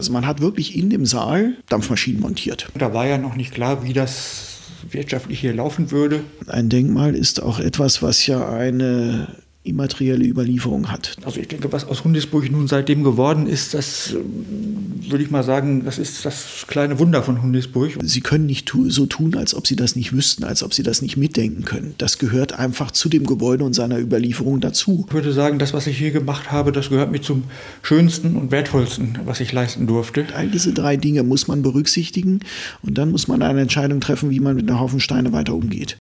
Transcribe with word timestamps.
Also 0.00 0.14
man 0.14 0.26
hat 0.26 0.40
wirklich 0.40 0.78
in 0.78 0.88
dem 0.88 1.04
Saal 1.04 1.58
Dampfmaschinen 1.68 2.22
montiert. 2.22 2.68
Da 2.72 2.94
war 2.94 3.06
ja 3.06 3.18
noch 3.18 3.36
nicht 3.36 3.52
klar, 3.52 3.84
wie 3.84 3.92
das 3.92 4.60
wirtschaftlich 4.90 5.40
hier 5.40 5.52
laufen 5.52 5.90
würde. 5.90 6.24
Ein 6.46 6.70
Denkmal 6.70 7.14
ist 7.14 7.42
auch 7.42 7.60
etwas, 7.60 8.02
was 8.02 8.26
ja 8.26 8.48
eine 8.48 9.28
immaterielle 9.62 10.24
Überlieferung 10.24 10.90
hat. 10.90 11.16
Also 11.22 11.38
ich 11.38 11.48
denke, 11.48 11.70
was 11.70 11.86
aus 11.86 12.02
Hundesburg 12.02 12.50
nun 12.50 12.66
seitdem 12.66 13.04
geworden 13.04 13.46
ist, 13.46 13.74
das 13.74 14.12
ähm, 14.12 15.02
würde 15.10 15.22
ich 15.22 15.30
mal 15.30 15.42
sagen, 15.42 15.84
das 15.84 15.98
ist 15.98 16.24
das 16.24 16.64
kleine 16.66 16.98
Wunder 16.98 17.22
von 17.22 17.42
Hundesburg. 17.42 17.92
Sie 18.02 18.22
können 18.22 18.46
nicht 18.46 18.72
so 18.88 19.04
tun, 19.04 19.34
als 19.34 19.54
ob 19.54 19.66
Sie 19.66 19.76
das 19.76 19.96
nicht 19.96 20.14
wüssten, 20.14 20.44
als 20.44 20.62
ob 20.62 20.72
Sie 20.72 20.82
das 20.82 21.02
nicht 21.02 21.18
mitdenken 21.18 21.66
können. 21.66 21.94
Das 21.98 22.18
gehört 22.18 22.54
einfach 22.58 22.90
zu 22.90 23.10
dem 23.10 23.26
Gebäude 23.26 23.64
und 23.64 23.74
seiner 23.74 23.98
Überlieferung 23.98 24.60
dazu. 24.60 25.04
Ich 25.08 25.14
würde 25.14 25.32
sagen, 25.32 25.58
das, 25.58 25.74
was 25.74 25.86
ich 25.86 25.98
hier 25.98 26.10
gemacht 26.10 26.50
habe, 26.50 26.72
das 26.72 26.88
gehört 26.88 27.12
mir 27.12 27.20
zum 27.20 27.44
schönsten 27.82 28.36
und 28.36 28.50
wertvollsten, 28.50 29.18
was 29.26 29.40
ich 29.40 29.52
leisten 29.52 29.86
durfte. 29.86 30.24
All 30.34 30.48
diese 30.48 30.72
drei 30.72 30.96
Dinge 30.96 31.22
muss 31.22 31.48
man 31.48 31.60
berücksichtigen 31.60 32.40
und 32.82 32.96
dann 32.96 33.10
muss 33.10 33.28
man 33.28 33.42
eine 33.42 33.60
Entscheidung 33.60 34.00
treffen, 34.00 34.30
wie 34.30 34.40
man 34.40 34.56
mit 34.56 34.70
einer 34.70 34.80
Haufen 34.80 35.00
Steine 35.00 35.32
weiter 35.32 35.54
umgeht. 35.54 35.98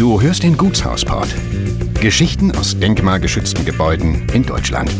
Du 0.00 0.18
hörst 0.18 0.44
den 0.44 0.56
Gutshausport. 0.56 1.28
Geschichten 2.00 2.52
aus 2.52 2.74
denkmalgeschützten 2.80 3.66
Gebäuden 3.66 4.26
in 4.32 4.46
Deutschland. 4.46 4.90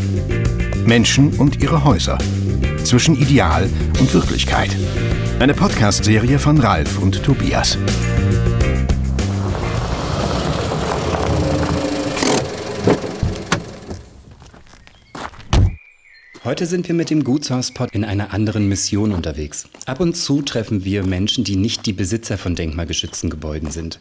Menschen 0.84 1.30
und 1.38 1.62
ihre 1.62 1.84
Häuser. 1.84 2.18
Zwischen 2.84 3.16
Ideal 3.16 3.66
und 3.98 4.12
Wirklichkeit. 4.12 4.76
Eine 5.38 5.54
Podcast-Serie 5.54 6.38
von 6.38 6.58
Ralf 6.58 6.98
und 6.98 7.22
Tobias. 7.22 7.78
Heute 16.42 16.64
sind 16.64 16.88
wir 16.88 16.94
mit 16.94 17.10
dem 17.10 17.22
Gutshauspot 17.22 17.90
in 17.92 18.02
einer 18.02 18.32
anderen 18.32 18.66
Mission 18.66 19.12
unterwegs. 19.12 19.68
Ab 19.84 20.00
und 20.00 20.14
zu 20.16 20.40
treffen 20.40 20.86
wir 20.86 21.04
Menschen, 21.04 21.44
die 21.44 21.56
nicht 21.56 21.84
die 21.84 21.92
Besitzer 21.92 22.38
von 22.38 22.54
denkmalgeschützten 22.54 23.28
Gebäuden 23.28 23.70
sind. 23.70 23.98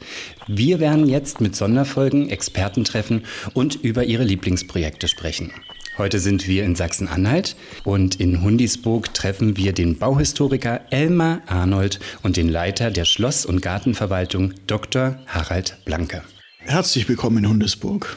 Wir 0.47 0.79
werden 0.79 1.05
jetzt 1.05 1.41
mit 1.41 1.57
Sonderfolgen 1.57 2.29
Experten 2.29 2.85
treffen 2.85 3.25
und 3.53 3.75
über 3.75 4.05
ihre 4.05 4.23
Lieblingsprojekte 4.23 5.09
sprechen. 5.09 5.51
Heute 5.97 6.19
sind 6.19 6.47
wir 6.47 6.63
in 6.63 6.75
Sachsen-Anhalt 6.75 7.57
und 7.83 8.21
in 8.21 8.41
Hundisburg 8.41 9.13
treffen 9.13 9.57
wir 9.57 9.73
den 9.73 9.97
Bauhistoriker 9.97 10.79
Elmar 10.91 11.41
Arnold 11.45 11.99
und 12.23 12.37
den 12.37 12.47
Leiter 12.47 12.89
der 12.89 13.03
Schloss- 13.03 13.45
und 13.45 13.61
Gartenverwaltung 13.61 14.53
Dr. 14.65 15.17
Harald 15.27 15.77
Blanke. 15.83 16.23
Herzlich 16.59 17.09
willkommen 17.09 17.39
in 17.39 17.49
Hundesburg. 17.49 18.15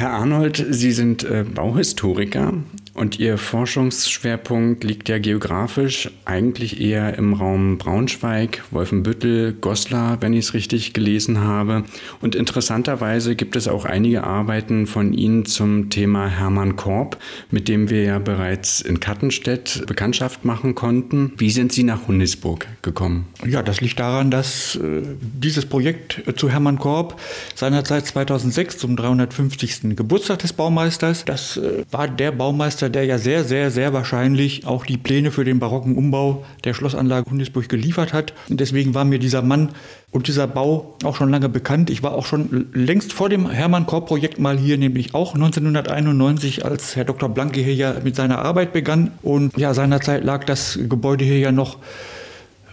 Herr 0.00 0.12
Arnold, 0.14 0.64
Sie 0.70 0.92
sind 0.92 1.24
äh, 1.24 1.44
Bauhistoriker 1.44 2.54
und 2.94 3.18
Ihr 3.18 3.38
Forschungsschwerpunkt 3.38 4.84
liegt 4.84 5.08
ja 5.08 5.18
geografisch 5.18 6.10
eigentlich 6.24 6.80
eher 6.80 7.16
im 7.16 7.34
Raum 7.34 7.78
Braunschweig, 7.78 8.64
Wolfenbüttel, 8.70 9.52
Goslar, 9.52 10.20
wenn 10.20 10.32
ich 10.32 10.46
es 10.46 10.54
richtig 10.54 10.92
gelesen 10.92 11.40
habe. 11.40 11.84
Und 12.20 12.34
interessanterweise 12.34 13.36
gibt 13.36 13.56
es 13.56 13.68
auch 13.68 13.84
einige 13.84 14.24
Arbeiten 14.24 14.86
von 14.86 15.12
Ihnen 15.12 15.44
zum 15.44 15.90
Thema 15.90 16.28
Hermann 16.28 16.76
Korb, 16.76 17.18
mit 17.50 17.68
dem 17.68 17.90
wir 17.90 18.02
ja 18.02 18.18
bereits 18.18 18.80
in 18.80 18.98
Kattenstedt 18.98 19.84
Bekanntschaft 19.86 20.44
machen 20.44 20.74
konnten. 20.74 21.32
Wie 21.36 21.50
sind 21.50 21.72
Sie 21.72 21.84
nach 21.84 22.08
Hundisburg 22.08 22.66
gekommen? 22.82 23.26
Ja, 23.46 23.62
das 23.62 23.80
liegt 23.80 24.00
daran, 24.00 24.30
dass 24.30 24.76
äh, 24.76 25.02
dieses 25.20 25.66
Projekt 25.66 26.26
äh, 26.26 26.34
zu 26.34 26.50
Hermann 26.50 26.78
Korb 26.78 27.20
seinerzeit 27.54 28.06
2006 28.06 28.78
zum 28.78 28.96
350. 28.96 29.96
Geburtstag 29.96 30.40
des 30.40 30.52
Baumeisters, 30.52 31.24
das 31.24 31.56
äh, 31.56 31.84
war 31.90 32.08
der 32.08 32.32
Baumeister, 32.32 32.79
der 32.88 33.04
ja 33.04 33.18
sehr, 33.18 33.44
sehr, 33.44 33.70
sehr 33.70 33.92
wahrscheinlich 33.92 34.66
auch 34.66 34.86
die 34.86 34.96
Pläne 34.96 35.30
für 35.30 35.44
den 35.44 35.58
barocken 35.58 35.96
Umbau 35.96 36.44
der 36.64 36.72
Schlossanlage 36.72 37.30
Hundesburg 37.30 37.68
geliefert 37.68 38.12
hat. 38.12 38.32
Und 38.48 38.60
deswegen 38.60 38.94
war 38.94 39.04
mir 39.04 39.18
dieser 39.18 39.42
Mann 39.42 39.70
und 40.12 40.28
dieser 40.28 40.46
Bau 40.46 40.96
auch 41.04 41.16
schon 41.16 41.30
lange 41.30 41.48
bekannt. 41.48 41.90
Ich 41.90 42.02
war 42.02 42.12
auch 42.12 42.26
schon 42.26 42.68
längst 42.72 43.12
vor 43.12 43.28
dem 43.28 43.50
Hermann-Korb-Projekt 43.50 44.38
mal 44.38 44.58
hier, 44.58 44.78
nämlich 44.78 45.14
auch 45.14 45.34
1991, 45.34 46.64
als 46.64 46.96
Herr 46.96 47.04
Dr. 47.04 47.28
Blanke 47.28 47.60
hier 47.60 47.74
ja 47.74 47.94
mit 48.02 48.16
seiner 48.16 48.38
Arbeit 48.38 48.72
begann. 48.72 49.10
Und 49.22 49.56
ja, 49.58 49.74
seinerzeit 49.74 50.24
lag 50.24 50.44
das 50.44 50.78
Gebäude 50.88 51.24
hier 51.24 51.38
ja 51.38 51.52
noch 51.52 51.78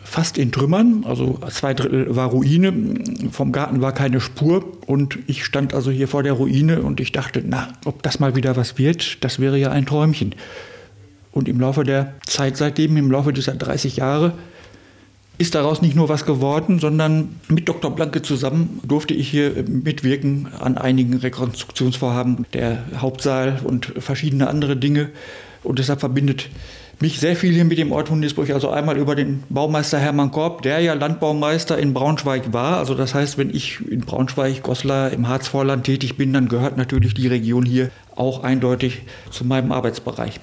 fast 0.09 0.37
in 0.37 0.51
Trümmern, 0.51 1.03
also 1.05 1.37
zwei 1.49 1.73
Drittel 1.73 2.15
war 2.15 2.29
Ruine, 2.29 2.73
vom 3.31 3.51
Garten 3.51 3.81
war 3.81 3.91
keine 3.91 4.21
Spur 4.21 4.65
und 4.85 5.19
ich 5.27 5.43
stand 5.43 5.73
also 5.73 5.91
hier 5.91 6.07
vor 6.07 6.23
der 6.23 6.33
Ruine 6.33 6.81
und 6.81 7.01
ich 7.01 7.11
dachte, 7.11 7.43
na, 7.45 7.67
ob 7.83 8.01
das 8.03 8.19
mal 8.19 8.35
wieder 8.35 8.55
was 8.55 8.77
wird, 8.77 9.23
das 9.23 9.39
wäre 9.39 9.57
ja 9.57 9.69
ein 9.71 9.85
Träumchen. 9.85 10.33
Und 11.33 11.49
im 11.49 11.59
Laufe 11.59 11.83
der 11.83 12.13
Zeit 12.25 12.55
seitdem, 12.55 12.95
im 12.95 13.11
Laufe 13.11 13.33
dieser 13.33 13.53
30 13.53 13.97
Jahre, 13.97 14.33
ist 15.37 15.53
daraus 15.53 15.81
nicht 15.81 15.95
nur 15.95 16.09
was 16.09 16.25
geworden, 16.25 16.79
sondern 16.79 17.35
mit 17.49 17.67
Dr. 17.67 17.93
Blanke 17.93 18.21
zusammen 18.21 18.79
durfte 18.83 19.13
ich 19.13 19.29
hier 19.29 19.65
mitwirken 19.67 20.47
an 20.59 20.77
einigen 20.77 21.15
Rekonstruktionsvorhaben, 21.15 22.45
der 22.53 22.83
Hauptsaal 22.97 23.59
und 23.63 23.93
verschiedene 23.99 24.47
andere 24.47 24.77
Dinge. 24.77 25.09
Und 25.63 25.79
deshalb 25.79 25.99
verbindet 25.99 26.49
mich 26.99 27.19
sehr 27.19 27.35
viel 27.35 27.53
hier 27.53 27.65
mit 27.65 27.77
dem 27.77 27.91
Ort 27.91 28.09
Hundisburg. 28.09 28.49
Also 28.49 28.69
einmal 28.69 28.97
über 28.97 29.15
den 29.15 29.43
Baumeister 29.49 29.99
Hermann 29.99 30.31
Korb, 30.31 30.61
der 30.61 30.79
ja 30.79 30.93
Landbaumeister 30.93 31.77
in 31.77 31.93
Braunschweig 31.93 32.53
war. 32.53 32.77
Also 32.77 32.95
das 32.95 33.13
heißt, 33.13 33.37
wenn 33.37 33.49
ich 33.49 33.79
in 33.89 34.01
Braunschweig, 34.01 34.63
Goslar, 34.63 35.11
im 35.11 35.27
Harzvorland 35.27 35.83
tätig 35.83 36.17
bin, 36.17 36.33
dann 36.33 36.47
gehört 36.47 36.77
natürlich 36.77 37.13
die 37.13 37.27
Region 37.27 37.65
hier 37.65 37.89
auch 38.15 38.43
eindeutig 38.43 39.01
zu 39.29 39.45
meinem 39.45 39.71
Arbeitsbereich. 39.71 40.39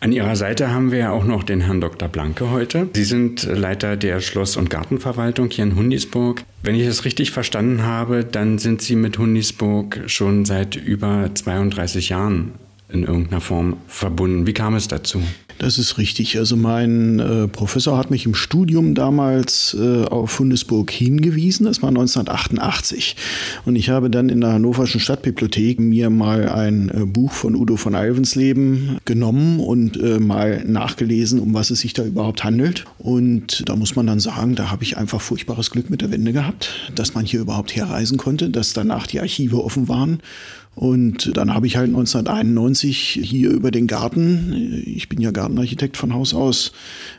An 0.00 0.12
Ihrer 0.12 0.36
Seite 0.36 0.70
haben 0.70 0.92
wir 0.92 0.98
ja 0.98 1.10
auch 1.10 1.24
noch 1.24 1.42
den 1.42 1.60
Herrn 1.60 1.80
Dr. 1.80 2.08
Blanke 2.08 2.52
heute. 2.52 2.88
Sie 2.92 3.02
sind 3.02 3.42
Leiter 3.42 3.96
der 3.96 4.20
Schloss- 4.20 4.56
und 4.56 4.70
Gartenverwaltung 4.70 5.50
hier 5.50 5.64
in 5.64 5.74
Hundisburg. 5.74 6.44
Wenn 6.62 6.76
ich 6.76 6.86
es 6.86 7.04
richtig 7.04 7.32
verstanden 7.32 7.82
habe, 7.82 8.24
dann 8.24 8.58
sind 8.58 8.80
Sie 8.80 8.94
mit 8.94 9.18
Hundisburg 9.18 10.02
schon 10.06 10.44
seit 10.44 10.76
über 10.76 11.30
32 11.34 12.10
Jahren 12.10 12.52
in 12.88 13.02
irgendeiner 13.02 13.40
Form 13.40 13.76
verbunden. 13.88 14.46
Wie 14.46 14.52
kam 14.52 14.76
es 14.76 14.86
dazu? 14.86 15.20
Das 15.58 15.76
ist 15.76 15.98
richtig. 15.98 16.38
Also 16.38 16.56
mein 16.56 17.18
äh, 17.18 17.48
Professor 17.48 17.98
hat 17.98 18.12
mich 18.12 18.26
im 18.26 18.34
Studium 18.34 18.94
damals 18.94 19.76
äh, 19.78 20.04
auf 20.04 20.38
Hundesburg 20.38 20.90
hingewiesen. 20.92 21.66
Das 21.66 21.82
war 21.82 21.88
1988. 21.88 23.16
Und 23.64 23.74
ich 23.74 23.90
habe 23.90 24.08
dann 24.08 24.28
in 24.28 24.40
der 24.40 24.52
Hannoverschen 24.52 25.00
Stadtbibliothek 25.00 25.80
mir 25.80 26.10
mal 26.10 26.48
ein 26.48 26.90
äh, 26.90 27.04
Buch 27.04 27.32
von 27.32 27.56
Udo 27.56 27.76
von 27.76 27.96
Alvensleben 27.96 28.98
genommen 29.04 29.58
und 29.58 30.00
äh, 30.00 30.20
mal 30.20 30.64
nachgelesen, 30.64 31.40
um 31.40 31.54
was 31.54 31.70
es 31.70 31.80
sich 31.80 31.92
da 31.92 32.04
überhaupt 32.04 32.44
handelt. 32.44 32.84
Und 32.98 33.68
da 33.68 33.74
muss 33.74 33.96
man 33.96 34.06
dann 34.06 34.20
sagen, 34.20 34.54
da 34.54 34.70
habe 34.70 34.84
ich 34.84 34.96
einfach 34.96 35.20
furchtbares 35.20 35.72
Glück 35.72 35.90
mit 35.90 36.02
der 36.02 36.12
Wende 36.12 36.32
gehabt, 36.32 36.70
dass 36.94 37.14
man 37.14 37.24
hier 37.24 37.40
überhaupt 37.40 37.74
herreisen 37.74 38.16
konnte, 38.16 38.48
dass 38.48 38.74
danach 38.74 39.08
die 39.08 39.18
Archive 39.18 39.64
offen 39.64 39.88
waren 39.88 40.20
und 40.78 41.36
dann 41.36 41.54
habe 41.54 41.66
ich 41.66 41.76
halt 41.76 41.88
1991 41.88 43.18
hier 43.20 43.50
über 43.50 43.72
den 43.72 43.88
Garten, 43.88 44.80
ich 44.86 45.08
bin 45.08 45.20
ja 45.20 45.32
Gartenarchitekt 45.32 45.96
von 45.96 46.14
Haus 46.14 46.34
aus, 46.34 46.72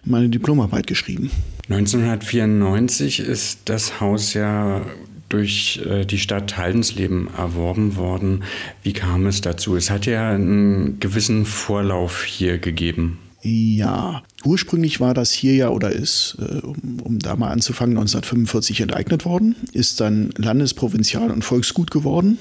meine 0.06 0.30
Diplomarbeit 0.30 0.88
geschrieben. 0.88 1.30
1994 1.68 3.20
ist 3.20 3.60
das 3.66 4.00
Haus 4.00 4.34
ja 4.34 4.86
durch 5.28 5.82
äh, 5.86 6.06
die 6.06 6.20
Stadt 6.20 6.58
Haldensleben 6.58 7.28
erworben 7.38 7.98
worden. 7.98 8.44
Wie 8.82 8.94
kam 8.94 9.28
es 9.28 9.42
dazu? 9.42 9.76
Es 9.76 9.90
hat 9.90 10.06
ja 10.06 10.30
einen 10.32 11.02
gewissen 11.02 11.46
Vorlauf 11.46 12.24
hier 12.24 12.60
gegeben. 12.60 13.20
Ja, 13.42 14.24
ursprünglich 14.46 15.02
war 15.02 15.14
das 15.14 15.32
hier 15.32 15.54
ja 15.56 15.70
oder 15.70 15.92
ist, 15.92 16.38
äh, 16.40 16.66
um, 16.66 17.02
um, 17.04 17.20
da 17.20 17.36
mal 17.36 17.50
anzufangen, 17.50 17.98
1945 17.98 18.80
enteignet 18.80 19.26
worden, 19.26 19.58
ist 19.74 20.00
dann 20.00 20.30
Landes-, 20.38 20.74
Provinzial- 20.74 21.32
und 21.32 21.44
Volksgut 21.44 21.92
geworden. 21.92 22.38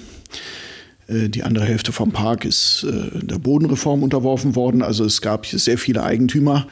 Äh, 1.09 1.29
die 1.29 1.43
andere 1.43 1.65
Hälfte 1.65 1.93
vom 1.93 2.13
Park 2.13 2.45
ist 2.45 2.85
äh, 2.85 3.25
der 3.25 3.39
Bodenreform 3.39 4.03
unterworfen 4.03 4.55
worden. 4.55 4.83
Also 4.83 5.05
es 5.05 5.21
gab 5.21 5.47
hier 5.47 5.59
sehr 5.59 5.79
viele 5.79 6.03
Eigentümer. 6.03 6.67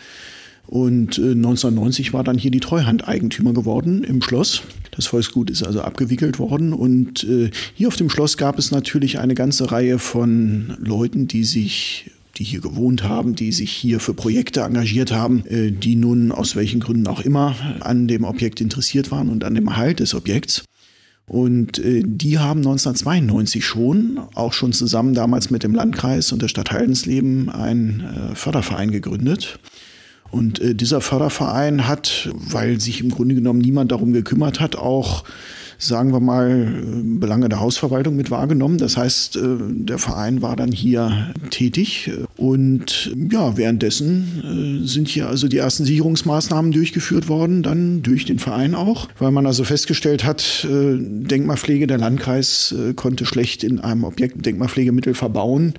Und 0.69 1.21
1990 1.21 2.13
war 2.13 2.25
dann 2.25 2.39
hier 2.39 2.51
die 2.51 2.59
Treuhand 2.59 3.07
Eigentümer 3.07 3.53
geworden 3.53 4.03
im 4.03 4.21
Schloss. 4.21 4.63
Das 4.91 5.07
Volksgut 5.07 5.49
ist 5.49 5.63
also 5.63 5.81
abgewickelt 5.81 6.41
worden. 6.41 6.73
Und 6.73 7.25
hier 7.75 7.87
auf 7.87 7.95
dem 7.95 8.11
Schloss 8.11 8.37
gab 8.37 8.59
es 8.59 8.73
natürlich 8.73 9.21
eine 9.21 9.37
ganze 9.37 9.71
Reihe 9.71 10.01
von 10.01 10.77
Leuten, 10.81 11.29
die 11.29 11.45
sich 11.45 12.11
die 12.39 12.45
hier 12.45 12.61
gewohnt 12.61 13.03
haben, 13.03 13.35
die 13.35 13.53
sich 13.53 13.73
hier 13.73 14.01
für 14.01 14.15
Projekte 14.15 14.61
engagiert 14.61 15.13
haben, 15.13 15.45
äh, 15.47 15.71
die 15.71 15.97
nun 15.97 16.33
aus 16.33 16.57
welchen 16.57 16.81
Gründen 16.81 17.07
auch 17.07 17.21
immer 17.21 17.57
an 17.81 18.09
dem 18.09 18.25
Objekt 18.25 18.61
interessiert 18.61 19.11
waren 19.11 19.29
und 19.29 19.45
an 19.45 19.55
dem 19.55 19.69
Erhalt 19.69 20.01
des 20.01 20.15
Objekts. 20.15 20.65
Und 21.27 21.79
äh, 21.79 22.03
die 22.05 22.39
haben 22.39 22.61
1992 22.61 23.65
schon, 23.65 24.21
auch 24.35 24.53
schon 24.53 24.73
zusammen 24.73 25.15
damals 25.15 25.51
mit 25.51 25.63
dem 25.65 25.75
Landkreis 25.75 26.33
und 26.33 26.41
der 26.43 26.49
Stadt 26.49 26.71
Heidensleben, 26.71 27.49
einen 27.49 28.01
äh, 28.01 28.35
Förderverein 28.35 28.91
gegründet. 28.91 29.59
Und 30.31 30.61
dieser 30.61 31.01
Förderverein 31.01 31.87
hat, 31.87 32.29
weil 32.35 32.81
sich 32.81 33.01
im 33.01 33.11
Grunde 33.11 33.37
genommen 33.37 33.61
niemand 33.61 33.93
darum 33.93 34.13
gekümmert 34.13 34.59
hat, 34.59 34.75
auch 34.75 35.23
sagen 35.79 36.13
wir 36.13 36.21
mal, 36.21 36.83
Belange 37.19 37.49
der 37.49 37.61
Hausverwaltung 37.61 38.17
mit 38.17 38.31
wahrgenommen. 38.31 38.79
Das 38.79 38.97
heißt, 38.97 39.37
äh, 39.37 39.41
der 39.71 39.99
Verein 39.99 40.43
war 40.43 40.57
dann 40.57 40.73
hier 40.73 41.33
tätig 41.51 42.11
und 42.37 43.15
ja, 43.31 43.57
währenddessen 43.57 44.83
äh, 44.83 44.87
sind 44.87 45.09
hier 45.09 45.29
also 45.29 45.49
die 45.49 45.59
ersten 45.59 45.85
Sicherungsmaßnahmen 45.85 46.73
durchgeführt 46.73 47.29
worden, 47.29 47.63
dann 47.63 48.03
durch 48.03 48.25
den 48.25 48.39
Verein 48.39 48.75
auch, 48.75 49.09
weil 49.19 49.31
man 49.31 49.47
also 49.47 49.65
festgestellt 49.65 50.25
hat, 50.25 50.67
äh, 50.71 50.97
Denkmalpflege, 50.99 51.87
der 51.87 51.99
Landkreis 51.99 52.75
konnte 52.95 53.27
schlecht 53.27 53.65
in 53.65 53.81
einem 53.81 54.05
Objekt 54.05 54.45
Denkmalpflegemittel 54.45 55.15
verbauen 55.15 55.75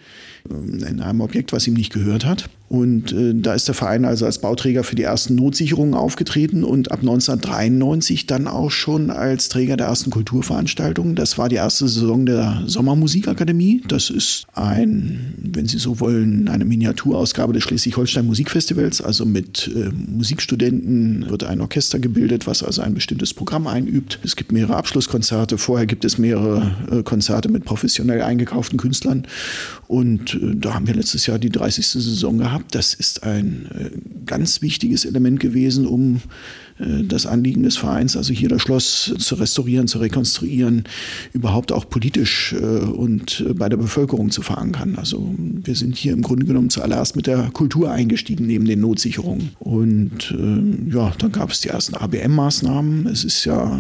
in 0.50 1.02
einem 1.02 1.22
Objekt, 1.22 1.54
was 1.54 1.68
ihm 1.68 1.74
nicht 1.74 1.92
gehört 1.94 2.26
hat. 2.26 2.50
Und 2.70 3.14
äh, 3.14 3.34
da 3.34 3.54
ist 3.54 3.68
der 3.68 3.76
Verein 3.76 4.04
also 4.04 4.26
als 4.26 4.40
Bauträger 4.40 4.84
für 4.84 4.96
die 4.96 5.04
ersten 5.04 5.36
Notsicherungen 5.36 5.94
aufgetreten 5.94 6.66
und 6.66 6.92
ab 6.92 7.00
1993 7.00 8.28
dann 8.28 8.48
auch 8.48 8.72
schon 8.72 9.10
als 9.10 9.48
Träger 9.48 9.78
der 9.78 9.88
ersten 9.88 10.10
Kulturveranstaltungen. 10.10 11.16
Das 11.16 11.38
war 11.38 11.48
die 11.48 11.56
erste 11.56 11.88
Saison 11.88 12.26
der 12.26 12.64
Sommermusikakademie. 12.66 13.84
Das 13.88 14.10
ist 14.10 14.48
ein, 14.54 15.34
wenn 15.38 15.66
Sie 15.66 15.78
so 15.78 16.02
wollen, 16.02 16.50
eine 16.50 16.66
Miniaturausgabe 16.66 17.54
des 17.54 17.64
Schleswig-Holstein 17.64 18.26
Musikfestivals. 18.26 19.02
Also 19.02 19.26
mit 19.26 19.72
äh, 19.74 19.90
Musikstudenten 19.90 21.30
wird 21.30 21.46
ein 21.46 21.62
Orchester 21.62 22.00
gebildet, 22.00 22.48
was 22.48 22.64
also 22.64 22.82
ein 22.82 22.94
bestimmtes 22.94 23.34
Programm 23.34 23.68
einübt. 23.68 24.20
Es 24.24 24.36
gibt 24.36 24.52
mehrere 24.52 24.76
Abschlusskonzerte. 24.76 25.58
Vorher 25.58 25.86
gibt 25.86 26.04
es 26.04 26.18
mehrere 26.18 26.76
äh, 26.92 27.04
Konzerte 27.04 27.48
mit 27.48 27.64
professionell 27.64 28.22
eingekauften 28.22 28.78
Künstlern. 28.78 29.24
Und 29.88 30.34
äh, 30.34 30.56
da 30.56 30.74
haben 30.74 30.86
wir 30.86 30.96
letztes 30.96 31.28
Jahr 31.28 31.40
die 31.40 31.50
30. 31.50 31.88
Saison 31.88 32.38
gehabt. 32.38 32.57
Das 32.72 32.94
ist 32.94 33.24
ein 33.24 33.68
äh, 33.74 33.90
ganz 34.26 34.62
wichtiges 34.62 35.06
Element 35.06 35.40
gewesen, 35.40 35.86
um 35.86 36.22
äh, 36.80 37.04
das 37.04 37.26
Anliegen 37.26 37.64
des 37.64 37.78
Vereins, 37.78 38.16
also 38.16 38.34
hier 38.34 38.50
das 38.50 38.62
Schloss 38.62 39.14
zu 39.18 39.36
restaurieren, 39.36 39.88
zu 39.88 40.00
rekonstruieren, 40.00 40.84
überhaupt 41.34 41.72
auch 41.72 41.90
politisch 41.90 42.54
und 42.54 43.46
bei 43.56 43.70
der 43.70 43.78
Bevölkerung 43.78 44.32
zu 44.32 44.42
verankern. 44.42 44.96
Also 44.98 45.34
wir 45.38 45.76
sind 45.76 45.96
hier 45.96 46.14
im 46.14 46.22
Grunde 46.22 46.46
genommen 46.46 46.70
zuallererst 46.70 47.16
mit 47.16 47.28
der 47.28 47.50
Kultur 47.52 47.92
eingestiegen, 47.92 48.46
neben 48.46 48.66
den 48.66 48.82
Notsicherungen. 48.82 49.52
Und 49.60 50.36
ja, 50.92 51.14
dann 51.18 51.32
gab 51.32 51.52
es 51.52 51.62
die 51.62 51.70
ersten 51.70 51.96
ABM-Maßnahmen. 51.96 53.08
Es 53.08 53.24
ist 53.24 53.46
ja 53.46 53.80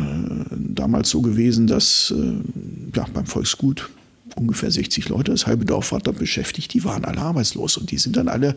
damals 0.58 1.10
so 1.10 1.22
gewesen, 1.22 1.68
dass 1.68 2.14
ja, 2.96 3.06
beim 3.14 3.26
Volksgut 3.26 3.90
ungefähr 4.38 4.72
60 4.72 5.10
Leute, 5.10 5.32
das 5.32 5.48
halbe 5.48 5.66
Dorf 5.66 5.92
war 5.92 6.00
da 6.00 6.12
beschäftigt, 6.12 6.74
die 6.74 6.84
waren 6.84 7.06
alle 7.06 7.20
arbeitslos 7.20 7.78
und 7.78 7.92
die 7.92 7.98
sind 7.98 8.18
dann 8.18 8.28
alle 8.28 8.56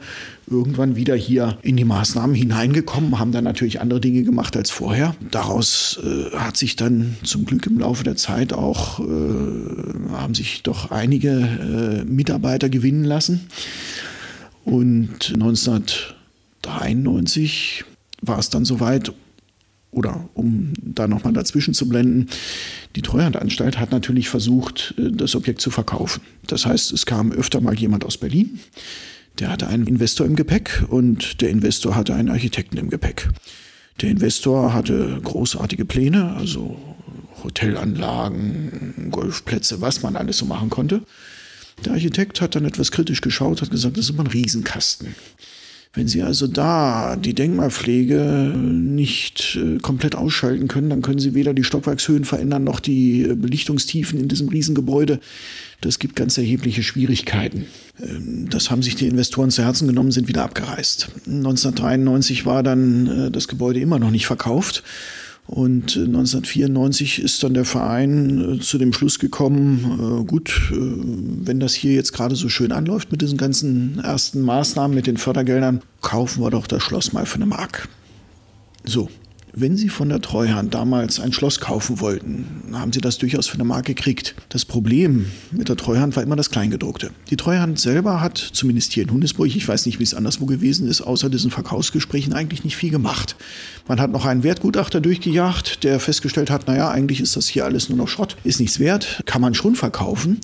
irgendwann 0.49 0.97
wieder 0.97 1.15
hier 1.15 1.59
in 1.63 1.77
die 1.77 1.85
Maßnahmen 1.85 2.35
hineingekommen, 2.35 3.19
haben 3.19 3.33
dann 3.33 3.45
natürlich 3.45 3.81
andere 3.81 4.01
Dinge 4.01 4.23
gemacht 4.23 4.57
als 4.57 4.71
vorher. 4.71 5.15
Daraus 5.31 6.01
äh, 6.05 6.37
hat 6.37 6.57
sich 6.57 6.77
dann 6.77 7.17
zum 7.23 7.45
Glück 7.45 7.67
im 7.67 7.79
Laufe 7.79 8.05
der 8.05 8.17
Zeit 8.17 8.53
auch, 8.53 9.01
äh, 9.01 9.03
haben 10.13 10.35
sich 10.35 10.63
doch 10.63 10.91
einige 10.91 11.31
äh, 11.31 12.05
Mitarbeiter 12.05 12.69
gewinnen 12.69 13.05
lassen. 13.05 13.49
Und 14.65 15.33
1993 15.35 17.85
war 18.23 18.39
es 18.39 18.51
dann 18.51 18.65
soweit, 18.65 19.13
oder 19.91 20.29
um 20.35 20.73
da 20.81 21.09
nochmal 21.09 21.33
dazwischen 21.33 21.75
zu 21.75 21.89
blenden, 21.89 22.29
die 22.97 23.03
Treuhandanstalt 23.03 23.79
hat 23.79 23.91
natürlich 23.91 24.29
versucht, 24.29 24.95
äh, 24.99 25.11
das 25.11 25.35
Objekt 25.35 25.61
zu 25.61 25.71
verkaufen. 25.71 26.23
Das 26.47 26.67
heißt, 26.67 26.93
es 26.93 27.07
kam 27.07 27.33
öfter 27.33 27.61
mal 27.61 27.79
jemand 27.79 28.05
aus 28.05 28.19
Berlin, 28.19 28.61
der 29.39 29.51
hatte 29.51 29.69
einen 29.69 29.87
Investor 29.87 30.27
im 30.27 30.37
Gepäck 30.37 30.85
und 30.89 31.41
der 31.41 31.51
Investor 31.51 31.95
hatte 31.95 32.15
einen 32.15 32.29
Architekten 32.29 32.77
im 32.77 32.91
Gepäck. 32.91 33.29
Der 34.01 34.11
Investor 34.11 34.73
hatte 34.73 35.21
großartige 35.23 35.85
Pläne, 35.85 36.35
also 36.35 36.79
Hotelanlagen, 37.43 39.09
Golfplätze, 39.11 39.81
was 39.81 40.03
man 40.03 40.17
alles 40.17 40.39
so 40.39 40.47
machen 40.47 40.71
konnte. 40.71 41.03
Der 41.85 41.93
Architekt 41.93 42.41
hat 42.41 42.55
dann 42.55 42.65
etwas 42.65 42.93
kritisch 42.93 43.21
geschaut, 43.21 43.63
hat 43.63 43.71
gesagt, 43.71 43.97
das 43.97 44.05
ist 44.05 44.11
immer 44.11 44.25
ein 44.25 44.29
Riesenkasten. 44.29 45.15
Wenn 45.93 46.07
Sie 46.07 46.23
also 46.23 46.47
da 46.47 47.17
die 47.17 47.35
Denkmalpflege 47.35 48.53
nicht 48.55 49.59
äh, 49.61 49.79
komplett 49.79 50.15
ausschalten 50.15 50.69
können, 50.69 50.89
dann 50.89 51.03
können 51.03 51.19
Sie 51.19 51.35
weder 51.35 51.53
die 51.53 51.65
Stockwerkshöhen 51.65 52.25
verändern 52.25 52.63
noch 52.63 52.79
die 52.79 53.23
äh, 53.23 53.35
Belichtungstiefen 53.35 54.21
in 54.21 54.29
diesem 54.29 54.49
Riesengebäude. 54.49 55.19
Das 55.81 55.99
gibt 55.99 56.15
ganz 56.15 56.39
erhebliche 56.39 56.85
Schwierigkeiten. 56.85 57.67
Ähm, 58.01 58.49
das 58.49 58.71
haben 58.71 58.83
sich 58.83 58.95
die 58.95 59.09
Investoren 59.09 59.51
zu 59.51 59.65
Herzen 59.65 59.89
genommen, 59.89 60.13
sind 60.13 60.29
wieder 60.29 60.45
abgereist. 60.45 61.09
1993 61.27 62.47
war 62.47 62.63
dann 62.63 63.07
äh, 63.07 63.31
das 63.33 63.49
Gebäude 63.49 63.81
immer 63.81 63.99
noch 63.99 64.13
nicht 64.13 64.27
verkauft. 64.27 64.85
Und 65.51 65.97
1994 65.97 67.21
ist 67.21 67.43
dann 67.43 67.55
der 67.55 67.65
Verein 67.65 68.59
äh, 68.59 68.61
zu 68.61 68.79
dem 68.79 68.93
Schluss 68.93 69.19
gekommen, 69.19 70.21
äh, 70.23 70.25
gut, 70.25 70.71
äh, 70.71 70.77
wenn 70.77 71.59
das 71.59 71.75
hier 71.75 71.93
jetzt 71.93 72.13
gerade 72.13 72.37
so 72.37 72.49
schön 72.49 72.71
anläuft 72.71 73.11
mit 73.11 73.21
diesen 73.21 73.37
ganzen 73.37 73.99
ersten 73.99 74.43
Maßnahmen, 74.43 74.95
mit 74.95 75.09
den 75.09 75.17
Fördergeldern, 75.17 75.83
kaufen 76.03 76.45
wir 76.45 76.51
doch 76.51 76.69
das 76.69 76.85
Schloss 76.85 77.13
mal 77.13 77.27
für 77.27 77.35
eine 77.35 77.47
Mark. 77.47 77.89
So, 78.85 79.09
wenn 79.53 79.77
Sie 79.77 79.89
von 79.89 80.09
der 80.09 80.21
Treuhand 80.21 80.75
damals 80.75 81.21
ein 81.21 81.33
Schloss 81.33 81.61
kaufen 81.61 82.01
wollten, 82.01 82.63
haben 82.73 82.93
Sie 82.93 83.01
das 83.01 83.19
durchaus 83.19 83.47
für 83.47 83.55
eine 83.55 83.65
Marke 83.65 83.95
gekriegt. 83.95 84.35
Das 84.49 84.65
Problem 84.65 85.27
mit 85.51 85.69
der 85.69 85.77
Treuhand 85.77 86.17
war 86.17 86.23
immer 86.23 86.37
das 86.37 86.51
Kleingedruckte. 86.51 87.11
Die 87.31 87.37
Treuhand 87.37 87.79
selber 87.81 88.21
hat, 88.21 88.39
zumindest 88.39 88.93
hier 88.93 89.03
in 89.03 89.11
Hundesburg, 89.11 89.49
ich 89.49 89.67
weiß 89.67 89.87
nicht, 89.87 89.99
wie 89.99 90.05
es 90.05 90.15
anderswo 90.15 90.47
gewesen 90.47 90.89
ist, 90.89 91.01
außer 91.01 91.31
diesen 91.31 91.51
Verkaufsgesprächen 91.51 92.33
eigentlich 92.33 92.65
nicht 92.65 92.77
viel 92.77 92.91
gemacht. 92.91 93.37
Man 93.89 94.01
hat 94.01 94.13
noch 94.13 94.25
einen 94.25 94.43
Wertgutachter 94.43 95.01
durchgejagt, 95.01 95.85
der 95.85 96.01
festgestellt 96.01 96.51
hat, 96.51 96.67
naja, 96.67 96.91
eigentlich 96.91 97.21
ist 97.21 97.37
das 97.37 97.49
hier 97.49 97.65
alles 97.65 97.89
nur 97.89 97.99
noch 97.99 98.09
Schrott, 98.09 98.37
ist 98.45 98.61
nichts 98.61 98.79
wert, 98.79 99.23
kann 99.27 99.41
man 99.41 99.55
schon 99.55 99.75
verkaufen. 99.75 100.41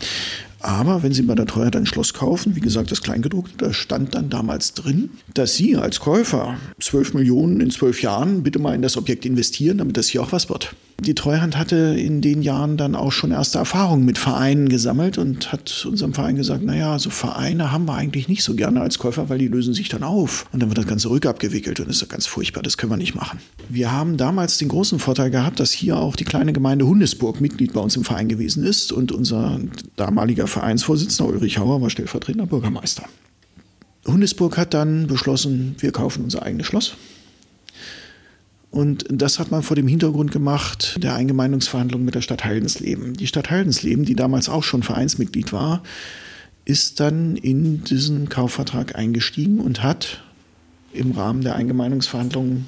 Aber 0.60 1.02
wenn 1.02 1.12
Sie 1.12 1.22
bei 1.22 1.34
der 1.34 1.46
Treuhand 1.46 1.76
ein 1.76 1.86
Schloss 1.86 2.14
kaufen, 2.14 2.56
wie 2.56 2.60
gesagt, 2.60 2.90
das 2.90 3.02
Kleingedruckte, 3.02 3.56
da 3.58 3.72
stand 3.72 4.14
dann 4.14 4.30
damals 4.30 4.75
drin, 4.75 5.10
dass 5.34 5.54
Sie 5.54 5.76
als 5.76 6.00
Käufer 6.00 6.56
12 6.80 7.14
Millionen 7.14 7.60
in 7.60 7.70
zwölf 7.70 8.02
Jahren 8.02 8.42
bitte 8.42 8.58
mal 8.58 8.75
in 8.75 8.82
das 8.82 8.96
Objekt 8.96 9.26
investieren, 9.26 9.78
damit 9.78 9.96
das 9.96 10.08
hier 10.08 10.22
auch 10.22 10.32
was 10.32 10.48
wird. 10.48 10.75
Die 10.98 11.14
Treuhand 11.14 11.58
hatte 11.58 11.76
in 11.76 12.22
den 12.22 12.40
Jahren 12.40 12.78
dann 12.78 12.94
auch 12.94 13.12
schon 13.12 13.30
erste 13.30 13.58
Erfahrungen 13.58 14.06
mit 14.06 14.16
Vereinen 14.16 14.70
gesammelt 14.70 15.18
und 15.18 15.52
hat 15.52 15.86
unserem 15.88 16.14
Verein 16.14 16.36
gesagt, 16.36 16.64
naja, 16.64 16.98
so 16.98 17.10
Vereine 17.10 17.70
haben 17.70 17.84
wir 17.84 17.94
eigentlich 17.94 18.28
nicht 18.28 18.42
so 18.42 18.54
gerne 18.54 18.80
als 18.80 18.98
Käufer, 18.98 19.28
weil 19.28 19.38
die 19.38 19.48
lösen 19.48 19.74
sich 19.74 19.90
dann 19.90 20.02
auf 20.02 20.46
und 20.52 20.60
dann 20.60 20.70
wird 20.70 20.78
das 20.78 20.86
Ganze 20.86 21.10
rückabgewickelt 21.10 21.80
und 21.80 21.90
ist 21.90 22.00
ja 22.00 22.06
ganz 22.06 22.26
furchtbar, 22.26 22.62
das 22.62 22.78
können 22.78 22.92
wir 22.92 22.96
nicht 22.96 23.14
machen. 23.14 23.40
Wir 23.68 23.92
haben 23.92 24.16
damals 24.16 24.56
den 24.56 24.68
großen 24.68 24.98
Vorteil 24.98 25.30
gehabt, 25.30 25.60
dass 25.60 25.70
hier 25.70 25.98
auch 25.98 26.16
die 26.16 26.24
kleine 26.24 26.54
Gemeinde 26.54 26.86
Hundesburg 26.86 27.42
Mitglied 27.42 27.74
bei 27.74 27.80
uns 27.80 27.94
im 27.94 28.04
Verein 28.04 28.28
gewesen 28.28 28.64
ist 28.64 28.90
und 28.90 29.12
unser 29.12 29.60
damaliger 29.96 30.46
Vereinsvorsitzender 30.46 31.30
Ulrich 31.30 31.58
Hauer 31.58 31.82
war 31.82 31.90
stellvertretender 31.90 32.46
Bürgermeister. 32.46 33.04
Hundesburg 34.06 34.56
hat 34.56 34.72
dann 34.72 35.08
beschlossen, 35.08 35.74
wir 35.78 35.92
kaufen 35.92 36.24
unser 36.24 36.42
eigenes 36.42 36.66
Schloss 36.66 36.94
und 38.76 39.06
das 39.09 39.38
hat 39.38 39.50
man 39.50 39.62
vor 39.62 39.75
dem 39.75 39.88
Hintergrund 39.88 40.33
gemacht 40.33 40.99
der 41.02 41.14
Eingemeindungsverhandlungen 41.14 42.04
mit 42.04 42.14
der 42.14 42.21
Stadt 42.21 42.45
Heidensleben. 42.45 43.14
Die 43.14 43.26
Stadt 43.26 43.50
Heidensleben, 43.50 44.04
die 44.04 44.14
damals 44.14 44.50
auch 44.50 44.64
schon 44.64 44.83
Vereinsmitglied 44.83 45.50
war, 45.54 45.83
ist 46.66 47.00
dann 47.00 47.37
in 47.37 47.85
diesen 47.85 48.28
Kaufvertrag 48.28 48.95
eingestiegen 48.95 49.61
und 49.61 49.83
hat 49.83 50.23
im 50.92 51.12
Rahmen 51.12 51.40
der 51.40 51.54
Eingemeindungsverhandlungen, 51.54 52.66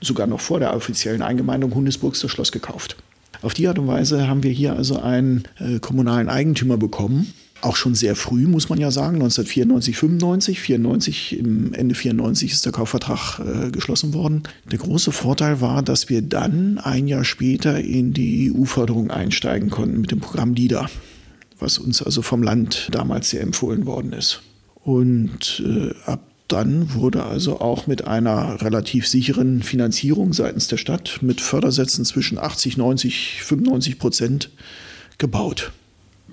sogar 0.00 0.28
noch 0.28 0.38
vor 0.38 0.60
der 0.60 0.76
offiziellen 0.76 1.22
Eingemeindung 1.22 1.74
Hundesburgs, 1.74 2.20
das 2.20 2.30
Schloss 2.30 2.52
gekauft. 2.52 2.96
Auf 3.42 3.52
die 3.52 3.66
Art 3.66 3.80
und 3.80 3.88
Weise 3.88 4.28
haben 4.28 4.44
wir 4.44 4.52
hier 4.52 4.76
also 4.76 5.00
einen 5.00 5.42
äh, 5.58 5.80
kommunalen 5.80 6.28
Eigentümer 6.28 6.76
bekommen, 6.76 7.34
auch 7.60 7.76
schon 7.76 7.94
sehr 7.94 8.14
früh, 8.14 8.46
muss 8.46 8.68
man 8.68 8.78
ja 8.78 8.90
sagen, 8.90 9.16
1994, 9.16 9.96
95, 9.96 10.60
94, 10.60 11.38
im 11.38 11.74
Ende 11.74 11.94
94 11.94 12.52
ist 12.52 12.64
der 12.64 12.72
Kaufvertrag 12.72 13.40
äh, 13.40 13.70
geschlossen 13.70 14.14
worden. 14.14 14.42
Der 14.70 14.78
große 14.78 15.12
Vorteil 15.12 15.60
war, 15.60 15.82
dass 15.82 16.08
wir 16.08 16.22
dann 16.22 16.78
ein 16.78 17.08
Jahr 17.08 17.24
später 17.24 17.80
in 17.80 18.12
die 18.12 18.52
EU-Förderung 18.52 19.10
einsteigen 19.10 19.70
konnten 19.70 20.00
mit 20.00 20.10
dem 20.10 20.20
Programm 20.20 20.54
LIDA, 20.54 20.88
was 21.58 21.78
uns 21.78 22.02
also 22.02 22.22
vom 22.22 22.42
Land 22.42 22.88
damals 22.92 23.30
sehr 23.30 23.42
empfohlen 23.42 23.86
worden 23.86 24.12
ist. 24.12 24.42
Und 24.84 25.62
äh, 25.66 25.94
ab 26.06 26.22
dann 26.48 26.94
wurde 26.94 27.24
also 27.24 27.60
auch 27.60 27.86
mit 27.86 28.06
einer 28.06 28.62
relativ 28.62 29.06
sicheren 29.06 29.62
Finanzierung 29.62 30.32
seitens 30.32 30.66
der 30.66 30.78
Stadt 30.78 31.18
mit 31.20 31.42
Fördersätzen 31.42 32.06
zwischen 32.06 32.38
80, 32.38 32.78
90, 32.78 33.42
95 33.42 33.98
Prozent 33.98 34.50
gebaut. 35.18 35.72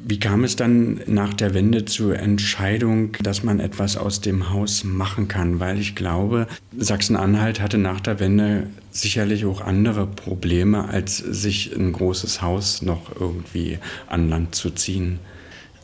Wie 0.07 0.19
kam 0.19 0.43
es 0.43 0.55
dann 0.55 1.01
nach 1.07 1.33
der 1.33 1.55
Wende 1.55 1.83
zur 1.85 2.19
Entscheidung, 2.19 3.13
dass 3.23 3.41
man 3.41 3.59
etwas 3.59 3.97
aus 3.97 4.21
dem 4.21 4.51
Haus 4.51 4.83
machen 4.83 5.27
kann? 5.27 5.59
Weil 5.59 5.79
ich 5.79 5.95
glaube, 5.95 6.45
Sachsen-Anhalt 6.77 7.59
hatte 7.59 7.79
nach 7.79 7.99
der 8.01 8.19
Wende 8.19 8.67
sicherlich 8.91 9.45
auch 9.45 9.61
andere 9.61 10.05
Probleme, 10.05 10.87
als 10.87 11.17
sich 11.17 11.75
ein 11.75 11.91
großes 11.91 12.43
Haus 12.43 12.83
noch 12.83 13.19
irgendwie 13.19 13.79
an 14.05 14.29
Land 14.29 14.53
zu 14.53 14.69
ziehen. 14.69 15.17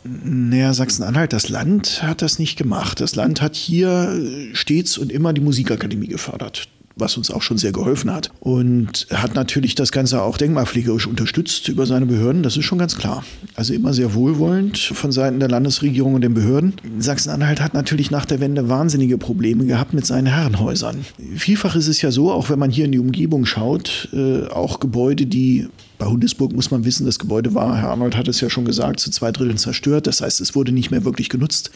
Naja, 0.04 0.76
Sachsen-Anhalt, 0.76 1.34
das 1.34 1.50
Land 1.50 2.04
hat 2.04 2.22
das 2.22 2.38
nicht 2.38 2.60
gemacht. 2.60 3.00
Das 3.00 3.16
Land 3.16 3.42
hat 3.42 3.56
hier 3.56 4.22
stets 4.54 5.00
und 5.00 5.12
immer 5.12 5.34
die 5.34 5.42
Musikakademie 5.42 6.08
gefördert 6.08 6.68
was 7.02 7.18
uns 7.18 7.30
auch 7.30 7.42
schon 7.42 7.58
sehr 7.58 7.74
geholfen 7.74 8.14
hat. 8.14 8.32
Und 8.40 9.08
hat 9.12 9.36
natürlich 9.36 9.76
das 9.76 9.92
Ganze 9.92 10.22
auch 10.22 10.38
denkmalpflegerisch 10.38 11.08
unterstützt 11.08 11.68
über 11.68 11.86
seine 11.86 12.06
Behörden, 12.06 12.44
das 12.44 12.56
ist 12.56 12.64
schon 12.64 12.78
ganz 12.78 12.96
klar. 12.96 13.26
Also 13.56 13.74
immer 13.74 13.94
sehr 13.94 14.14
wohlwollend 14.14 14.78
von 14.78 15.12
Seiten 15.12 15.40
der 15.40 15.50
Landesregierung 15.50 16.14
und 16.14 16.22
den 16.22 16.34
Behörden. 16.34 16.76
Sachsen-Anhalt 17.00 17.60
hat 17.60 17.74
natürlich 17.74 18.12
nach 18.12 18.26
der 18.26 18.40
Wende 18.40 18.70
wahnsinnige 18.70 19.18
Probleme 19.18 19.66
gehabt 19.66 19.94
mit 19.94 20.06
seinen 20.06 20.28
Herrenhäusern. 20.28 21.04
Vielfach 21.36 21.76
ist 21.76 21.88
es 21.88 22.02
ja 22.02 22.12
so, 22.12 22.32
auch 22.32 22.50
wenn 22.50 22.60
man 22.60 22.72
hier 22.72 22.86
in 22.86 22.92
die 22.92 23.00
Umgebung 23.00 23.46
schaut, 23.46 24.08
äh, 24.14 24.48
auch 24.48 24.80
Gebäude, 24.80 25.26
die 25.26 25.68
bei 26.02 26.08
Hundesburg 26.08 26.52
muss 26.52 26.72
man 26.72 26.84
wissen, 26.84 27.06
das 27.06 27.20
Gebäude 27.20 27.54
war, 27.54 27.78
Herr 27.78 27.90
Arnold 27.90 28.18
hat 28.18 28.28
es 28.28 28.42
ja 28.42 28.50
schon 28.50 28.66
gesagt, 28.66 29.00
zu 29.00 29.12
zwei 29.12 29.32
Dritteln 29.32 29.60
zerstört. 29.60 30.08
Das 30.08 30.22
heißt, 30.22 30.42
es 30.42 30.56
wurde 30.56 30.72
nicht 30.72 30.90
mehr 30.90 31.06
wirklich 31.06 31.30
genutzt. 31.30 31.70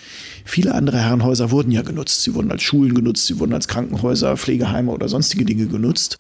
Viele 0.46 0.74
andere 0.74 0.98
Herrenhäuser 0.98 1.52
wurden 1.52 1.70
ja 1.70 1.84
genutzt. 1.84 2.24
Sie 2.24 2.34
wurden 2.34 2.50
als 2.50 2.64
Schulen 2.64 2.96
genutzt, 2.96 3.28
sie 3.28 3.38
wurden 3.38 3.54
als 3.54 3.68
Krankenhäuser, 3.68 4.36
Pflegeheime 4.36 4.92
oder 4.92 5.10
sonstige 5.10 5.46
Dinge 5.46 5.68
genutzt. 5.68 6.18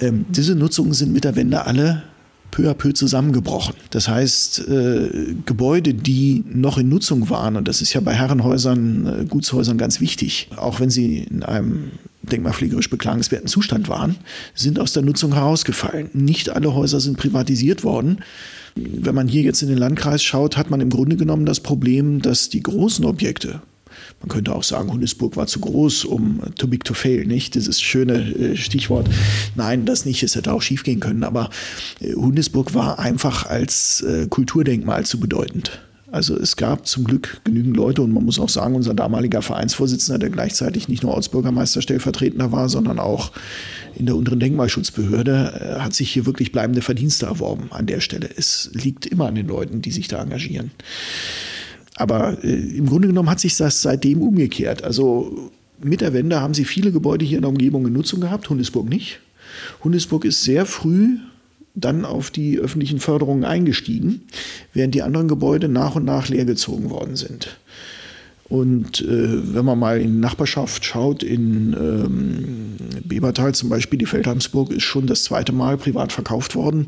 Ähm, 0.00 0.24
diese 0.30 0.54
Nutzungen 0.54 0.94
sind 0.94 1.12
mit 1.12 1.24
der 1.24 1.36
Wende 1.36 1.66
alle 1.66 2.04
peu 2.50 2.68
à 2.68 2.74
peu 2.74 2.92
zusammengebrochen. 2.92 3.74
Das 3.90 4.08
heißt, 4.08 4.68
äh, 4.68 5.34
Gebäude, 5.46 5.94
die 5.94 6.44
noch 6.46 6.78
in 6.78 6.88
Nutzung 6.88 7.30
waren, 7.30 7.56
und 7.56 7.68
das 7.68 7.82
ist 7.82 7.92
ja 7.92 8.00
bei 8.00 8.14
Herrenhäusern, 8.14 9.06
äh, 9.06 9.24
Gutshäusern 9.24 9.78
ganz 9.78 10.00
wichtig, 10.00 10.48
auch 10.56 10.80
wenn 10.80 10.90
sie 10.90 11.18
in 11.18 11.42
einem 11.42 11.92
denkmalpflegerisch 12.22 12.90
beklagenswerten 12.90 13.48
Zustand 13.48 13.88
waren, 13.88 14.16
sind 14.54 14.78
aus 14.78 14.92
der 14.92 15.02
Nutzung 15.02 15.34
herausgefallen. 15.34 16.10
Nicht 16.12 16.50
alle 16.50 16.74
Häuser 16.74 17.00
sind 17.00 17.16
privatisiert 17.16 17.82
worden. 17.82 18.18
Wenn 18.74 19.14
man 19.14 19.26
hier 19.26 19.42
jetzt 19.42 19.62
in 19.62 19.68
den 19.68 19.78
Landkreis 19.78 20.22
schaut, 20.22 20.56
hat 20.56 20.70
man 20.70 20.80
im 20.80 20.90
Grunde 20.90 21.16
genommen 21.16 21.46
das 21.46 21.60
Problem, 21.60 22.22
dass 22.22 22.48
die 22.48 22.62
großen 22.62 23.04
Objekte, 23.04 23.60
man 24.20 24.28
könnte 24.28 24.54
auch 24.54 24.62
sagen, 24.62 24.92
Hundesburg 24.92 25.36
war 25.36 25.46
zu 25.46 25.60
groß, 25.60 26.04
um 26.04 26.40
too 26.56 26.68
big 26.68 26.84
to 26.84 26.92
fail, 26.92 27.26
nicht? 27.26 27.54
Dieses 27.54 27.80
schöne 27.80 28.14
äh, 28.14 28.56
Stichwort. 28.56 29.08
Nein, 29.56 29.86
das 29.86 30.04
nicht, 30.04 30.22
es 30.22 30.34
hätte 30.34 30.52
auch 30.52 30.62
schief 30.62 30.84
gehen 30.84 31.00
können, 31.00 31.24
aber 31.24 31.48
äh, 32.00 32.12
Hundesburg 32.12 32.74
war 32.74 32.98
einfach 32.98 33.46
als 33.46 34.02
äh, 34.02 34.26
Kulturdenkmal 34.28 35.06
zu 35.06 35.18
bedeutend. 35.18 35.80
Also 36.12 36.36
es 36.36 36.56
gab 36.56 36.86
zum 36.88 37.04
Glück 37.04 37.40
genügend 37.44 37.76
Leute 37.76 38.02
und 38.02 38.12
man 38.12 38.24
muss 38.24 38.40
auch 38.40 38.48
sagen, 38.48 38.74
unser 38.74 38.94
damaliger 38.94 39.42
Vereinsvorsitzender, 39.42 40.18
der 40.18 40.30
gleichzeitig 40.30 40.88
nicht 40.88 41.04
nur 41.04 41.14
Ortsbürgermeister 41.14 41.82
stellvertretender 41.82 42.50
war, 42.50 42.68
sondern 42.68 42.98
auch 42.98 43.30
in 43.94 44.06
der 44.06 44.16
unteren 44.16 44.40
Denkmalschutzbehörde, 44.40 45.78
hat 45.80 45.94
sich 45.94 46.10
hier 46.10 46.26
wirklich 46.26 46.50
bleibende 46.50 46.82
Verdienste 46.82 47.26
erworben 47.26 47.68
an 47.70 47.86
der 47.86 48.00
Stelle. 48.00 48.28
Es 48.36 48.70
liegt 48.72 49.06
immer 49.06 49.28
an 49.28 49.36
den 49.36 49.46
Leuten, 49.46 49.82
die 49.82 49.92
sich 49.92 50.08
da 50.08 50.20
engagieren. 50.20 50.72
Aber 52.00 52.42
äh, 52.42 52.48
im 52.48 52.86
Grunde 52.86 53.08
genommen 53.08 53.30
hat 53.30 53.40
sich 53.40 53.56
das 53.56 53.82
seitdem 53.82 54.22
umgekehrt. 54.22 54.82
Also 54.82 55.50
mit 55.82 56.00
der 56.00 56.12
Wende 56.12 56.40
haben 56.40 56.54
sie 56.54 56.64
viele 56.64 56.92
Gebäude 56.92 57.24
hier 57.24 57.38
in 57.38 57.42
der 57.42 57.50
Umgebung 57.50 57.86
in 57.86 57.92
Nutzung 57.92 58.20
gehabt, 58.20 58.48
Hundesburg 58.48 58.88
nicht. 58.88 59.20
Hundesburg 59.84 60.24
ist 60.24 60.42
sehr 60.42 60.66
früh 60.66 61.18
dann 61.74 62.04
auf 62.04 62.30
die 62.30 62.58
öffentlichen 62.58 63.00
Förderungen 63.00 63.44
eingestiegen, 63.44 64.22
während 64.72 64.94
die 64.94 65.02
anderen 65.02 65.28
Gebäude 65.28 65.68
nach 65.68 65.94
und 65.94 66.04
nach 66.04 66.28
leergezogen 66.28 66.90
worden 66.90 67.16
sind. 67.16 67.58
Und 68.48 69.02
äh, 69.02 69.54
wenn 69.54 69.64
man 69.64 69.78
mal 69.78 70.00
in 70.00 70.14
die 70.14 70.18
Nachbarschaft 70.18 70.84
schaut, 70.84 71.22
in 71.22 71.72
ähm, 71.78 72.76
Bebertal 73.04 73.54
zum 73.54 73.68
Beispiel, 73.68 73.98
die 73.98 74.06
Feldheimsburg 74.06 74.72
ist 74.72 74.82
schon 74.82 75.06
das 75.06 75.22
zweite 75.22 75.52
Mal 75.52 75.76
privat 75.76 76.12
verkauft 76.12 76.56
worden. 76.56 76.86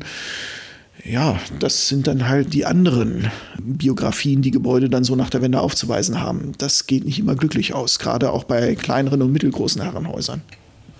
Ja, 1.05 1.37
das 1.59 1.89
sind 1.89 2.07
dann 2.07 2.29
halt 2.29 2.53
die 2.53 2.65
anderen 2.65 3.29
Biografien, 3.59 4.41
die 4.41 4.51
Gebäude 4.51 4.89
dann 4.89 5.03
so 5.03 5.15
nach 5.15 5.29
der 5.29 5.41
Wende 5.41 5.59
aufzuweisen 5.59 6.21
haben. 6.21 6.53
Das 6.57 6.87
geht 6.87 7.03
nicht 7.03 7.19
immer 7.19 7.35
glücklich 7.35 7.73
aus, 7.73 7.99
gerade 7.99 8.31
auch 8.31 8.45
bei 8.45 8.75
kleineren 8.75 9.21
und 9.21 9.33
mittelgroßen 9.33 9.81
Herrenhäusern. 9.81 10.41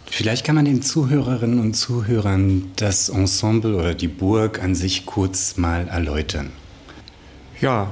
Vielleicht 0.06 0.46
kann 0.46 0.56
man 0.56 0.66
den 0.66 0.82
Zuhörerinnen 0.82 1.60
und 1.60 1.74
Zuhörern 1.74 2.72
das 2.76 3.10
Ensemble 3.10 3.76
oder 3.76 3.96
die 3.96 4.10
Burg 4.10 4.62
an 4.62 4.76
sich 4.76 5.06
kurz 5.06 5.56
mal 5.56 5.88
erläutern. 5.88 6.52
Ja, 7.62 7.92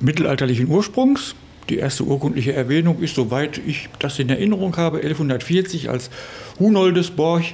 mittelalterlichen 0.00 0.68
Ursprungs. 0.68 1.36
Die 1.68 1.76
erste 1.76 2.04
urkundliche 2.04 2.52
Erwähnung 2.52 3.00
ist, 3.00 3.14
soweit 3.14 3.58
ich 3.58 3.88
das 3.98 4.18
in 4.18 4.28
Erinnerung 4.28 4.76
habe, 4.76 4.98
1140 4.98 5.88
als 5.88 6.10
Hunoldesborg. 6.58 7.44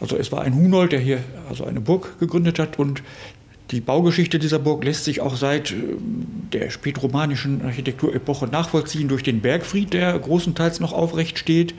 Also 0.00 0.16
es 0.16 0.30
war 0.32 0.42
ein 0.42 0.54
Hunold, 0.54 0.92
der 0.92 1.00
hier 1.00 1.22
also 1.48 1.64
eine 1.64 1.80
Burg 1.80 2.18
gegründet 2.18 2.58
hat 2.58 2.78
und 2.78 3.02
die 3.72 3.80
Baugeschichte 3.80 4.38
dieser 4.38 4.60
Burg 4.60 4.84
lässt 4.84 5.04
sich 5.04 5.20
auch 5.20 5.36
seit 5.36 5.72
äh, 5.72 5.74
der 6.52 6.70
spätromanischen 6.70 7.62
Architekturepoche 7.62 8.46
nachvollziehen 8.46 9.08
durch 9.08 9.22
den 9.22 9.40
Bergfried, 9.40 9.92
der 9.92 10.16
großenteils 10.18 10.80
noch 10.80 10.92
aufrecht 10.92 11.38
steht. 11.38 11.74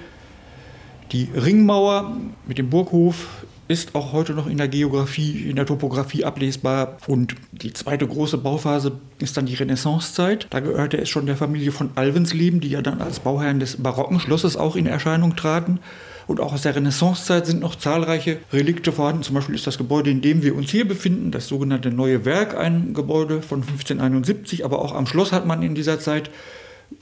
Die 1.14 1.30
Ringmauer 1.34 2.18
mit 2.46 2.58
dem 2.58 2.70
Burghof 2.70 3.46
ist 3.70 3.96
auch 3.96 4.14
heute 4.14 4.34
noch 4.34 4.48
in 4.48 4.58
der 4.58 4.68
Geografie, 4.68 5.50
in 5.50 5.56
der 5.56 5.66
Topografie 5.66 6.26
ablesbar. 6.26 6.98
Und 7.08 7.36
die 7.52 7.74
zweite 7.74 8.08
große 8.08 8.38
Bauphase 8.38 8.94
ist 9.20 9.38
dann 9.38 9.46
die 9.46 9.56
Renaissancezeit. 9.56 10.48
Da 10.50 10.60
gehörte 10.60 10.98
es 10.98 11.10
schon 11.10 11.26
der 11.26 11.38
Familie 11.38 11.72
von 11.72 11.92
Alvensleben, 11.96 12.60
die 12.60 12.70
ja 12.70 12.82
dann 12.82 13.02
als 13.02 13.20
Bauherren 13.20 13.60
des 13.60 13.78
barocken 13.78 14.20
Schlosses 14.20 14.58
auch 14.58 14.76
in 14.76 14.86
Erscheinung 14.86 15.36
traten. 15.36 15.80
Und 16.28 16.42
auch 16.42 16.54
aus 16.54 16.64
der 16.64 16.76
Renaissancezeit 16.76 17.48
sind 17.48 17.62
noch 17.62 17.76
zahlreiche 17.76 18.40
Relikte 18.52 18.92
vorhanden. 18.92 19.24
Zum 19.24 19.36
Beispiel 19.36 19.56
ist 19.56 19.66
das 19.66 19.78
Gebäude, 19.78 20.12
in 20.12 20.22
dem 20.22 20.44
wir 20.44 20.56
uns 20.56 20.70
hier 20.70 20.86
befinden, 20.86 21.32
das 21.32 21.48
sogenannte 21.48 21.90
Neue 21.90 22.26
Werk, 22.26 22.56
ein 22.58 22.94
Gebäude 22.94 23.42
von 23.42 23.62
1571. 23.62 24.66
Aber 24.66 24.80
auch 24.80 24.94
am 24.94 25.08
Schloss 25.08 25.32
hat 25.32 25.46
man 25.48 25.64
in 25.64 25.74
dieser 25.74 26.00
Zeit 26.02 26.30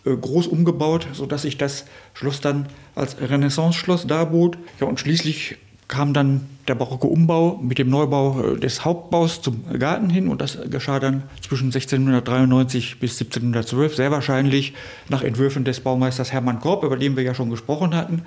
äh, 0.06 0.16
groß 0.16 0.46
umgebaut, 0.46 1.08
sodass 1.14 1.42
sich 1.42 1.58
das 1.58 1.86
Schloss 2.14 2.40
dann 2.40 2.68
als 2.94 3.18
Renaissance-Schloss 3.20 4.06
darbot. 4.06 4.60
Ja, 4.80 4.86
und 4.86 5.00
schließlich 5.00 5.58
kam 5.88 6.14
dann 6.14 6.48
der 6.68 6.76
barocke 6.76 7.08
Umbau 7.08 7.60
mit 7.62 7.78
dem 7.78 7.90
Neubau 7.90 8.42
äh, 8.42 8.60
des 8.60 8.86
Hauptbaus 8.86 9.42
zum 9.42 9.64
Garten 9.80 10.10
hin 10.10 10.28
und 10.28 10.42
das 10.42 10.58
geschah 10.70 11.00
dann 11.00 11.24
zwischen 11.42 11.68
1693 11.68 13.00
bis 13.00 13.14
1712, 13.14 13.96
sehr 13.96 14.12
wahrscheinlich 14.12 14.74
nach 15.10 15.22
Entwürfen 15.22 15.64
des 15.64 15.80
Baumeisters 15.80 16.32
Hermann 16.32 16.60
Korb, 16.60 16.84
über 16.84 16.98
den 16.98 17.16
wir 17.16 17.24
ja 17.24 17.36
schon 17.36 17.50
gesprochen 17.50 17.96
hatten. 17.96 18.24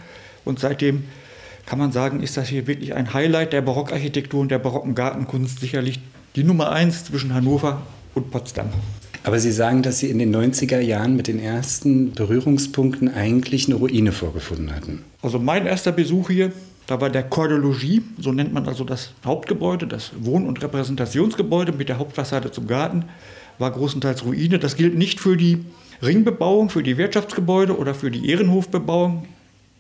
Und 0.49 0.59
seitdem 0.59 1.05
kann 1.67 1.79
man 1.79 1.93
sagen, 1.93 2.23
ist 2.23 2.39
das 2.39 2.49
hier 2.49 2.67
wirklich 2.67 2.95
ein 2.95 3.13
Highlight 3.13 3.53
der 3.53 3.61
Barockarchitektur 3.61 4.41
und 4.41 4.51
der 4.51 4.59
barocken 4.59 4.95
Gartenkunst, 4.95 5.61
sicherlich 5.61 6.01
die 6.35 6.43
Nummer 6.43 6.73
eins 6.73 7.05
zwischen 7.05 7.35
Hannover 7.35 7.83
und 8.15 8.31
Potsdam. 8.31 8.71
Aber 9.25 9.39
Sie 9.39 9.53
sagen, 9.53 9.83
dass 9.83 9.99
Sie 9.99 10.09
in 10.09 10.19
den 10.19 10.35
90er 10.35 10.81
Jahren 10.81 11.17
mit 11.17 11.27
den 11.27 11.39
ersten 11.39 12.13
Berührungspunkten 12.13 13.13
eigentlich 13.13 13.67
eine 13.67 13.75
Ruine 13.75 14.13
vorgefunden 14.13 14.75
hatten. 14.75 15.05
Also 15.21 15.39
mein 15.39 15.67
erster 15.67 15.93
Besuch 15.93 16.31
hier, 16.31 16.53
da 16.87 16.99
war 17.03 17.11
der 17.11 17.25
Chordologie, 17.25 18.01
so 18.19 18.33
nennt 18.33 18.55
man 18.55 18.67
also 18.67 18.85
das 18.85 19.11
Hauptgebäude, 19.27 19.87
das 19.87 20.13
Wohn- 20.19 20.47
und 20.47 20.63
Repräsentationsgebäude 20.63 21.73
mit 21.73 21.91
der 21.91 21.99
Hauptfassade 21.99 22.51
zum 22.51 22.67
Garten, 22.67 23.05
war 23.59 23.71
großenteils 23.71 24.25
Ruine. 24.25 24.59
Das 24.59 24.77
gilt 24.77 24.97
nicht 24.97 25.21
für 25.21 25.37
die 25.37 25.59
Ringbebauung, 26.03 26.71
für 26.71 26.83
die 26.83 26.97
Wirtschaftsgebäude 26.97 27.77
oder 27.77 27.95
für 27.95 28.11
die 28.11 28.31
Ehrenhofbebauung 28.31 29.27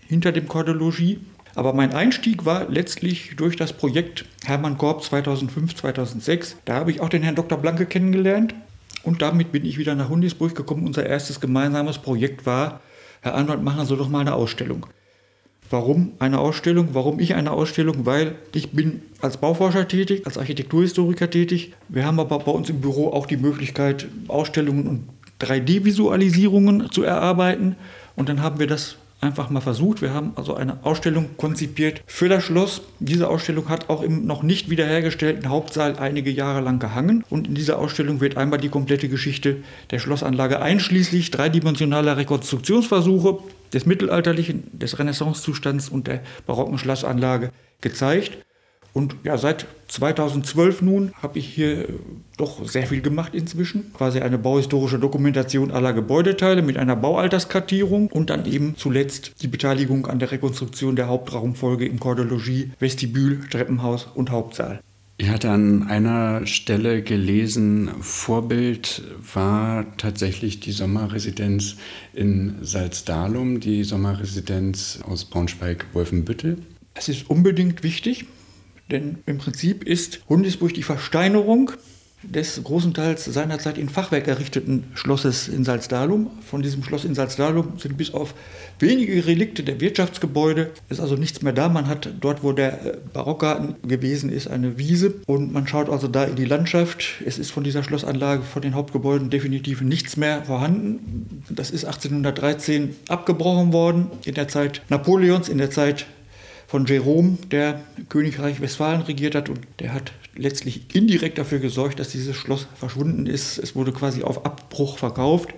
hinter 0.08 0.32
dem 0.32 0.48
Chordologie. 0.48 1.20
Aber 1.54 1.72
mein 1.72 1.92
Einstieg 1.92 2.44
war 2.44 2.68
letztlich 2.68 3.34
durch 3.36 3.56
das 3.56 3.72
Projekt 3.72 4.24
Hermann 4.44 4.78
Korb 4.78 5.02
2005, 5.02 5.74
2006. 5.76 6.56
Da 6.64 6.74
habe 6.74 6.90
ich 6.90 7.00
auch 7.00 7.08
den 7.08 7.22
Herrn 7.22 7.34
Dr. 7.34 7.58
Blanke 7.58 7.86
kennengelernt. 7.86 8.54
Und 9.02 9.22
damit 9.22 9.52
bin 9.52 9.64
ich 9.64 9.78
wieder 9.78 9.94
nach 9.94 10.08
Hundisburg 10.08 10.54
gekommen. 10.54 10.86
Unser 10.86 11.06
erstes 11.06 11.40
gemeinsames 11.40 11.98
Projekt 11.98 12.46
war, 12.46 12.80
Herr 13.20 13.34
Arnold, 13.34 13.62
machen 13.62 13.86
Sie 13.86 13.96
doch 13.96 14.08
mal 14.08 14.20
eine 14.20 14.34
Ausstellung. 14.34 14.86
Warum 15.70 16.12
eine 16.18 16.38
Ausstellung? 16.38 16.90
Warum 16.92 17.20
ich 17.20 17.34
eine 17.34 17.50
Ausstellung? 17.50 18.06
Weil 18.06 18.36
ich 18.54 18.70
bin 18.70 19.02
als 19.20 19.36
Bauforscher 19.36 19.86
tätig, 19.86 20.22
als 20.24 20.38
Architekturhistoriker 20.38 21.28
tätig. 21.28 21.74
Wir 21.88 22.06
haben 22.06 22.20
aber 22.20 22.38
bei 22.38 22.52
uns 22.52 22.70
im 22.70 22.80
Büro 22.80 23.08
auch 23.08 23.26
die 23.26 23.36
Möglichkeit, 23.36 24.08
Ausstellungen 24.28 24.86
und 24.86 25.08
3D-Visualisierungen 25.40 26.90
zu 26.90 27.02
erarbeiten. 27.02 27.76
Und 28.16 28.28
dann 28.28 28.42
haben 28.42 28.58
wir 28.58 28.66
das 28.66 28.96
einfach 29.20 29.50
mal 29.50 29.60
versucht. 29.60 30.02
Wir 30.02 30.12
haben 30.12 30.32
also 30.36 30.54
eine 30.54 30.78
Ausstellung 30.84 31.36
konzipiert 31.36 32.02
für 32.06 32.28
das 32.28 32.44
Schloss. 32.44 32.82
Diese 33.00 33.28
Ausstellung 33.28 33.68
hat 33.68 33.88
auch 33.88 34.02
im 34.02 34.26
noch 34.26 34.42
nicht 34.42 34.70
wiederhergestellten 34.70 35.48
Hauptsaal 35.48 35.96
einige 35.98 36.30
Jahre 36.30 36.60
lang 36.60 36.78
gehangen. 36.78 37.24
Und 37.30 37.48
in 37.48 37.54
dieser 37.54 37.78
Ausstellung 37.78 38.20
wird 38.20 38.36
einmal 38.36 38.60
die 38.60 38.68
komplette 38.68 39.08
Geschichte 39.08 39.56
der 39.90 39.98
Schlossanlage 39.98 40.60
einschließlich 40.60 41.30
dreidimensionaler 41.30 42.16
Rekonstruktionsversuche 42.16 43.38
des 43.72 43.86
mittelalterlichen, 43.86 44.64
des 44.78 44.98
Renaissancezustands 44.98 45.88
und 45.88 46.06
der 46.06 46.20
barocken 46.46 46.78
Schlossanlage 46.78 47.50
gezeigt. 47.80 48.38
Und 48.92 49.16
ja, 49.22 49.38
seit 49.38 49.66
2012 49.88 50.82
nun 50.82 51.12
habe 51.22 51.38
ich 51.38 51.46
hier 51.46 51.88
äh, 51.88 51.92
doch 52.36 52.66
sehr 52.68 52.86
viel 52.86 53.00
gemacht 53.00 53.34
inzwischen. 53.34 53.92
Quasi 53.92 54.20
eine 54.20 54.38
bauhistorische 54.38 54.98
Dokumentation 54.98 55.70
aller 55.70 55.92
Gebäudeteile 55.92 56.62
mit 56.62 56.76
einer 56.76 56.96
Baualterskartierung 56.96 58.08
und 58.08 58.30
dann 58.30 58.46
eben 58.46 58.74
zuletzt 58.76 59.42
die 59.42 59.48
Beteiligung 59.48 60.06
an 60.06 60.18
der 60.18 60.30
Rekonstruktion 60.30 60.96
der 60.96 61.08
Hauptraumfolge 61.08 61.86
im 61.86 62.00
Kordologie, 62.00 62.72
Vestibül, 62.78 63.40
Treppenhaus 63.48 64.08
und 64.14 64.30
Hauptsaal. 64.30 64.80
Ich 65.20 65.30
hatte 65.30 65.50
an 65.50 65.88
einer 65.88 66.46
Stelle 66.46 67.02
gelesen, 67.02 67.90
Vorbild 68.00 69.02
war 69.34 69.84
tatsächlich 69.96 70.60
die 70.60 70.70
Sommerresidenz 70.70 71.74
in 72.14 72.54
Salzdalum, 72.62 73.58
die 73.58 73.82
Sommerresidenz 73.82 75.00
aus 75.02 75.24
Braunschweig-Wolfenbüttel. 75.24 76.58
Das 76.94 77.08
ist 77.08 77.28
unbedingt 77.28 77.82
wichtig. 77.82 78.26
Denn 78.90 79.18
im 79.26 79.38
Prinzip 79.38 79.84
ist 79.84 80.20
Hundisburg 80.28 80.74
die 80.74 80.82
Versteinerung 80.82 81.72
des 82.22 82.60
großen 82.64 82.94
Teils 82.94 83.24
seinerzeit 83.24 83.78
in 83.78 83.88
Fachwerk 83.88 84.26
errichteten 84.26 84.84
Schlosses 84.94 85.46
in 85.46 85.64
Salzdalum. 85.64 86.30
Von 86.44 86.62
diesem 86.62 86.82
Schloss 86.82 87.04
in 87.04 87.14
Salzdalum 87.14 87.78
sind 87.78 87.96
bis 87.96 88.12
auf 88.12 88.34
wenige 88.80 89.24
Relikte 89.24 89.62
der 89.62 89.80
Wirtschaftsgebäude, 89.80 90.72
ist 90.88 91.00
also 91.00 91.14
nichts 91.14 91.42
mehr 91.42 91.52
da. 91.52 91.68
Man 91.68 91.86
hat 91.86 92.10
dort, 92.20 92.42
wo 92.42 92.52
der 92.52 92.84
äh, 92.84 92.98
Barockgarten 93.12 93.76
gewesen 93.86 94.30
ist, 94.30 94.48
eine 94.48 94.78
Wiese 94.78 95.14
und 95.26 95.52
man 95.52 95.68
schaut 95.68 95.88
also 95.88 96.08
da 96.08 96.24
in 96.24 96.34
die 96.34 96.44
Landschaft. 96.44 97.22
Es 97.24 97.38
ist 97.38 97.52
von 97.52 97.62
dieser 97.62 97.84
Schlossanlage, 97.84 98.42
von 98.42 98.62
den 98.62 98.74
Hauptgebäuden 98.74 99.30
definitiv 99.30 99.80
nichts 99.80 100.16
mehr 100.16 100.44
vorhanden. 100.44 101.44
Das 101.50 101.70
ist 101.70 101.84
1813 101.84 102.96
abgebrochen 103.08 103.72
worden 103.72 104.10
in 104.24 104.34
der 104.34 104.48
Zeit 104.48 104.82
Napoleons, 104.88 105.48
in 105.48 105.58
der 105.58 105.70
Zeit 105.70 106.06
von 106.68 106.84
Jerome, 106.84 107.38
der 107.50 107.80
Königreich 108.10 108.60
Westfalen 108.60 109.00
regiert 109.00 109.34
hat 109.34 109.48
und 109.48 109.60
der 109.80 109.94
hat 109.94 110.12
letztlich 110.36 110.94
indirekt 110.94 111.38
dafür 111.38 111.60
gesorgt, 111.60 111.98
dass 111.98 112.10
dieses 112.10 112.36
Schloss 112.36 112.68
verschwunden 112.74 113.26
ist. 113.26 113.56
Es 113.56 113.74
wurde 113.74 113.90
quasi 113.90 114.22
auf 114.22 114.44
Abbruch 114.44 114.98
verkauft. 114.98 115.48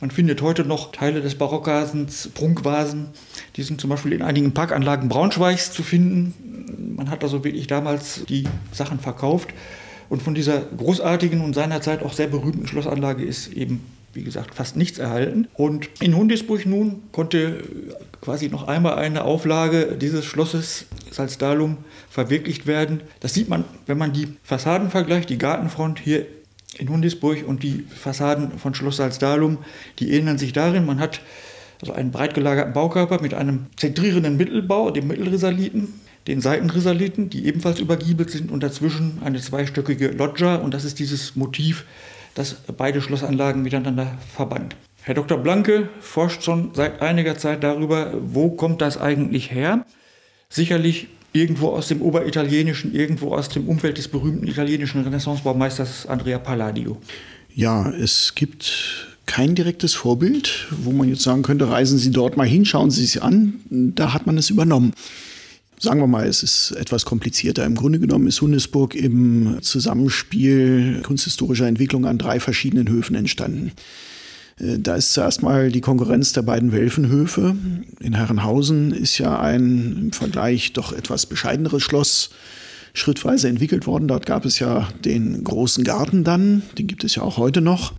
Man 0.00 0.10
findet 0.10 0.40
heute 0.40 0.64
noch 0.64 0.90
Teile 0.90 1.20
des 1.20 1.34
Barockvasens, 1.34 2.30
Prunkvasen, 2.32 3.08
die 3.56 3.62
sind 3.62 3.78
zum 3.78 3.90
Beispiel 3.90 4.14
in 4.14 4.22
einigen 4.22 4.52
Parkanlagen 4.52 5.10
Braunschweigs 5.10 5.70
zu 5.70 5.82
finden. 5.82 6.94
Man 6.96 7.10
hat 7.10 7.22
also 7.22 7.44
wirklich 7.44 7.66
damals 7.66 8.24
die 8.26 8.44
Sachen 8.72 8.98
verkauft. 8.98 9.50
Und 10.08 10.22
von 10.22 10.34
dieser 10.34 10.60
großartigen 10.60 11.42
und 11.42 11.54
seinerzeit 11.54 12.02
auch 12.02 12.14
sehr 12.14 12.26
berühmten 12.26 12.66
Schlossanlage 12.66 13.22
ist 13.22 13.52
eben 13.52 13.84
wie 14.14 14.22
gesagt, 14.22 14.54
fast 14.54 14.76
nichts 14.76 14.98
erhalten. 14.98 15.48
Und 15.54 15.88
in 16.00 16.16
Hundisburg 16.16 16.66
nun 16.66 17.02
konnte 17.12 17.62
quasi 18.20 18.48
noch 18.48 18.68
einmal 18.68 18.94
eine 18.94 19.24
Auflage 19.24 19.96
dieses 20.00 20.24
Schlosses 20.24 20.86
Salzdalum 21.10 21.78
verwirklicht 22.10 22.66
werden. 22.66 23.02
Das 23.20 23.34
sieht 23.34 23.48
man, 23.48 23.64
wenn 23.86 23.98
man 23.98 24.12
die 24.12 24.28
Fassaden 24.42 24.90
vergleicht, 24.90 25.30
die 25.30 25.38
Gartenfront 25.38 25.98
hier 25.98 26.26
in 26.78 26.88
Hundisburg 26.88 27.46
und 27.46 27.62
die 27.62 27.84
Fassaden 27.94 28.58
von 28.58 28.74
Schloss 28.74 28.96
Salzdalum, 28.96 29.58
die 29.98 30.12
ähneln 30.12 30.38
sich 30.38 30.52
darin. 30.52 30.86
Man 30.86 30.98
hat 30.98 31.20
also 31.80 31.92
einen 31.92 32.10
breit 32.10 32.34
gelagerten 32.34 32.72
Baukörper 32.72 33.20
mit 33.20 33.34
einem 33.34 33.66
zentrierenden 33.76 34.36
Mittelbau, 34.36 34.90
dem 34.90 35.06
Mittelrisaliten, 35.06 36.00
den 36.26 36.40
Seitenrisaliten, 36.40 37.30
die 37.30 37.46
ebenfalls 37.46 37.80
übergiebelt 37.80 38.30
sind 38.30 38.50
und 38.50 38.62
dazwischen 38.62 39.18
eine 39.22 39.40
zweistöckige 39.40 40.08
Loggia 40.08 40.56
und 40.56 40.72
das 40.72 40.84
ist 40.84 40.98
dieses 40.98 41.36
Motiv 41.36 41.84
das 42.34 42.56
beide 42.76 43.00
Schlossanlagen 43.00 43.62
miteinander 43.62 44.18
verband. 44.34 44.76
Herr 45.02 45.14
Dr. 45.14 45.38
Blanke 45.38 45.88
forscht 46.00 46.42
schon 46.42 46.70
seit 46.74 47.02
einiger 47.02 47.36
Zeit 47.36 47.62
darüber, 47.62 48.14
wo 48.20 48.50
kommt 48.50 48.80
das 48.80 48.98
eigentlich 48.98 49.50
her. 49.50 49.84
Sicherlich 50.48 51.08
irgendwo 51.32 51.68
aus 51.70 51.88
dem 51.88 52.00
Oberitalienischen, 52.00 52.94
irgendwo 52.94 53.34
aus 53.34 53.48
dem 53.48 53.68
Umfeld 53.68 53.98
des 53.98 54.08
berühmten 54.08 54.46
italienischen 54.46 55.02
Renaissancebaumeisters 55.02 56.06
Andrea 56.06 56.38
Palladio. 56.38 56.96
Ja, 57.54 57.90
es 57.90 58.34
gibt 58.34 59.08
kein 59.26 59.54
direktes 59.54 59.94
Vorbild, 59.94 60.68
wo 60.70 60.92
man 60.92 61.08
jetzt 61.08 61.22
sagen 61.22 61.42
könnte, 61.42 61.68
reisen 61.68 61.98
Sie 61.98 62.10
dort 62.10 62.36
mal 62.36 62.46
hin, 62.46 62.64
schauen 62.64 62.90
Sie 62.90 63.04
es 63.04 63.18
an. 63.18 63.60
Da 63.68 64.14
hat 64.14 64.26
man 64.26 64.38
es 64.38 64.50
übernommen. 64.50 64.92
Sagen 65.84 66.00
wir 66.00 66.06
mal, 66.06 66.26
es 66.26 66.42
ist 66.42 66.70
etwas 66.70 67.04
komplizierter. 67.04 67.66
Im 67.66 67.74
Grunde 67.74 67.98
genommen 67.98 68.26
ist 68.26 68.40
Hundesburg 68.40 68.94
im 68.94 69.58
Zusammenspiel 69.60 71.02
kunsthistorischer 71.02 71.66
Entwicklung 71.66 72.06
an 72.06 72.16
drei 72.16 72.40
verschiedenen 72.40 72.88
Höfen 72.88 73.14
entstanden. 73.14 73.72
Äh, 74.58 74.78
da 74.78 74.94
ist 74.94 75.12
zuerst 75.12 75.42
mal 75.42 75.70
die 75.70 75.82
Konkurrenz 75.82 76.32
der 76.32 76.40
beiden 76.40 76.72
Welfenhöfe. 76.72 77.54
In 78.00 78.14
Herrenhausen 78.14 78.92
ist 78.92 79.18
ja 79.18 79.38
ein 79.38 79.96
im 80.04 80.12
Vergleich 80.12 80.72
doch 80.72 80.94
etwas 80.94 81.26
bescheideneres 81.26 81.82
Schloss 81.82 82.30
schrittweise 82.94 83.48
entwickelt 83.48 83.86
worden. 83.86 84.08
Dort 84.08 84.24
gab 84.24 84.46
es 84.46 84.60
ja 84.60 84.88
den 85.04 85.44
großen 85.44 85.84
Garten 85.84 86.24
dann, 86.24 86.62
den 86.78 86.86
gibt 86.86 87.04
es 87.04 87.16
ja 87.16 87.22
auch 87.22 87.36
heute 87.36 87.60
noch. 87.60 87.92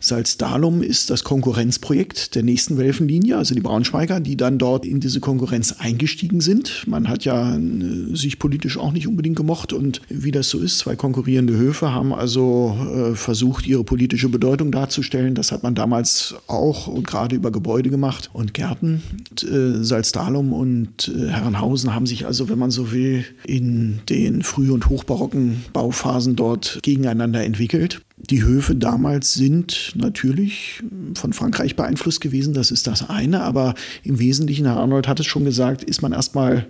Salzdalum 0.00 0.82
ist 0.82 1.08
das 1.08 1.24
Konkurrenzprojekt 1.24 2.34
der 2.34 2.42
nächsten 2.42 2.76
Welfenlinie, 2.76 3.38
also 3.38 3.54
die 3.54 3.62
Braunschweiger, 3.62 4.20
die 4.20 4.36
dann 4.36 4.58
dort 4.58 4.84
in 4.84 5.00
diese 5.00 5.20
Konkurrenz 5.20 5.76
eingestiegen 5.78 6.40
sind. 6.42 6.84
Man 6.86 7.08
hat 7.08 7.24
ja 7.24 7.56
äh, 7.56 8.14
sich 8.14 8.38
politisch 8.38 8.76
auch 8.76 8.92
nicht 8.92 9.08
unbedingt 9.08 9.36
gemocht 9.36 9.72
und 9.72 10.02
wie 10.10 10.30
das 10.30 10.50
so 10.50 10.58
ist, 10.58 10.78
zwei 10.78 10.94
konkurrierende 10.94 11.56
Höfe 11.56 11.92
haben 11.92 12.12
also 12.12 12.76
äh, 12.94 13.14
versucht, 13.14 13.66
ihre 13.66 13.84
politische 13.84 14.28
Bedeutung 14.28 14.72
darzustellen. 14.72 15.34
Das 15.34 15.52
hat 15.52 15.62
man 15.62 15.74
damals 15.74 16.34
auch 16.48 16.86
und 16.86 17.06
gerade 17.06 17.36
über 17.36 17.50
Gebäude 17.50 17.88
gemacht 17.88 18.30
und 18.32 18.52
Gärten. 18.52 19.02
Und, 19.30 19.42
äh, 19.44 19.82
Salzdalum 19.82 20.52
und 20.52 21.08
äh, 21.08 21.28
Herrenhausen 21.28 21.94
haben 21.94 22.06
sich 22.06 22.26
also, 22.26 22.48
wenn 22.48 22.58
man 22.58 22.70
so 22.70 22.92
will, 22.92 23.24
in 23.46 24.00
den 24.08 24.42
früh- 24.42 24.70
und 24.70 24.88
hochbarocken 24.88 25.64
Bauphasen 25.72 26.36
dort 26.36 26.80
gegeneinander 26.82 27.42
entwickelt. 27.42 28.02
Die 28.16 28.42
Höfe 28.42 28.76
damals 28.76 29.34
sind 29.34 29.92
natürlich 29.96 30.82
von 31.14 31.32
Frankreich 31.32 31.74
beeinflusst 31.74 32.20
gewesen, 32.20 32.54
das 32.54 32.70
ist 32.70 32.86
das 32.86 33.08
eine, 33.08 33.42
aber 33.42 33.74
im 34.04 34.18
Wesentlichen, 34.18 34.66
Herr 34.66 34.76
Arnold 34.76 35.08
hat 35.08 35.18
es 35.18 35.26
schon 35.26 35.44
gesagt, 35.44 35.82
ist 35.82 36.00
man 36.00 36.12
erstmal 36.12 36.66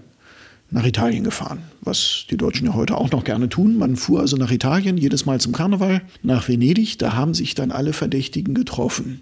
nach 0.71 0.87
Italien 0.87 1.23
gefahren, 1.23 1.61
was 1.83 2.25
die 2.31 2.39
Deutschen 2.39 2.67
ja 2.67 2.75
heute 2.75 2.97
auch 2.97 3.11
noch 3.11 3.25
gerne 3.25 3.49
tun. 3.49 3.77
Man 3.77 3.97
fuhr 3.97 4.21
also 4.21 4.37
nach 4.37 4.51
Italien, 4.51 4.97
jedes 4.97 5.27
Mal 5.27 5.41
zum 5.41 5.53
Karneval, 5.53 6.03
nach 6.23 6.49
Venedig, 6.49 6.99
da 6.99 7.13
haben 7.13 7.35
sich 7.35 7.55
dann 7.55 7.71
alle 7.71 7.93
Verdächtigen 7.93 8.55
getroffen. 8.55 9.21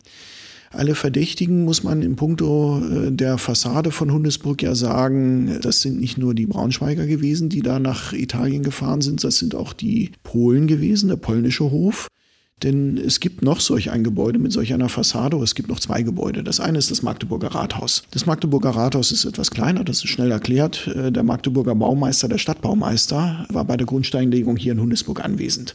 Alle 0.72 0.94
Verdächtigen 0.94 1.64
muss 1.64 1.82
man 1.82 2.00
in 2.00 2.16
puncto 2.16 2.80
äh, 2.80 3.12
der 3.12 3.36
Fassade 3.36 3.90
von 3.90 4.10
Hundesburg 4.10 4.62
ja 4.62 4.74
sagen, 4.74 5.58
das 5.60 5.82
sind 5.82 6.00
nicht 6.00 6.16
nur 6.16 6.34
die 6.34 6.46
Braunschweiger 6.46 7.06
gewesen, 7.06 7.50
die 7.50 7.60
da 7.60 7.78
nach 7.78 8.12
Italien 8.12 8.62
gefahren 8.62 9.02
sind, 9.02 9.22
das 9.22 9.36
sind 9.36 9.54
auch 9.54 9.74
die 9.74 10.12
Polen 10.22 10.66
gewesen, 10.66 11.08
der 11.08 11.16
polnische 11.16 11.70
Hof. 11.70 12.08
Denn 12.62 12.96
es 12.96 13.18
gibt 13.18 13.42
noch 13.42 13.60
solch 13.60 13.90
ein 13.90 14.04
Gebäude 14.04 14.38
mit 14.38 14.52
solch 14.52 14.72
einer 14.72 14.88
Fassade, 14.88 15.36
es 15.38 15.54
gibt 15.54 15.68
noch 15.68 15.80
zwei 15.80 16.02
Gebäude. 16.02 16.44
Das 16.44 16.60
eine 16.60 16.78
ist 16.78 16.92
das 16.92 17.02
Magdeburger 17.02 17.48
Rathaus. 17.48 18.04
Das 18.12 18.24
Magdeburger 18.24 18.70
Rathaus 18.70 19.10
ist 19.10 19.24
etwas 19.24 19.50
kleiner, 19.50 19.82
das 19.82 19.98
ist 19.98 20.08
schnell 20.08 20.30
erklärt. 20.30 20.86
Äh, 20.86 21.12
der 21.12 21.22
Magdeburger 21.22 21.74
Baumeister, 21.74 22.28
der 22.28 22.38
Stadtbaumeister, 22.38 23.46
war 23.50 23.64
bei 23.64 23.76
der 23.76 23.86
Grundsteinlegung 23.86 24.56
hier 24.56 24.72
in 24.72 24.80
Hundesburg 24.80 25.22
anwesend. 25.24 25.74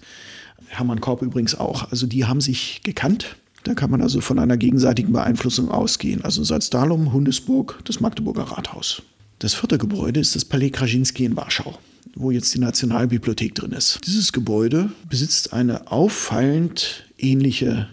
Hermann 0.70 1.02
Korb 1.02 1.22
übrigens 1.22 1.56
auch. 1.56 1.92
Also 1.92 2.08
die 2.08 2.26
haben 2.26 2.42
sich 2.42 2.82
gekannt. 2.84 3.36
Da 3.64 3.74
kann 3.74 3.92
man 3.92 4.02
also 4.02 4.22
von 4.22 4.40
einer 4.40 4.58
gegenseitigen 4.58 5.12
Beeinflussung 5.12 5.70
ausgehen. 5.70 6.24
Also 6.24 6.44
Salzdalum, 6.44 7.12
Hundesburg, 7.12 7.80
das 7.84 8.00
Magdeburger 8.00 8.44
Rathaus. 8.44 9.02
Das 9.40 9.54
vierte 9.54 9.78
Gebäude 9.78 10.20
ist 10.20 10.36
das 10.36 10.46
Palais 10.46 10.72
Krasinski 10.72 11.26
in 11.26 11.36
Warschau 11.36 11.78
wo 12.20 12.32
jetzt 12.32 12.54
die 12.56 12.60
Nationalbibliothek 12.60 13.56
drin 13.56 13.72
ist. 13.72 14.00
Dieses 14.06 14.32
Gebäude 14.32 14.92
besitzt 15.10 15.54
eine 15.54 15.92
auffallend 15.92 17.06
ähnliche 17.18 17.88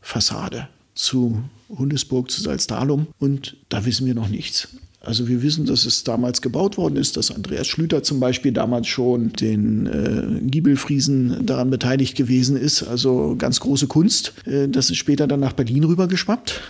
Fassade 0.00 0.68
zu 0.94 1.42
Hundesburg, 1.68 2.30
zu 2.30 2.40
Salzdalum 2.40 3.08
und 3.18 3.56
da 3.68 3.84
wissen 3.84 4.06
wir 4.06 4.14
noch 4.14 4.28
nichts. 4.28 4.68
Also 5.00 5.28
wir 5.28 5.42
wissen, 5.42 5.64
dass 5.64 5.86
es 5.86 6.02
damals 6.02 6.42
gebaut 6.42 6.76
worden 6.76 6.96
ist, 6.96 7.16
dass 7.16 7.30
Andreas 7.30 7.68
Schlüter 7.68 8.02
zum 8.02 8.18
Beispiel 8.18 8.52
damals 8.52 8.88
schon 8.88 9.32
den 9.32 9.86
äh, 9.86 10.40
Giebelfriesen 10.40 11.46
daran 11.46 11.70
beteiligt 11.70 12.16
gewesen 12.16 12.56
ist. 12.56 12.82
Also 12.82 13.36
ganz 13.38 13.60
große 13.60 13.86
Kunst. 13.86 14.34
Äh, 14.44 14.68
das 14.68 14.90
ist 14.90 14.96
später 14.96 15.28
dann 15.28 15.40
nach 15.40 15.52
Berlin 15.52 15.84
rübergeschwappt. 15.84 16.60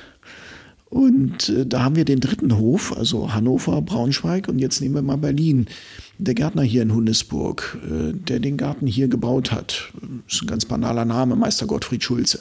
Und 0.91 1.49
äh, 1.49 1.67
da 1.67 1.83
haben 1.83 1.97
wir 1.97 2.05
den 2.05 2.21
dritten 2.21 2.59
Hof, 2.59 2.97
also 2.97 3.33
Hannover, 3.35 3.81
Braunschweig 3.83 4.49
und 4.49 4.59
jetzt 4.59 4.81
nehmen 4.81 4.95
wir 4.95 5.03
mal 5.03 5.17
Berlin. 5.17 5.67
Der 6.19 6.35
Gärtner 6.35 6.63
hier 6.63 6.83
in 6.83 6.95
Hundesburg, 6.95 7.79
äh, 7.85 8.13
der 8.13 8.41
den 8.41 8.57
Garten 8.57 8.87
hier 8.87 9.09
gebaut 9.09 9.53
hat, 9.53 9.93
ist 10.29 10.43
ein 10.43 10.47
ganz 10.47 10.65
banaler 10.65 11.05
Name, 11.05 11.37
Meister 11.37 11.67
Gottfried 11.67 12.03
Schulze. 12.03 12.41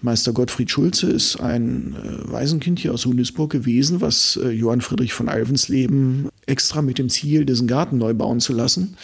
Meister 0.00 0.32
Gottfried 0.32 0.70
Schulze 0.70 1.10
ist 1.10 1.40
ein 1.40 1.96
äh, 1.96 2.32
Waisenkind 2.32 2.78
hier 2.78 2.94
aus 2.94 3.04
Hundesburg 3.04 3.50
gewesen, 3.50 4.00
was 4.00 4.38
äh, 4.42 4.50
Johann 4.50 4.80
Friedrich 4.80 5.12
von 5.12 5.28
Alvensleben 5.28 6.28
extra 6.46 6.82
mit 6.82 6.98
dem 6.98 7.08
Ziel, 7.08 7.44
diesen 7.44 7.66
Garten 7.66 7.98
neu 7.98 8.14
bauen 8.14 8.40
zu 8.40 8.52
lassen, 8.52 8.96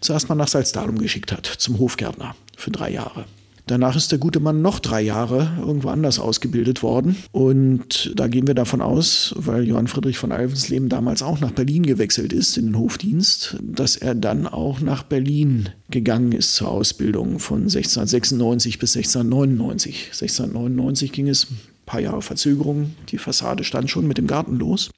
zuerst 0.00 0.28
mal 0.28 0.36
nach 0.36 0.48
Salzdalum 0.48 0.98
geschickt 0.98 1.32
hat, 1.32 1.46
zum 1.46 1.78
Hofgärtner 1.78 2.36
für 2.56 2.70
drei 2.70 2.92
Jahre. 2.92 3.24
Danach 3.68 3.96
ist 3.96 4.12
der 4.12 4.20
gute 4.20 4.38
Mann 4.38 4.62
noch 4.62 4.78
drei 4.78 5.02
Jahre 5.02 5.50
irgendwo 5.58 5.88
anders 5.88 6.20
ausgebildet 6.20 6.84
worden. 6.84 7.16
Und 7.32 8.12
da 8.14 8.28
gehen 8.28 8.46
wir 8.46 8.54
davon 8.54 8.80
aus, 8.80 9.34
weil 9.36 9.66
Johann 9.66 9.88
Friedrich 9.88 10.18
von 10.18 10.30
Alvensleben 10.30 10.88
damals 10.88 11.20
auch 11.20 11.40
nach 11.40 11.50
Berlin 11.50 11.82
gewechselt 11.82 12.32
ist 12.32 12.56
in 12.56 12.66
den 12.66 12.78
Hofdienst, 12.78 13.56
dass 13.60 13.96
er 13.96 14.14
dann 14.14 14.46
auch 14.46 14.80
nach 14.80 15.02
Berlin 15.02 15.70
gegangen 15.90 16.30
ist 16.30 16.54
zur 16.54 16.68
Ausbildung 16.68 17.40
von 17.40 17.62
1696 17.62 18.78
bis 18.78 18.96
1699. 18.96 20.10
1699 20.12 21.10
ging 21.10 21.28
es, 21.28 21.50
ein 21.50 21.58
paar 21.86 22.00
Jahre 22.00 22.22
Verzögerung, 22.22 22.94
die 23.08 23.18
Fassade 23.18 23.64
stand 23.64 23.90
schon 23.90 24.06
mit 24.06 24.18
dem 24.18 24.28
Garten 24.28 24.58
los. 24.58 24.90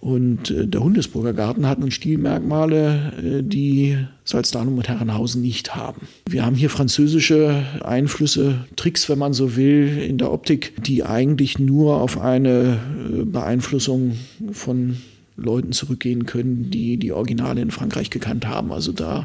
Und 0.00 0.50
äh, 0.50 0.66
der 0.66 0.82
Hundesburger 0.82 1.32
Garten 1.32 1.66
hat 1.66 1.80
nun 1.80 1.90
Stilmerkmale, 1.90 3.12
äh, 3.18 3.42
die 3.42 3.98
Salzdanum 4.24 4.76
und 4.76 4.88
Herrenhausen 4.88 5.42
nicht 5.42 5.74
haben. 5.74 6.06
Wir 6.28 6.46
haben 6.46 6.54
hier 6.54 6.70
französische 6.70 7.64
Einflüsse, 7.82 8.66
Tricks, 8.76 9.08
wenn 9.08 9.18
man 9.18 9.32
so 9.32 9.56
will, 9.56 9.98
in 9.98 10.18
der 10.18 10.32
Optik, 10.32 10.72
die 10.84 11.02
eigentlich 11.02 11.58
nur 11.58 12.00
auf 12.00 12.20
eine 12.20 12.78
äh, 13.12 13.24
Beeinflussung 13.24 14.16
von 14.52 14.98
Leuten 15.36 15.72
zurückgehen 15.72 16.26
können, 16.26 16.70
die 16.70 16.96
die 16.96 17.12
Originale 17.12 17.60
in 17.60 17.70
Frankreich 17.70 18.10
gekannt 18.10 18.46
haben. 18.46 18.72
Also 18.72 18.92
da 18.92 19.24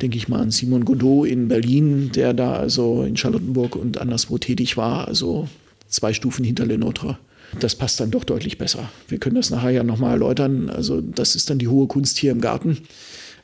denke 0.00 0.16
ich 0.16 0.28
mal 0.28 0.40
an 0.40 0.50
Simon 0.50 0.84
Godot 0.84 1.26
in 1.26 1.48
Berlin, 1.48 2.12
der 2.14 2.32
da 2.32 2.54
also 2.54 3.02
in 3.02 3.16
Charlottenburg 3.16 3.76
und 3.76 3.98
anderswo 3.98 4.38
tätig 4.38 4.76
war, 4.76 5.08
also 5.08 5.48
zwei 5.86 6.12
Stufen 6.12 6.44
hinter 6.44 6.66
Le 6.66 6.78
Notre 6.78 7.18
das 7.58 7.74
passt 7.74 8.00
dann 8.00 8.10
doch 8.10 8.24
deutlich 8.24 8.58
besser. 8.58 8.90
Wir 9.08 9.18
können 9.18 9.36
das 9.36 9.50
nachher 9.50 9.70
ja 9.70 9.82
nochmal 9.82 10.12
erläutern. 10.12 10.70
Also 10.70 11.00
das 11.00 11.34
ist 11.34 11.50
dann 11.50 11.58
die 11.58 11.68
hohe 11.68 11.86
Kunst 11.86 12.18
hier 12.18 12.32
im 12.32 12.40
Garten. 12.40 12.78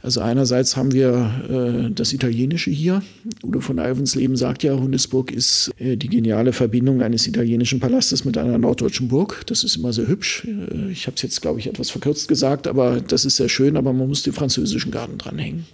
Also 0.05 0.21
einerseits 0.21 0.77
haben 0.77 0.93
wir 0.93 1.89
äh, 1.89 1.91
das 1.91 2.13
Italienische 2.13 2.71
hier. 2.71 3.03
Udo 3.43 3.61
von 3.61 3.79
Alvensleben 3.79 4.37
sagt 4.37 4.63
ja, 4.63 4.75
Hundesburg 4.75 5.33
ist 5.33 5.71
äh, 5.79 5.97
die 5.97 6.11
geniale 6.11 6.53
Verbindung 6.53 7.01
eines 7.01 7.27
italienischen 7.27 7.81
Palastes 7.81 8.27
mit 8.27 8.37
einer 8.37 8.59
norddeutschen 8.59 9.09
Burg. 9.09 9.45
Das 9.47 9.65
ist 9.65 9.77
immer 9.77 9.95
sehr 9.95 10.07
hübsch. 10.07 10.47
Äh, 10.47 10.91
ich 10.91 11.07
habe 11.07 11.17
es 11.17 11.23
jetzt, 11.23 11.41
glaube 11.41 11.59
ich, 11.59 11.69
etwas 11.69 11.89
verkürzt 11.89 12.29
gesagt, 12.29 12.67
aber 12.67 13.01
das 13.01 13.25
ist 13.25 13.37
sehr 13.37 13.49
schön, 13.49 13.79
aber 13.79 13.95
man 13.95 14.07
muss 14.07 14.23
den 14.23 14.35
französischen 14.35 14.93
Garten 14.93 15.17
dranhängen. 15.17 15.65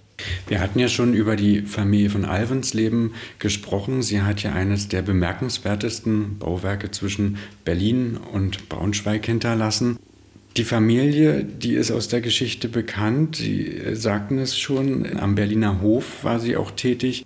Wir 0.47 0.61
hatten 0.61 0.79
ja 0.79 0.87
schon 0.87 1.13
über 1.13 1.35
die 1.35 1.63
Familie 1.63 2.09
von 2.09 2.23
Alvensleben 2.23 3.11
gesprochen. 3.37 4.01
Sie 4.01 4.21
hat 4.21 4.43
ja 4.43 4.53
eines 4.53 4.87
der 4.87 5.01
bemerkenswertesten 5.01 6.37
Bauwerke 6.37 6.89
zwischen 6.91 7.35
Berlin 7.65 8.17
und 8.31 8.69
Braunschweig 8.69 9.25
hinterlassen. 9.25 9.97
Die 10.57 10.65
Familie, 10.65 11.45
die 11.45 11.75
ist 11.75 11.91
aus 11.91 12.09
der 12.09 12.19
Geschichte 12.19 12.67
bekannt. 12.67 13.37
Sie 13.37 13.81
sagten 13.93 14.37
es 14.37 14.59
schon, 14.59 15.17
am 15.17 15.35
Berliner 15.35 15.81
Hof 15.81 16.23
war 16.23 16.41
sie 16.41 16.57
auch 16.57 16.71
tätig. 16.71 17.25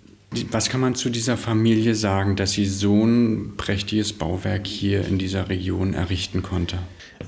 Was 0.50 0.68
kann 0.68 0.80
man 0.80 0.94
zu 0.94 1.10
dieser 1.10 1.36
Familie 1.36 1.94
sagen, 1.94 2.36
dass 2.36 2.52
sie 2.52 2.66
so 2.66 3.04
ein 3.04 3.54
prächtiges 3.56 4.12
Bauwerk 4.12 4.66
hier 4.66 5.06
in 5.06 5.18
dieser 5.18 5.48
Region 5.48 5.94
errichten 5.94 6.42
konnte? 6.42 6.78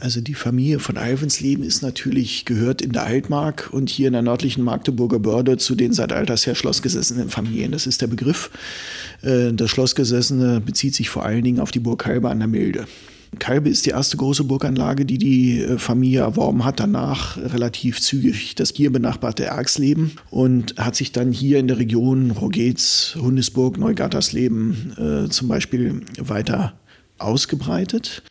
Also 0.01 0.21
die 0.21 0.35
Familie 0.35 0.79
von 0.79 0.99
Alvensleben 0.99 1.65
ist 1.65 1.83
natürlich 1.83 2.45
gehört 2.45 2.83
in 2.83 2.93
der 2.93 3.05
Altmark 3.05 3.71
und 3.73 3.91
hier 3.91 4.09
in 4.09 4.13
der 4.13 4.23
nördlichen 4.23 4.63
Magdeburger 4.63 5.19
Börde 5.19 5.57
zu 5.57 5.75
den 5.75 5.93
seit 5.93 6.13
alters 6.13 6.47
her 6.47 6.55
schlossgesessenen 6.55 7.31
Familien. 7.31 7.73
Das 7.73 7.87
ist 7.87 8.03
der 8.03 8.07
Begriff. 8.07 8.51
Äh, 9.23 9.53
das 9.53 9.71
Schlossgesessene 9.71 10.61
bezieht 10.61 10.95
sich 10.95 11.09
vor 11.11 11.25
allen 11.25 11.43
Dingen 11.43 11.61
auf 11.61 11.73
die 11.73 11.81
Burg 11.81 12.07
Halbe 12.07 12.29
an 12.29 12.39
der 12.39 12.49
Milde. 12.49 12.87
Kalbe 13.39 13.69
ist 13.69 13.87
die 13.87 13.91
erste 13.91 14.17
große 14.17 14.45
Burganlage, 14.45 15.05
die 15.05 15.19
die 15.19 15.61
äh, 15.61 15.79
Familie 15.79 16.21
erworben 16.21 16.65
hat. 16.65 16.81
Danach 16.81 17.37
relativ 17.37 18.01
zügig 18.01 18.55
das 18.55 18.73
hier 18.75 18.93
benachbarte 18.93 19.45
Ergsleben 19.45 20.13
und 20.31 20.77
hat 20.79 20.97
sich 20.97 21.13
dann 21.13 21.33
hier 21.33 21.59
in 21.59 21.69
der 21.69 21.79
Region 21.79 22.31
Rogetz, 22.31 23.17
Hundesburg, 23.21 23.79
Neugattersleben 23.79 25.27
äh, 25.27 25.29
zum 25.31 25.49
Beispiel 25.49 26.03
weiter 26.19 26.75
ausgebreitet. 27.19 28.23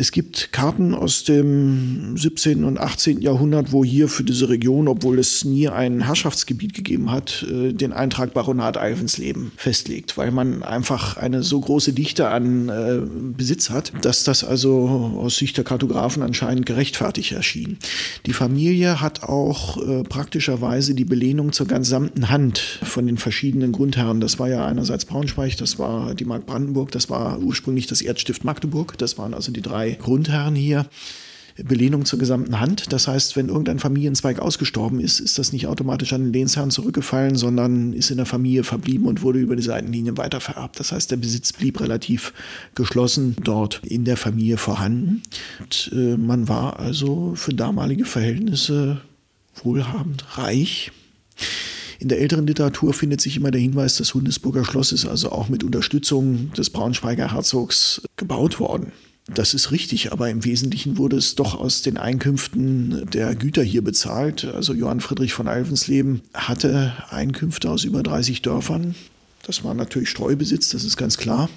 Es 0.00 0.12
gibt 0.12 0.52
Karten 0.52 0.94
aus 0.94 1.24
dem 1.24 2.16
17. 2.16 2.62
und 2.62 2.78
18. 2.78 3.20
Jahrhundert, 3.20 3.72
wo 3.72 3.84
hier 3.84 4.06
für 4.06 4.22
diese 4.22 4.48
Region, 4.48 4.86
obwohl 4.86 5.18
es 5.18 5.44
nie 5.44 5.68
ein 5.68 6.02
Herrschaftsgebiet 6.02 6.72
gegeben 6.72 7.10
hat, 7.10 7.44
äh, 7.50 7.72
den 7.72 7.92
Eintrag 7.92 8.32
Baronat 8.32 8.76
Alvensleben 8.76 9.50
festlegt, 9.56 10.16
weil 10.16 10.30
man 10.30 10.62
einfach 10.62 11.16
eine 11.16 11.42
so 11.42 11.60
große 11.60 11.94
Dichte 11.94 12.28
an 12.28 12.68
äh, 12.68 13.00
Besitz 13.36 13.70
hat, 13.70 13.92
dass 14.02 14.22
das 14.22 14.44
also 14.44 14.86
aus 15.18 15.36
Sicht 15.36 15.56
der 15.56 15.64
Kartografen 15.64 16.22
anscheinend 16.22 16.64
gerechtfertigt 16.64 17.32
erschien. 17.32 17.78
Die 18.24 18.34
Familie 18.34 19.00
hat 19.00 19.24
auch 19.24 19.84
äh, 19.84 20.04
praktischerweise 20.04 20.94
die 20.94 21.06
Belehnung 21.06 21.50
zur 21.50 21.66
gesamten 21.66 22.30
Hand 22.30 22.78
von 22.84 23.04
den 23.04 23.18
verschiedenen 23.18 23.72
Grundherren. 23.72 24.20
Das 24.20 24.38
war 24.38 24.48
ja 24.48 24.64
einerseits 24.64 25.06
Braunschweig, 25.06 25.56
das 25.56 25.80
war 25.80 26.14
die 26.14 26.24
Mark 26.24 26.46
Brandenburg, 26.46 26.92
das 26.92 27.10
war 27.10 27.40
ursprünglich 27.40 27.88
das 27.88 28.00
Erzstift 28.00 28.44
Magdeburg, 28.44 28.96
das 28.96 29.18
waren 29.18 29.34
also 29.34 29.50
die 29.50 29.60
drei 29.60 29.87
Grundherren 29.94 30.54
hier. 30.54 30.86
Belehnung 31.64 32.04
zur 32.04 32.18
gesamten 32.18 32.60
Hand. 32.60 32.92
Das 32.92 33.08
heißt, 33.08 33.36
wenn 33.36 33.48
irgendein 33.48 33.78
Familienzweig 33.78 34.38
ausgestorben 34.38 35.00
ist, 35.00 35.18
ist 35.18 35.38
das 35.38 35.52
nicht 35.52 35.66
automatisch 35.66 36.12
an 36.12 36.24
den 36.24 36.32
Lehnsherrn 36.32 36.70
zurückgefallen, 36.70 37.36
sondern 37.36 37.92
ist 37.92 38.10
in 38.10 38.16
der 38.16 38.26
Familie 38.26 38.64
verblieben 38.64 39.06
und 39.06 39.22
wurde 39.22 39.40
über 39.40 39.56
die 39.56 39.62
Seitenlinie 39.62 40.16
weitervererbt. 40.16 40.78
Das 40.78 40.92
heißt, 40.92 41.10
der 41.10 41.16
Besitz 41.16 41.52
blieb 41.52 41.80
relativ 41.80 42.32
geschlossen 42.74 43.34
dort 43.42 43.80
in 43.84 44.04
der 44.04 44.16
Familie 44.16 44.56
vorhanden. 44.56 45.22
Und, 45.58 45.90
äh, 45.92 46.16
man 46.16 46.48
war 46.48 46.78
also 46.78 47.34
für 47.34 47.54
damalige 47.54 48.04
Verhältnisse 48.04 49.00
wohlhabend, 49.64 50.38
reich. 50.38 50.92
In 51.98 52.08
der 52.08 52.20
älteren 52.20 52.46
Literatur 52.46 52.94
findet 52.94 53.20
sich 53.20 53.36
immer 53.36 53.50
der 53.50 53.60
Hinweis, 53.60 53.96
das 53.96 54.14
Hundesburger 54.14 54.64
Schloss 54.64 54.92
ist 54.92 55.04
also 55.04 55.32
auch 55.32 55.48
mit 55.48 55.64
Unterstützung 55.64 56.52
des 56.52 56.70
Braunschweiger 56.70 57.32
Herzogs 57.32 58.02
gebaut 58.16 58.60
worden. 58.60 58.92
Das 59.34 59.54
ist 59.54 59.70
richtig, 59.70 60.12
aber 60.12 60.30
im 60.30 60.44
Wesentlichen 60.44 60.96
wurde 60.96 61.16
es 61.16 61.34
doch 61.34 61.54
aus 61.54 61.82
den 61.82 61.96
Einkünften 61.96 63.06
der 63.10 63.34
Güter 63.34 63.62
hier 63.62 63.82
bezahlt. 63.82 64.44
Also 64.44 64.72
Johann 64.72 65.00
Friedrich 65.00 65.34
von 65.34 65.48
Alvensleben 65.48 66.22
hatte 66.34 66.94
Einkünfte 67.10 67.70
aus 67.70 67.84
über 67.84 68.02
30 68.02 68.42
Dörfern. 68.42 68.94
Das 69.44 69.64
war 69.64 69.74
natürlich 69.74 70.08
Streubesitz, 70.08 70.70
das 70.70 70.84
ist 70.84 70.96
ganz 70.96 71.16
klar 71.16 71.48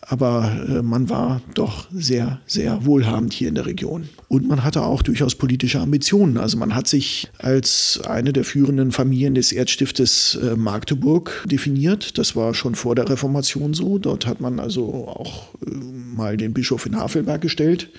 aber 0.00 0.50
äh, 0.68 0.82
man 0.82 1.08
war 1.08 1.42
doch 1.54 1.86
sehr, 1.92 2.40
sehr 2.46 2.84
wohlhabend 2.86 3.32
hier 3.32 3.48
in 3.48 3.54
der 3.54 3.66
Region. 3.66 4.08
Und 4.28 4.46
man 4.48 4.64
hatte 4.64 4.82
auch 4.82 5.02
durchaus 5.02 5.34
politische 5.34 5.80
Ambitionen. 5.80 6.38
Also 6.38 6.56
man 6.56 6.74
hat 6.74 6.86
sich 6.86 7.28
als 7.38 8.00
eine 8.06 8.32
der 8.32 8.44
führenden 8.44 8.92
Familien 8.92 9.34
des 9.34 9.52
Erzstiftes 9.52 10.38
äh, 10.42 10.56
Magdeburg 10.56 11.44
definiert. 11.46 12.18
Das 12.18 12.36
war 12.36 12.54
schon 12.54 12.74
vor 12.74 12.94
der 12.94 13.08
Reformation 13.08 13.74
so. 13.74 13.98
Dort 13.98 14.26
hat 14.26 14.40
man 14.40 14.60
also 14.60 15.06
auch 15.08 15.54
äh, 15.66 15.70
mal 15.70 16.36
den 16.36 16.52
Bischof 16.52 16.86
in 16.86 16.96
Havelberg 16.96 17.40
gestellt 17.40 17.90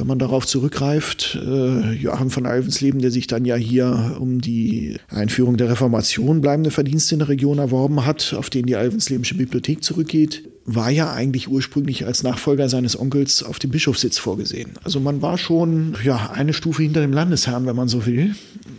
wenn 0.00 0.06
man 0.06 0.18
darauf 0.18 0.46
zurückgreift, 0.46 1.38
äh, 1.40 1.92
Joachim 1.92 2.30
von 2.30 2.46
Alvensleben, 2.46 3.02
der 3.02 3.10
sich 3.10 3.26
dann 3.26 3.44
ja 3.44 3.56
hier 3.56 4.16
um 4.18 4.40
die 4.40 4.96
Einführung 5.08 5.58
der 5.58 5.68
Reformation 5.68 6.40
bleibende 6.40 6.70
Verdienste 6.70 7.14
in 7.14 7.18
der 7.18 7.28
Region 7.28 7.58
erworben 7.58 8.06
hat, 8.06 8.34
auf 8.36 8.48
den 8.48 8.64
die 8.64 8.76
Alvenslebensche 8.76 9.34
Bibliothek 9.34 9.84
zurückgeht, 9.84 10.48
war 10.64 10.90
ja 10.90 11.12
eigentlich 11.12 11.48
ursprünglich 11.48 12.06
als 12.06 12.22
Nachfolger 12.22 12.68
seines 12.70 12.98
Onkels 12.98 13.42
auf 13.42 13.58
dem 13.58 13.70
Bischofssitz 13.70 14.16
vorgesehen. 14.16 14.72
Also 14.84 15.00
man 15.00 15.20
war 15.20 15.36
schon 15.36 15.96
ja, 16.02 16.30
eine 16.32 16.54
Stufe 16.54 16.82
hinter 16.82 17.02
dem 17.02 17.12
Landesherrn, 17.12 17.66
wenn 17.66 17.76
man 17.76 17.88
so 17.88 18.06
will. 18.06 18.34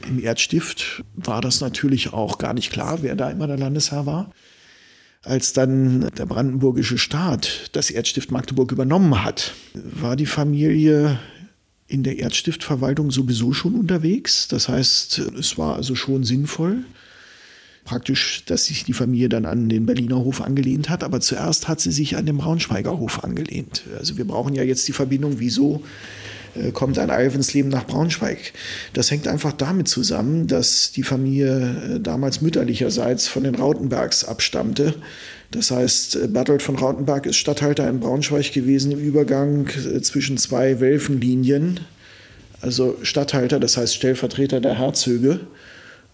Im 0.07 0.23
Erzstift 0.23 1.03
war 1.15 1.41
das 1.41 1.61
natürlich 1.61 2.13
auch 2.13 2.39
gar 2.39 2.55
nicht 2.55 2.71
klar, 2.71 2.99
wer 3.01 3.15
da 3.15 3.29
immer 3.29 3.45
der 3.45 3.57
Landesherr 3.57 4.07
war. 4.07 4.31
Als 5.23 5.53
dann 5.53 6.09
der 6.17 6.25
brandenburgische 6.25 6.97
Staat 6.97 7.69
das 7.73 7.91
Erzstift 7.91 8.31
Magdeburg 8.31 8.71
übernommen 8.71 9.23
hat, 9.23 9.53
war 9.73 10.15
die 10.15 10.25
Familie 10.25 11.19
in 11.87 12.01
der 12.01 12.19
Erzstiftverwaltung 12.19 13.11
sowieso 13.11 13.53
schon 13.53 13.75
unterwegs. 13.75 14.47
Das 14.47 14.67
heißt, 14.67 15.19
es 15.19 15.57
war 15.59 15.75
also 15.75 15.93
schon 15.93 16.23
sinnvoll, 16.23 16.85
praktisch, 17.83 18.45
dass 18.45 18.65
sich 18.65 18.83
die 18.83 18.93
Familie 18.93 19.29
dann 19.29 19.45
an 19.45 19.69
den 19.69 19.85
Berliner 19.85 20.17
Hof 20.17 20.41
angelehnt 20.41 20.89
hat. 20.89 21.03
Aber 21.03 21.19
zuerst 21.19 21.67
hat 21.67 21.79
sie 21.81 21.91
sich 21.91 22.17
an 22.17 22.25
den 22.25 22.37
Braunschweiger 22.37 22.97
Hof 22.97 23.23
angelehnt. 23.23 23.83
Also 23.99 24.17
wir 24.17 24.25
brauchen 24.25 24.55
ja 24.55 24.63
jetzt 24.63 24.87
die 24.87 24.93
Verbindung, 24.93 25.35
wieso 25.37 25.83
kommt 26.73 26.97
ein 26.99 27.09
Alvensleben 27.09 27.69
nach 27.71 27.85
Braunschweig. 27.85 28.53
Das 28.93 29.11
hängt 29.11 29.27
einfach 29.27 29.53
damit 29.53 29.87
zusammen, 29.87 30.47
dass 30.47 30.91
die 30.91 31.03
Familie 31.03 31.95
äh, 31.95 31.99
damals 31.99 32.41
mütterlicherseits 32.41 33.27
von 33.27 33.43
den 33.43 33.55
Rautenbergs 33.55 34.25
abstammte. 34.25 34.95
Das 35.51 35.71
heißt, 35.71 36.15
äh, 36.15 36.27
Bertolt 36.27 36.61
von 36.61 36.75
Rautenberg 36.75 37.25
ist 37.25 37.37
Statthalter 37.37 37.89
in 37.89 37.99
Braunschweig 37.99 38.51
gewesen 38.51 38.91
im 38.91 38.99
Übergang 38.99 39.67
zwischen 40.01 40.37
zwei 40.37 40.79
Welfenlinien. 40.79 41.81
Also 42.61 42.97
Statthalter, 43.01 43.59
das 43.59 43.77
heißt 43.77 43.95
Stellvertreter 43.95 44.61
der 44.61 44.77
Herzöge 44.77 45.39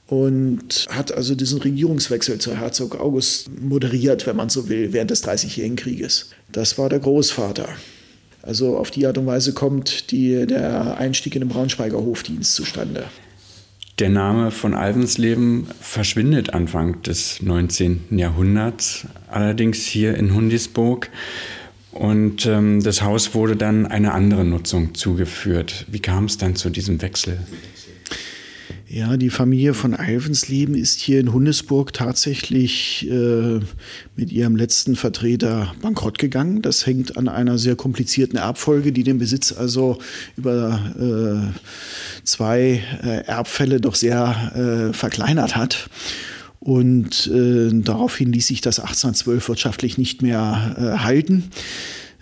und 0.07 0.85
hat 0.89 1.11
also 1.11 1.35
diesen 1.35 1.61
Regierungswechsel 1.61 2.39
zu 2.39 2.57
Herzog 2.57 2.99
August 2.99 3.49
moderiert, 3.59 4.25
wenn 4.25 4.37
man 4.37 4.49
so 4.49 4.69
will, 4.69 4.93
während 4.93 5.11
des 5.11 5.21
Dreißigjährigen 5.21 5.75
Krieges. 5.75 6.29
Das 6.51 6.77
war 6.77 6.89
der 6.89 6.99
Großvater. 6.99 7.67
Also 8.47 8.77
auf 8.77 8.91
die 8.91 9.05
Art 9.05 9.17
und 9.17 9.25
Weise 9.25 9.53
kommt 9.53 10.09
die, 10.11 10.47
der 10.47 10.97
Einstieg 10.97 11.35
in 11.35 11.41
den 11.41 11.49
Braunschweiger 11.49 11.97
Hofdienst 11.97 12.55
zustande. 12.55 13.03
Der 13.99 14.07
Name 14.07 14.51
von 14.51 14.73
Alvensleben 14.73 15.67
verschwindet 15.81 16.53
Anfang 16.53 17.01
des 17.01 17.41
19. 17.41 18.17
Jahrhunderts, 18.17 19.05
allerdings 19.29 19.85
hier 19.85 20.15
in 20.15 20.33
Hundisburg. 20.33 21.09
Und 21.91 22.45
ähm, 22.45 22.81
das 22.81 23.01
Haus 23.01 23.33
wurde 23.33 23.57
dann 23.57 23.85
einer 23.85 24.13
anderen 24.13 24.51
Nutzung 24.51 24.95
zugeführt. 24.95 25.85
Wie 25.89 25.99
kam 25.99 26.25
es 26.25 26.37
dann 26.37 26.55
zu 26.55 26.69
diesem 26.69 27.01
Wechsel? 27.01 27.39
Ja, 28.89 29.17
die 29.17 29.29
Familie 29.29 29.73
von 29.73 29.93
Alvensleben 29.93 30.73
ist 30.73 31.01
hier 31.01 31.19
in 31.19 31.33
Hundesburg 31.33 31.91
tatsächlich 31.91 33.05
äh, 33.11 33.59
mit 34.15 34.31
ihrem 34.31 34.55
letzten 34.55 34.95
Vertreter 34.95 35.75
bankrott 35.81 36.17
gegangen. 36.17 36.61
Das 36.61 36.85
hängt 36.85 37.17
an 37.17 37.27
einer 37.27 37.57
sehr 37.57 37.75
komplizierten 37.75 38.37
Erbfolge, 38.37 38.93
die 38.93 39.03
den 39.03 39.17
Besitz 39.17 39.51
also 39.51 39.97
über 40.37 40.79
äh, 40.97 41.59
zwei 42.23 42.81
äh, 43.03 43.25
Erbfälle 43.25 43.81
doch 43.81 43.95
sehr 43.95 44.89
äh, 44.89 44.93
verkleinert 44.93 45.57
hat. 45.57 45.89
Und 46.61 47.27
äh, 47.27 47.69
daraufhin 47.73 48.31
ließ 48.31 48.47
sich 48.47 48.61
das 48.61 48.79
1812 48.79 49.49
wirtschaftlich 49.49 49.97
nicht 49.97 50.21
mehr 50.21 50.75
äh, 50.77 51.03
halten. 51.03 51.49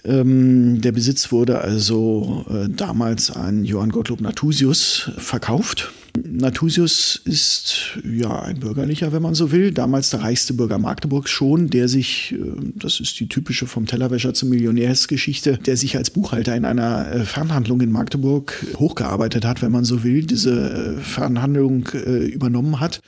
Ähm, 0.04 0.82
der 0.82 0.94
Besitz 0.94 1.32
wurde 1.32 1.62
also 1.62 2.44
damals 2.70 3.30
an 3.30 3.66
Johann 3.66 3.92
Gottlob 3.92 4.22
Nathusius 4.22 5.12
verkauft. 5.18 5.92
Nathusius 6.24 7.22
ist 7.26 7.98
ja 8.04 8.42
ein 8.42 8.60
bürgerlicher, 8.60 9.12
wenn 9.12 9.22
man 9.22 9.36
so 9.36 9.52
will, 9.52 9.72
damals 9.72 10.10
der 10.10 10.22
reichste 10.22 10.54
Bürger 10.54 10.78
Magdeburgs 10.78 11.30
schon, 11.30 11.70
der 11.70 11.88
sich, 11.88 12.34
äh, 12.34 12.38
das 12.76 13.00
ist 13.00 13.20
die 13.20 13.28
typische 13.28 13.68
vom 13.68 13.86
Tellerwäscher 13.86 14.34
zum 14.34 14.50
Millionärsgeschichte, 14.50 15.58
der 15.58 15.78
sich 15.78 15.98
als 15.98 16.10
Buchhalter 16.10 16.56
in 16.56 16.66
einer 16.66 17.12
äh, 17.12 17.26
Fernhandlung 17.26 17.82
in 17.82 17.92
Magdeburg 17.92 18.66
hochgearbeitet 18.78 19.46
hat, 19.46 19.62
wenn 19.62 19.72
man 19.72 19.86
so 19.86 20.04
will, 20.04 20.26
diese 20.26 20.98
äh, 20.98 21.02
Fernhandlung 21.02 21.88
übernommen 21.88 22.80
hat 22.80 23.02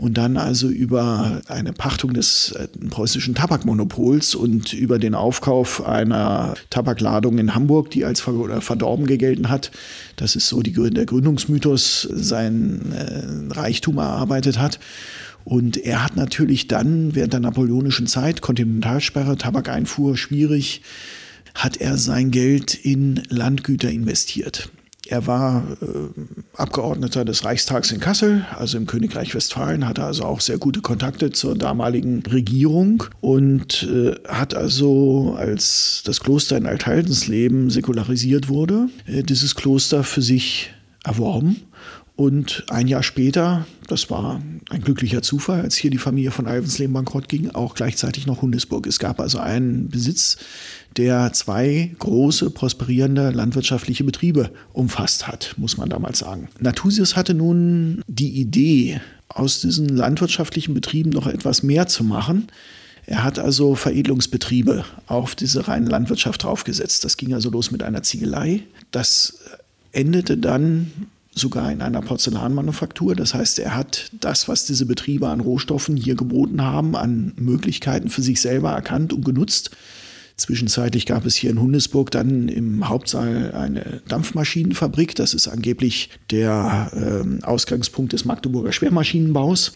und 0.00 0.16
dann 0.16 0.38
also 0.38 0.68
über 0.68 1.42
eine 1.48 1.74
Pachtung 1.74 2.14
des 2.14 2.52
äh, 2.52 2.68
preußischen 2.88 3.34
Tabakmonopols 3.34 4.34
und 4.34 4.72
über 4.72 4.98
den 4.98 5.14
Aufkauf 5.14 5.86
einer 5.86 6.54
Tabakladung 6.70 7.36
in 7.36 7.54
Hamburg, 7.54 7.90
die 7.90 8.06
als 8.06 8.22
verdorben 8.22 9.06
gegelten 9.06 9.50
hat, 9.50 9.70
das 10.16 10.36
ist 10.36 10.48
so 10.48 10.62
die, 10.62 10.72
der 10.72 11.04
Gründungsmythos, 11.04 12.08
sein 12.14 12.92
äh, 12.92 13.52
Reichtum 13.52 13.98
erarbeitet 13.98 14.58
hat. 14.58 14.80
Und 15.44 15.76
er 15.76 16.02
hat 16.02 16.16
natürlich 16.16 16.66
dann 16.66 17.14
während 17.14 17.34
der 17.34 17.40
napoleonischen 17.40 18.06
Zeit, 18.06 18.40
Kontinentalsperre, 18.40 19.36
Tabakeinfuhr 19.36 20.16
schwierig, 20.16 20.80
hat 21.54 21.76
er 21.76 21.98
sein 21.98 22.30
Geld 22.30 22.74
in 22.74 23.22
Landgüter 23.28 23.90
investiert. 23.90 24.70
Er 25.10 25.26
war 25.26 25.64
äh, 25.82 25.86
Abgeordneter 26.56 27.24
des 27.24 27.44
Reichstags 27.44 27.90
in 27.90 27.98
Kassel, 27.98 28.46
also 28.56 28.78
im 28.78 28.86
Königreich 28.86 29.34
Westfalen, 29.34 29.88
hatte 29.88 30.04
also 30.04 30.24
auch 30.24 30.40
sehr 30.40 30.56
gute 30.56 30.82
Kontakte 30.82 31.32
zur 31.32 31.58
damaligen 31.58 32.22
Regierung 32.30 33.02
und 33.20 33.82
äh, 33.92 34.14
hat 34.28 34.54
also, 34.54 35.34
als 35.36 36.04
das 36.06 36.20
Kloster 36.20 36.56
in 36.56 36.66
Althaldенsleben 36.66 37.70
säkularisiert 37.70 38.48
wurde, 38.48 38.86
äh, 39.06 39.24
dieses 39.24 39.56
Kloster 39.56 40.04
für 40.04 40.22
sich 40.22 40.70
erworben 41.02 41.56
und 42.20 42.64
ein 42.68 42.86
Jahr 42.86 43.02
später, 43.02 43.66
das 43.88 44.10
war 44.10 44.42
ein 44.68 44.82
glücklicher 44.82 45.22
Zufall, 45.22 45.62
als 45.62 45.76
hier 45.76 45.90
die 45.90 45.96
Familie 45.96 46.32
von 46.32 46.46
Alvensleben 46.46 46.92
bankrott 46.92 47.30
ging, 47.30 47.48
auch 47.48 47.74
gleichzeitig 47.74 48.26
noch 48.26 48.42
Hundesburg. 48.42 48.86
Es 48.86 48.98
gab 48.98 49.20
also 49.20 49.38
einen 49.38 49.88
Besitz, 49.88 50.36
der 50.98 51.32
zwei 51.32 51.90
große, 51.98 52.50
prosperierende 52.50 53.30
landwirtschaftliche 53.30 54.04
Betriebe 54.04 54.50
umfasst 54.74 55.28
hat, 55.28 55.54
muss 55.56 55.78
man 55.78 55.88
damals 55.88 56.18
sagen. 56.18 56.48
Nathusius 56.58 57.16
hatte 57.16 57.32
nun 57.32 58.02
die 58.06 58.38
Idee, 58.38 59.00
aus 59.30 59.62
diesen 59.62 59.88
landwirtschaftlichen 59.88 60.74
Betrieben 60.74 61.08
noch 61.08 61.26
etwas 61.26 61.62
mehr 61.62 61.86
zu 61.86 62.04
machen. 62.04 62.48
Er 63.06 63.24
hat 63.24 63.38
also 63.38 63.74
Veredelungsbetriebe 63.76 64.84
auf 65.06 65.36
diese 65.36 65.68
reine 65.68 65.88
Landwirtschaft 65.88 66.42
draufgesetzt. 66.42 67.02
Das 67.02 67.16
ging 67.16 67.32
also 67.32 67.48
los 67.48 67.70
mit 67.70 67.82
einer 67.82 68.02
Ziegelei. 68.02 68.64
Das 68.90 69.38
endete 69.92 70.36
dann 70.36 70.90
sogar 71.34 71.70
in 71.70 71.80
einer 71.80 72.02
Porzellanmanufaktur. 72.02 73.14
Das 73.14 73.34
heißt, 73.34 73.58
er 73.60 73.76
hat 73.76 74.10
das, 74.12 74.48
was 74.48 74.66
diese 74.66 74.86
Betriebe 74.86 75.28
an 75.28 75.40
Rohstoffen 75.40 75.96
hier 75.96 76.14
geboten 76.14 76.62
haben, 76.62 76.96
an 76.96 77.32
Möglichkeiten 77.36 78.08
für 78.08 78.22
sich 78.22 78.40
selber 78.40 78.70
erkannt 78.70 79.12
und 79.12 79.24
genutzt. 79.24 79.70
Zwischenzeitlich 80.36 81.04
gab 81.04 81.26
es 81.26 81.34
hier 81.34 81.50
in 81.50 81.60
Hundesburg 81.60 82.10
dann 82.10 82.48
im 82.48 82.88
Hauptsaal 82.88 83.52
eine 83.52 84.00
Dampfmaschinenfabrik. 84.08 85.14
Das 85.14 85.34
ist 85.34 85.48
angeblich 85.48 86.08
der 86.30 86.90
äh, 86.94 87.44
Ausgangspunkt 87.44 88.14
des 88.14 88.24
Magdeburger 88.24 88.72
Schwermaschinenbaus. 88.72 89.72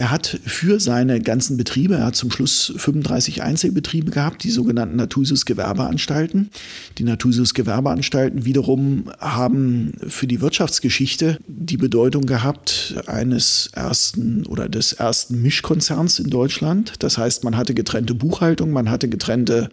Er 0.00 0.10
hat 0.10 0.40
für 0.46 0.80
seine 0.80 1.20
ganzen 1.20 1.58
Betriebe, 1.58 1.96
er 1.96 2.06
hat 2.06 2.16
zum 2.16 2.30
Schluss 2.30 2.72
35 2.74 3.42
Einzelbetriebe 3.42 4.10
gehabt, 4.10 4.44
die 4.44 4.50
sogenannten 4.50 4.96
Natusus 4.96 5.44
Gewerbeanstalten. 5.44 6.48
Die 6.96 7.04
Natusus 7.04 7.52
Gewerbeanstalten 7.52 8.46
wiederum 8.46 9.12
haben 9.18 9.92
für 10.08 10.26
die 10.26 10.40
Wirtschaftsgeschichte 10.40 11.36
die 11.46 11.76
Bedeutung 11.76 12.24
gehabt 12.24 12.94
eines 13.08 13.68
ersten 13.74 14.46
oder 14.46 14.70
des 14.70 14.94
ersten 14.94 15.42
Mischkonzerns 15.42 16.18
in 16.18 16.30
Deutschland. 16.30 16.94
Das 17.00 17.18
heißt, 17.18 17.44
man 17.44 17.58
hatte 17.58 17.74
getrennte 17.74 18.14
Buchhaltung, 18.14 18.70
man 18.70 18.88
hatte 18.88 19.06
getrennte 19.06 19.68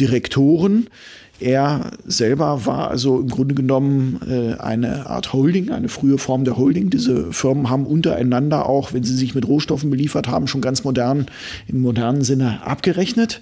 Direktoren. 0.00 0.88
Er 1.38 1.90
selber 2.06 2.64
war 2.64 2.90
also 2.90 3.20
im 3.20 3.28
Grunde 3.28 3.54
genommen 3.54 4.20
äh, 4.26 4.54
eine 4.54 5.06
Art 5.08 5.32
Holding, 5.32 5.70
eine 5.70 5.88
frühe 5.88 6.18
Form 6.18 6.44
der 6.44 6.56
Holding. 6.56 6.88
Diese 6.88 7.32
Firmen 7.32 7.68
haben 7.68 7.86
untereinander 7.86 8.68
auch, 8.68 8.92
wenn 8.92 9.04
sie 9.04 9.14
sich 9.14 9.34
mit 9.34 9.46
Rohstoffen 9.46 9.90
beliefert 9.90 10.28
haben, 10.28 10.46
schon 10.46 10.62
ganz 10.62 10.84
modern, 10.84 11.26
im 11.68 11.82
modernen 11.82 12.22
Sinne 12.22 12.60
abgerechnet. 12.64 13.40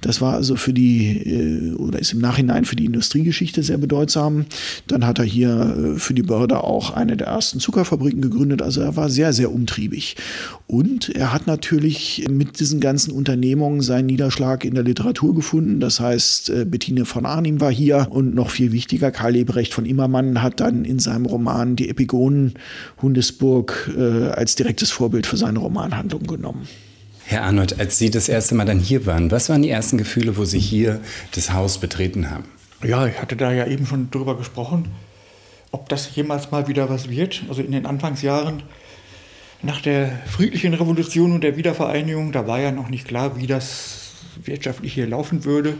Das 0.00 0.20
war 0.20 0.34
also 0.34 0.56
für 0.56 0.72
die, 0.72 1.18
äh, 1.18 1.72
oder 1.74 1.98
ist 1.98 2.12
im 2.12 2.20
Nachhinein 2.20 2.64
für 2.64 2.76
die 2.76 2.84
Industriegeschichte 2.84 3.62
sehr 3.62 3.78
bedeutsam. 3.78 4.46
Dann 4.86 5.06
hat 5.06 5.18
er 5.18 5.24
hier 5.24 5.94
äh, 5.96 5.98
für 5.98 6.14
die 6.14 6.22
Börde 6.22 6.62
auch 6.64 6.90
eine 6.90 7.16
der 7.16 7.28
ersten 7.28 7.60
Zuckerfabriken 7.60 8.20
gegründet. 8.20 8.62
Also 8.62 8.80
er 8.80 8.96
war 8.96 9.10
sehr, 9.10 9.32
sehr 9.32 9.52
umtriebig. 9.52 10.16
Und 10.66 11.08
er 11.14 11.32
hat 11.32 11.46
natürlich 11.46 12.26
mit 12.30 12.60
diesen 12.60 12.80
ganzen 12.80 13.12
Unternehmungen 13.12 13.80
seinen 13.80 14.06
Niederschlag 14.06 14.64
in 14.64 14.74
der 14.74 14.84
Literatur 14.84 15.34
gefunden. 15.34 15.80
Das 15.80 16.00
heißt, 16.00 16.50
äh, 16.50 16.64
Bettine 16.64 17.04
von 17.04 17.26
Arnim 17.26 17.60
war 17.60 17.72
hier 17.72 18.06
und 18.10 18.34
noch 18.34 18.50
viel 18.50 18.72
wichtiger, 18.72 19.10
Karl 19.10 19.32
Lebrecht 19.32 19.74
von 19.74 19.86
Immermann 19.86 20.42
hat 20.42 20.60
dann 20.60 20.84
in 20.84 20.98
seinem 20.98 21.26
Roman 21.26 21.76
Die 21.76 21.88
Epigonen 21.88 22.54
Hundesburg 23.02 23.90
als 24.34 24.54
direktes 24.54 24.90
Vorbild 24.90 25.26
für 25.26 25.36
seine 25.36 25.58
Romanhandlung 25.58 26.26
genommen. 26.26 26.66
Herr 27.30 27.44
Arnold, 27.44 27.78
als 27.78 27.98
Sie 27.98 28.08
das 28.08 28.30
erste 28.30 28.54
Mal 28.54 28.64
dann 28.64 28.78
hier 28.78 29.04
waren, 29.04 29.30
was 29.30 29.50
waren 29.50 29.60
die 29.60 29.68
ersten 29.68 29.98
Gefühle, 29.98 30.38
wo 30.38 30.46
Sie 30.46 30.58
hier 30.58 31.02
das 31.34 31.52
Haus 31.52 31.76
betreten 31.76 32.30
haben? 32.30 32.44
Ja, 32.82 33.06
ich 33.06 33.20
hatte 33.20 33.36
da 33.36 33.52
ja 33.52 33.66
eben 33.66 33.84
schon 33.84 34.10
drüber 34.10 34.34
gesprochen, 34.38 34.88
ob 35.70 35.90
das 35.90 36.16
jemals 36.16 36.50
mal 36.50 36.68
wieder 36.68 36.88
was 36.88 37.10
wird. 37.10 37.42
Also 37.50 37.60
in 37.60 37.72
den 37.72 37.84
Anfangsjahren 37.84 38.62
nach 39.60 39.82
der 39.82 40.10
friedlichen 40.26 40.72
Revolution 40.72 41.32
und 41.32 41.44
der 41.44 41.58
Wiedervereinigung, 41.58 42.32
da 42.32 42.46
war 42.46 42.60
ja 42.60 42.72
noch 42.72 42.88
nicht 42.88 43.06
klar, 43.06 43.36
wie 43.36 43.46
das 43.46 44.12
wirtschaftlich 44.42 44.94
hier 44.94 45.06
laufen 45.06 45.44
würde 45.44 45.74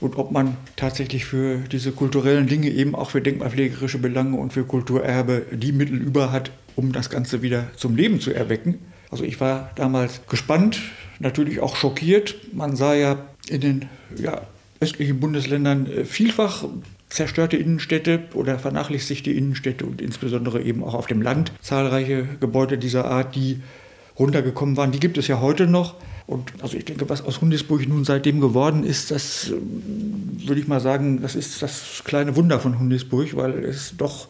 und 0.00 0.16
ob 0.16 0.30
man 0.30 0.56
tatsächlich 0.76 1.24
für 1.24 1.58
diese 1.72 1.90
kulturellen 1.90 2.46
Dinge, 2.46 2.70
eben 2.70 2.94
auch 2.94 3.10
für 3.10 3.20
denkmalpflegerische 3.20 3.98
Belange 3.98 4.36
und 4.36 4.52
für 4.52 4.62
Kulturerbe, 4.62 5.44
die 5.50 5.72
Mittel 5.72 6.00
über 6.00 6.30
hat, 6.30 6.52
um 6.76 6.92
das 6.92 7.10
Ganze 7.10 7.42
wieder 7.42 7.66
zum 7.74 7.96
Leben 7.96 8.20
zu 8.20 8.32
erwecken. 8.32 8.78
Also 9.14 9.22
ich 9.22 9.40
war 9.40 9.70
damals 9.76 10.22
gespannt, 10.28 10.80
natürlich 11.20 11.60
auch 11.60 11.76
schockiert. 11.76 12.34
Man 12.52 12.74
sah 12.74 12.94
ja 12.94 13.18
in 13.48 13.60
den 13.60 13.84
ja, 14.16 14.42
östlichen 14.80 15.20
Bundesländern 15.20 15.86
äh, 15.86 16.04
vielfach 16.04 16.64
zerstörte 17.10 17.56
Innenstädte 17.56 18.24
oder 18.34 18.58
vernachlässigte 18.58 19.30
Innenstädte 19.30 19.86
und 19.86 20.02
insbesondere 20.02 20.62
eben 20.62 20.82
auch 20.82 20.94
auf 20.94 21.06
dem 21.06 21.22
Land 21.22 21.52
zahlreiche 21.60 22.26
Gebäude 22.40 22.76
dieser 22.76 23.04
Art, 23.04 23.36
die 23.36 23.60
runtergekommen 24.18 24.76
waren. 24.76 24.90
Die 24.90 24.98
gibt 24.98 25.16
es 25.16 25.28
ja 25.28 25.40
heute 25.40 25.68
noch. 25.68 25.94
Und 26.26 26.52
also 26.60 26.76
ich 26.76 26.84
denke, 26.84 27.08
was 27.08 27.24
aus 27.24 27.40
Hundesburg 27.40 27.86
nun 27.86 28.04
seitdem 28.04 28.40
geworden 28.40 28.82
ist, 28.82 29.12
das 29.12 29.52
äh, 29.52 30.48
würde 30.48 30.60
ich 30.60 30.66
mal 30.66 30.80
sagen, 30.80 31.22
das 31.22 31.36
ist 31.36 31.62
das 31.62 32.02
kleine 32.04 32.34
Wunder 32.34 32.58
von 32.58 32.80
Hundesburg, 32.80 33.36
weil 33.36 33.64
es 33.64 33.94
doch 33.96 34.26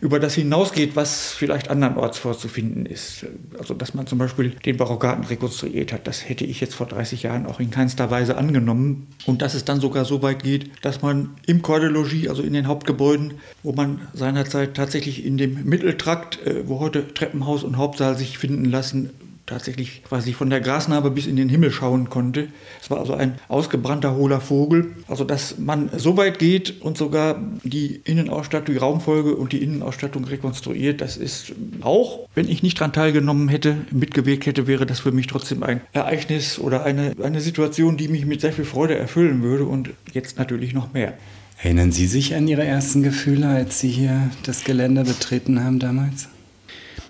über 0.00 0.20
das 0.20 0.34
hinausgeht, 0.34 0.96
was 0.96 1.32
vielleicht 1.32 1.70
andernorts 1.70 2.18
vorzufinden 2.18 2.86
ist. 2.86 3.26
Also 3.58 3.74
dass 3.74 3.94
man 3.94 4.06
zum 4.06 4.18
Beispiel 4.18 4.50
den 4.50 4.76
Barockgarten 4.76 5.24
rekonstruiert 5.24 5.92
hat, 5.92 6.06
das 6.06 6.28
hätte 6.28 6.44
ich 6.44 6.60
jetzt 6.60 6.74
vor 6.74 6.86
30 6.86 7.22
Jahren 7.22 7.46
auch 7.46 7.60
in 7.60 7.70
keinster 7.70 8.10
Weise 8.10 8.36
angenommen. 8.36 9.08
Und 9.26 9.42
dass 9.42 9.54
es 9.54 9.64
dann 9.64 9.80
sogar 9.80 10.04
so 10.04 10.22
weit 10.22 10.42
geht, 10.42 10.70
dass 10.82 11.02
man 11.02 11.30
im 11.46 11.62
Kordelogis, 11.62 12.28
also 12.28 12.42
in 12.42 12.52
den 12.52 12.66
Hauptgebäuden, 12.66 13.34
wo 13.62 13.72
man 13.72 14.08
seinerzeit 14.12 14.74
tatsächlich 14.74 15.24
in 15.24 15.38
dem 15.38 15.64
Mitteltrakt, 15.64 16.44
äh, 16.46 16.68
wo 16.68 16.80
heute 16.80 17.12
Treppenhaus 17.14 17.64
und 17.64 17.76
Hauptsaal 17.76 18.16
sich 18.16 18.38
finden 18.38 18.66
lassen, 18.66 19.10
tatsächlich 19.46 20.02
quasi 20.04 20.32
von 20.32 20.50
der 20.50 20.60
Grasnarbe 20.60 21.10
bis 21.10 21.26
in 21.26 21.36
den 21.36 21.48
Himmel 21.48 21.70
schauen 21.70 22.10
konnte. 22.10 22.48
Es 22.82 22.90
war 22.90 22.98
also 22.98 23.14
ein 23.14 23.38
ausgebrannter 23.48 24.14
hohler 24.16 24.40
Vogel. 24.40 24.94
Also 25.08 25.24
dass 25.24 25.58
man 25.58 25.90
so 25.96 26.16
weit 26.16 26.38
geht 26.38 26.82
und 26.82 26.98
sogar 26.98 27.40
die 27.62 28.00
Innenausstattung, 28.04 28.74
die 28.74 28.78
Raumfolge 28.78 29.36
und 29.36 29.52
die 29.52 29.62
Innenausstattung 29.62 30.24
rekonstruiert, 30.24 31.00
das 31.00 31.16
ist 31.16 31.52
auch, 31.80 32.28
wenn 32.34 32.48
ich 32.48 32.62
nicht 32.62 32.80
daran 32.80 32.92
teilgenommen 32.92 33.48
hätte, 33.48 33.76
mitgewirkt 33.90 34.46
hätte, 34.46 34.66
wäre 34.66 34.84
das 34.84 35.00
für 35.00 35.12
mich 35.12 35.28
trotzdem 35.28 35.62
ein 35.62 35.80
Ereignis 35.92 36.58
oder 36.58 36.84
eine, 36.84 37.12
eine 37.22 37.40
Situation, 37.40 37.96
die 37.96 38.08
mich 38.08 38.26
mit 38.26 38.40
sehr 38.40 38.52
viel 38.52 38.64
Freude 38.64 38.96
erfüllen 38.96 39.42
würde 39.42 39.64
und 39.64 39.90
jetzt 40.12 40.38
natürlich 40.38 40.74
noch 40.74 40.92
mehr. 40.92 41.14
Erinnern 41.62 41.92
Sie 41.92 42.06
sich 42.06 42.34
an 42.34 42.48
Ihre 42.48 42.64
ersten 42.64 43.02
Gefühle, 43.02 43.48
als 43.48 43.80
Sie 43.80 43.88
hier 43.88 44.30
das 44.42 44.64
Gelände 44.64 45.04
betreten 45.04 45.62
haben 45.64 45.78
damals? 45.78 46.28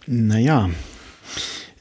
Naja, 0.07 0.71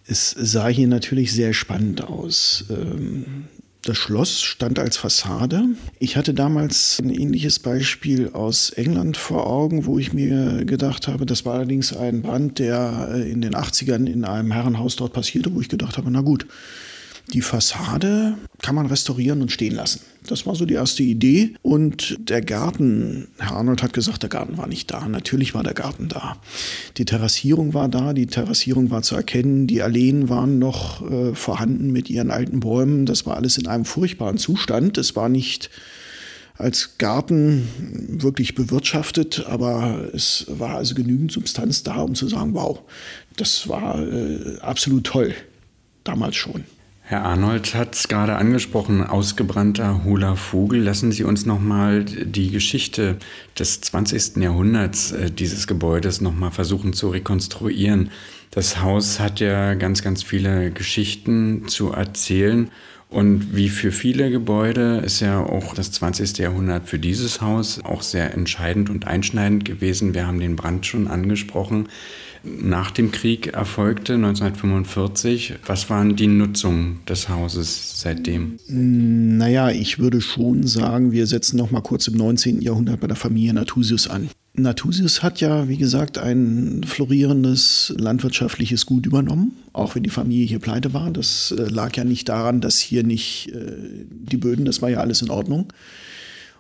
es 0.08 0.32
sah 0.32 0.68
hier 0.68 0.88
natürlich 0.88 1.32
sehr 1.32 1.54
spannend 1.54 2.04
aus. 2.04 2.66
Ähm, 2.70 3.46
das 3.86 3.98
Schloss 3.98 4.42
stand 4.42 4.80
als 4.80 4.98
Fassade. 4.98 5.64
Ich 6.00 6.18
hatte 6.18 6.34
damals 6.34 7.00
ein 7.00 7.12
ähnliches 7.12 7.60
Beispiel 7.60 8.30
aus 8.34 8.72
England 8.72 9.16
vor 9.16 9.46
Augen, 9.46 9.86
wo 9.86 10.00
ich 10.00 10.12
mir 10.12 10.66
gedacht 10.66 11.08
habe, 11.08 11.28
das 11.28 11.46
war 11.46 11.54
allerdings 11.56 11.96
ein 11.96 12.24
Brand, 12.24 12.58
der 12.58 13.10
äh, 13.14 13.30
in 13.32 13.42
den 13.42 13.54
80ern 13.54 14.08
in 14.08 14.26
einem 14.26 14.52
Herrenhaus 14.52 14.96
dort 14.96 15.14
passierte, 15.14 15.54
wo 15.54 15.62
ich 15.62 15.70
gedacht 15.70 15.98
habe, 15.98 16.10
na 16.10 16.22
gut, 16.22 16.48
die 17.34 17.42
Fassade 17.42 18.36
kann 18.62 18.76
man 18.76 18.86
restaurieren 18.86 19.42
und 19.42 19.52
stehen 19.52 19.76
lassen. 19.76 20.02
Das 20.28 20.46
war 20.46 20.56
so 20.56 20.66
die 20.66 20.74
erste 20.74 21.04
Idee. 21.04 21.56
Und 21.62 22.18
der 22.30 22.42
Garten, 22.42 23.28
Herr 23.38 23.58
Arnold 23.58 23.84
hat 23.84 23.94
gesagt, 23.94 24.24
der 24.24 24.30
Garten 24.30 24.58
war 24.58 24.68
nicht 24.68 24.92
da. 24.92 25.08
Natürlich 25.08 25.54
war 25.54 25.64
der 25.64 25.74
Garten 25.74 26.08
da. 26.08 26.38
Die 26.98 27.06
Terrassierung 27.06 27.74
war 27.74 27.90
da, 27.90 28.14
die 28.14 28.28
Terrassierung 28.28 28.90
war 28.92 29.02
zu 29.02 29.16
erkennen, 29.16 29.68
die 29.68 29.82
Alleen 29.82 30.30
waren 30.30 30.60
noch 30.60 31.10
äh, 31.10 31.36
vorhanden 31.36 31.92
mit 31.92 32.10
ihren 32.10 32.32
alten 32.32 32.60
Bäumen. 32.60 33.06
Das 33.06 33.26
war 33.26 33.36
alles 33.36 33.58
in 33.58 33.68
einem 33.68 33.86
furchtbaren 33.86 34.38
Zustand. 34.38 34.98
Es 34.98 35.16
war 35.16 35.30
nicht 35.30 35.70
als 36.58 36.98
Garten 36.98 37.68
wirklich 38.08 38.56
bewirtschaftet, 38.56 39.46
aber 39.48 40.10
es 40.14 40.46
war 40.48 40.76
also 40.76 40.96
genügend 40.96 41.32
Substanz 41.32 41.84
da, 41.84 41.98
um 41.98 42.16
zu 42.16 42.28
sagen, 42.28 42.54
wow, 42.54 42.80
das 43.36 43.68
war 43.68 44.02
äh, 44.02 44.58
absolut 44.62 45.06
toll, 45.06 45.34
damals 46.06 46.38
schon. 46.38 46.64
Herr 47.08 47.24
Arnold 47.24 47.76
hat 47.76 47.94
es 47.94 48.08
gerade 48.08 48.36
angesprochen, 48.36 49.04
ausgebrannter 49.04 50.04
hohler 50.06 50.36
Vogel. 50.36 50.82
Lassen 50.82 51.12
Sie 51.12 51.24
uns 51.24 51.46
nochmal 51.46 52.04
die 52.04 52.50
Geschichte 52.50 53.18
des 53.60 53.80
20. 53.82 54.38
Jahrhunderts 54.38 55.12
äh, 55.12 55.30
dieses 55.30 55.68
Gebäudes 55.68 56.20
nochmal 56.20 56.50
versuchen 56.50 56.94
zu 56.94 57.10
rekonstruieren. 57.10 58.10
Das 58.50 58.82
Haus 58.82 59.20
hat 59.20 59.40
ja 59.40 59.76
ganz, 59.76 60.02
ganz 60.02 60.24
viele 60.24 60.72
Geschichten 60.72 61.68
zu 61.68 61.92
erzählen. 61.92 62.72
Und 63.08 63.56
wie 63.56 63.70
für 63.70 63.92
viele 63.92 64.32
Gebäude 64.32 65.04
ist 65.06 65.20
ja 65.20 65.40
auch 65.40 65.76
das 65.76 65.92
20. 65.92 66.40
Jahrhundert 66.40 66.90
für 66.90 66.98
dieses 66.98 67.40
Haus 67.40 67.86
auch 67.86 68.02
sehr 68.02 68.34
entscheidend 68.34 68.90
und 68.90 69.06
einschneidend 69.06 69.64
gewesen. 69.64 70.16
Wir 70.16 70.26
haben 70.26 70.40
den 70.40 70.56
Brand 70.56 70.88
schon 70.88 71.08
angesprochen 71.08 71.88
nach 72.46 72.92
dem 72.92 73.12
Krieg 73.12 73.48
erfolgte, 73.48 74.14
1945. 74.14 75.56
Was 75.66 75.90
waren 75.90 76.16
die 76.16 76.28
Nutzungen 76.28 77.00
des 77.08 77.30
Hauses 77.30 78.02
seitdem? 78.02 78.58
Hm, 78.68 79.38
naja, 79.38 79.72
ich 79.72 80.00
würde 80.00 80.22
schon 80.22 80.66
sagen, 80.68 81.12
wir 81.12 81.28
setzen 81.28 81.58
noch 81.58 81.72
mal 81.72 81.82
kurz 81.82 82.08
im 82.08 82.16
19. 82.18 82.62
Jahrhundert 82.62 83.00
bei 83.00 83.08
der 83.08 83.16
Familie 83.16 83.54
Nathusius 83.54 84.08
an. 84.08 84.30
Nathusius 84.58 85.22
hat 85.22 85.42
ja, 85.42 85.68
wie 85.68 85.78
gesagt, 85.78 86.18
ein 86.18 86.84
florierendes 86.86 87.94
landwirtschaftliches 87.98 88.86
Gut 88.86 89.06
übernommen, 89.06 89.58
auch 89.74 89.96
wenn 89.96 90.04
die 90.04 90.10
Familie 90.10 90.46
hier 90.46 90.60
pleite 90.60 90.94
war. 90.94 91.12
Das 91.12 91.54
äh, 91.58 91.64
lag 91.64 91.96
ja 91.98 92.06
nicht 92.06 92.30
daran, 92.30 92.62
dass 92.62 92.80
hier 92.80 93.04
nicht 93.04 93.52
äh, 93.54 93.74
die 94.10 94.38
Böden, 94.38 94.66
das 94.66 94.82
war 94.82 94.90
ja 94.90 95.00
alles 95.00 95.22
in 95.22 95.30
Ordnung. 95.30 95.68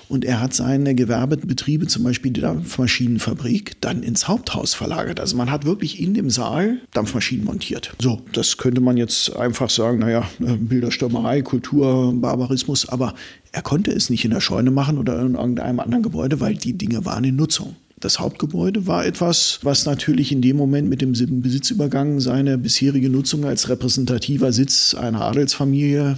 Und 0.07 0.23
er 0.25 0.39
hat 0.39 0.53
seine 0.53 0.93
Gewerbebetriebe, 0.93 1.87
zum 1.87 2.03
Beispiel 2.03 2.31
die 2.31 2.41
Dampfmaschinenfabrik, 2.41 3.81
dann 3.81 4.03
ins 4.03 4.27
Haupthaus 4.27 4.73
verlagert. 4.73 5.19
Also 5.19 5.35
man 5.35 5.51
hat 5.51 5.65
wirklich 5.65 5.99
in 5.99 6.13
dem 6.13 6.29
Saal 6.29 6.77
Dampfmaschinen 6.93 7.45
montiert. 7.45 7.93
So, 7.99 8.21
das 8.33 8.57
könnte 8.57 8.81
man 8.81 8.97
jetzt 8.97 9.35
einfach 9.35 9.69
sagen, 9.69 9.99
naja, 9.99 10.27
äh, 10.39 10.57
Bilderstürmerei, 10.57 11.41
Kultur, 11.41 12.13
Barbarismus, 12.13 12.87
aber 12.87 13.15
er 13.51 13.61
konnte 13.61 13.91
es 13.91 14.09
nicht 14.09 14.25
in 14.25 14.31
der 14.31 14.41
Scheune 14.41 14.71
machen 14.71 14.97
oder 14.97 15.19
in 15.21 15.35
irgendeinem 15.35 15.79
anderen 15.79 16.03
Gebäude, 16.03 16.39
weil 16.39 16.55
die 16.55 16.73
Dinge 16.73 17.05
waren 17.05 17.23
in 17.23 17.35
Nutzung. 17.35 17.75
Das 17.99 18.19
Hauptgebäude 18.19 18.87
war 18.87 19.05
etwas, 19.05 19.59
was 19.63 19.85
natürlich 19.85 20.31
in 20.31 20.41
dem 20.41 20.57
Moment 20.57 20.89
mit 20.89 21.01
dem 21.01 21.13
Besitzübergang 21.13 22.19
seine 22.19 22.57
bisherige 22.57 23.09
Nutzung 23.09 23.45
als 23.45 23.69
repräsentativer 23.69 24.51
Sitz 24.51 24.93
einer 24.93 25.21
Adelsfamilie 25.21 26.17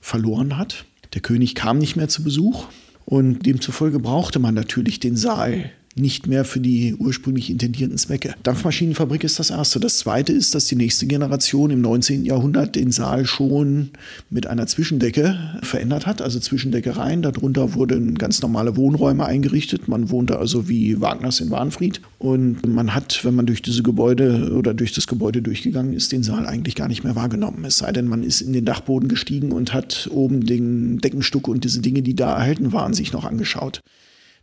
verloren 0.00 0.58
hat. 0.58 0.84
Der 1.14 1.22
König 1.22 1.54
kam 1.54 1.78
nicht 1.78 1.96
mehr 1.96 2.08
zu 2.08 2.22
Besuch. 2.22 2.66
Und 3.06 3.46
demzufolge 3.46 4.00
brauchte 4.00 4.40
man 4.40 4.54
natürlich 4.54 5.00
den 5.00 5.16
Saal 5.16 5.70
nicht 5.98 6.26
mehr 6.26 6.44
für 6.44 6.60
die 6.60 6.94
ursprünglich 6.94 7.50
intendierten 7.50 7.96
Zwecke. 7.96 8.34
Dampfmaschinenfabrik 8.42 9.24
ist 9.24 9.38
das 9.38 9.48
erste. 9.48 9.80
Das 9.80 9.98
zweite 9.98 10.32
ist, 10.32 10.54
dass 10.54 10.66
die 10.66 10.76
nächste 10.76 11.06
Generation 11.06 11.70
im 11.70 11.80
19. 11.80 12.24
Jahrhundert 12.24 12.76
den 12.76 12.92
Saal 12.92 13.24
schon 13.24 13.90
mit 14.28 14.46
einer 14.46 14.66
Zwischendecke 14.66 15.58
verändert 15.62 16.06
hat, 16.06 16.20
also 16.20 16.38
Zwischendeckereien. 16.38 17.22
Darunter 17.22 17.74
wurden 17.74 18.14
ganz 18.16 18.42
normale 18.42 18.76
Wohnräume 18.76 19.24
eingerichtet. 19.24 19.88
Man 19.88 20.10
wohnte 20.10 20.38
also 20.38 20.68
wie 20.68 21.00
Wagners 21.00 21.40
in 21.40 21.50
Warnfried. 21.50 22.02
Und 22.18 22.66
man 22.66 22.94
hat, 22.94 23.24
wenn 23.24 23.34
man 23.34 23.46
durch 23.46 23.62
diese 23.62 23.82
Gebäude 23.82 24.52
oder 24.54 24.74
durch 24.74 24.92
das 24.92 25.06
Gebäude 25.06 25.40
durchgegangen 25.40 25.94
ist, 25.94 26.12
den 26.12 26.22
Saal 26.22 26.46
eigentlich 26.46 26.74
gar 26.74 26.88
nicht 26.88 27.04
mehr 27.04 27.16
wahrgenommen. 27.16 27.64
Es 27.64 27.78
sei 27.78 27.90
denn, 27.92 28.06
man 28.06 28.22
ist 28.22 28.42
in 28.42 28.52
den 28.52 28.66
Dachboden 28.66 29.08
gestiegen 29.08 29.50
und 29.50 29.72
hat 29.72 30.10
oben 30.12 30.44
den 30.44 30.98
Deckenstuck 30.98 31.48
und 31.48 31.64
diese 31.64 31.80
Dinge, 31.80 32.02
die 32.02 32.14
da 32.14 32.36
erhalten 32.36 32.74
waren, 32.74 32.92
sich 32.92 33.14
noch 33.14 33.24
angeschaut. 33.24 33.80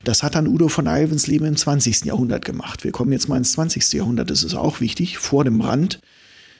Das 0.04 0.24
hat 0.24 0.36
dann 0.36 0.48
Udo 0.48 0.68
von 0.68 0.88
Alvensleben 0.88 1.48
im 1.48 1.56
20. 1.56 2.06
Jahrhundert 2.06 2.44
gemacht. 2.46 2.84
Wir 2.84 2.92
kommen 2.92 3.12
jetzt 3.12 3.30
mal 3.30 3.38
ins 3.38 3.54
20. 3.54 3.94
Jahrhundert, 3.94 4.30
das 4.30 4.44
ist 4.44 4.56
auch 4.56 4.82
wichtig, 4.82 5.18
vor 5.18 5.44
dem 5.44 5.58
Brand 5.60 6.00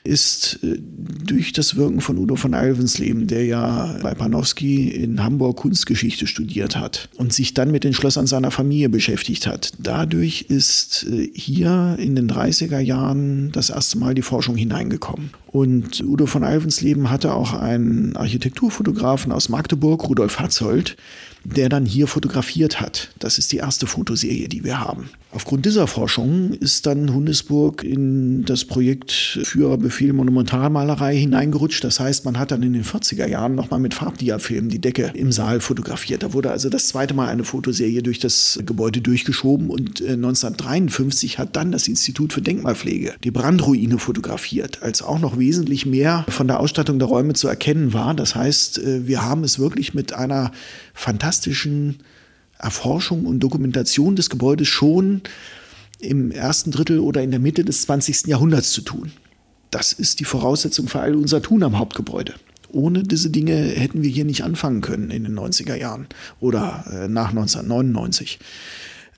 ist 0.04 0.60
äh, 0.64 0.80
durch 0.80 1.54
das 1.54 1.76
Wirken 1.76 2.02
von 2.02 2.18
Udo 2.18 2.36
von 2.36 2.54
Alvensleben, 2.54 3.28
der 3.28 3.46
ja 3.46 3.98
bei 4.02 4.14
Panofsky 4.14 4.90
in 4.90 5.24
Hamburg 5.24 5.58
Kunstgeschichte 5.58 6.28
studiert 6.28 6.76
hat 6.76 7.10
und 7.16 7.32
sich 7.32 7.54
dann 7.54 7.72
mit 7.72 7.84
den 7.84 7.94
Schlössern 7.94 8.28
seiner 8.28 8.52
Familie 8.52 8.90
beschäftigt 8.90 9.48
hat. 9.48 9.72
Dadurch 9.80 10.46
ist 10.50 11.06
äh, 11.10 11.30
hier 11.34 11.96
in 12.00 12.16
den 12.16 12.30
30er 12.30 12.80
Jahren 12.80 13.52
das 13.54 13.70
erste 13.70 13.98
Mal 13.98 14.14
die 14.14 14.22
Forschung 14.22 14.58
hineingekommen. 14.58 15.32
Und 15.48 16.04
Udo 16.04 16.26
von 16.26 16.44
Alvensleben 16.44 17.10
hatte 17.10 17.34
auch 17.34 17.54
einen 17.54 18.18
Architekturfotografen 18.18 19.32
aus 19.32 19.50
Magdeburg, 19.50 20.10
Rudolf 20.10 20.40
Hatzold, 20.40 20.98
der 21.44 21.70
dann 21.70 21.86
hier 21.86 22.08
fotografiert 22.08 22.80
hat. 22.80 23.10
Das 23.20 23.38
ist 23.38 23.52
die 23.52 23.58
erste 23.58 23.88
Fotoserie, 23.88 24.48
die 24.48 24.64
wir 24.64 24.80
haben. 24.80 25.10
Aufgrund 25.32 25.66
dieser 25.66 25.88
Forschung 25.88 26.54
ist 26.54 26.86
dann 26.86 27.12
Hundesburg 27.12 27.84
in 27.84 28.46
das 28.46 28.66
Projekt 28.66 29.12
Führerbefehl 29.12 30.14
Monumentalmalerei 30.14 31.18
hineingerutscht. 31.18 31.84
Das 31.84 32.00
heißt, 32.00 32.24
man 32.24 32.38
hat 32.38 32.52
dann 32.52 32.62
in 32.62 32.74
den 32.74 32.84
40er 32.84 33.28
Jahren 33.28 33.56
nochmal 33.56 33.80
mit 33.80 33.96
Farbdiafilmen 33.96 34.70
die 34.70 34.80
Decke 34.80 35.12
im 35.16 35.32
Saal 35.32 35.60
fotografiert. 35.60 36.22
Da 36.22 36.34
wurde 36.34 36.52
also 36.52 36.70
das 36.70 36.88
zweite 36.88 37.16
Mal 37.16 37.30
eine 37.30 37.44
Fotoserie 37.44 38.04
durch 38.04 38.20
das 38.20 38.60
Gebäude 38.64 39.02
durchgeschoben 39.02 39.72
und 39.72 40.02
1953 40.02 41.34
äh, 41.34 41.38
hat 41.40 41.56
dann 41.56 41.72
das 41.72 41.88
Institut 41.88 42.32
für 42.32 42.44
Denkmalpflege 42.44 43.16
die 43.24 43.32
Brandruine 43.32 43.98
fotografiert, 43.98 44.84
als 44.84 45.02
auch 45.02 45.20
noch 45.20 45.40
wesentlich 45.40 45.88
mehr 45.88 46.26
von 46.30 46.48
der 46.48 46.60
Ausstattung 46.60 47.00
der 47.00 47.08
Räume 47.08 47.34
zu 47.34 47.48
erkennen 47.48 47.94
war. 47.94 48.14
Das 48.14 48.36
heißt, 48.36 48.78
äh, 48.78 49.08
wir 49.08 49.24
haben 49.24 49.44
es 49.44 49.58
wirklich 49.58 49.96
mit 49.96 50.14
einer 50.14 50.52
fantastischen 50.94 51.33
Erforschung 52.58 53.26
und 53.26 53.40
Dokumentation 53.40 54.16
des 54.16 54.30
Gebäudes 54.30 54.68
schon 54.68 55.22
im 56.00 56.32
ersten 56.32 56.72
Drittel 56.72 57.00
oder 57.00 57.22
in 57.22 57.32
der 57.32 57.40
Mitte 57.40 57.64
des 57.66 57.84
20. 57.84 58.28
Jahrhunderts 58.28 58.72
zu 58.72 58.82
tun. 58.82 59.12
Das 59.72 59.94
ist 59.94 60.20
die 60.20 60.26
Voraussetzung 60.26 60.88
für 60.88 61.00
all 61.00 61.16
unser 61.16 61.42
Tun 61.42 61.64
am 61.64 61.80
Hauptgebäude. 61.80 62.34
Ohne 62.72 63.04
diese 63.04 63.30
Dinge 63.30 63.56
hätten 63.56 64.02
wir 64.02 64.10
hier 64.10 64.26
nicht 64.26 64.44
anfangen 64.44 64.82
können 64.82 65.12
in 65.12 65.24
den 65.24 65.38
90er 65.38 65.76
Jahren 65.76 66.08
oder 66.40 66.86
äh, 66.92 67.08
nach 67.08 67.30
1999. 67.30 68.40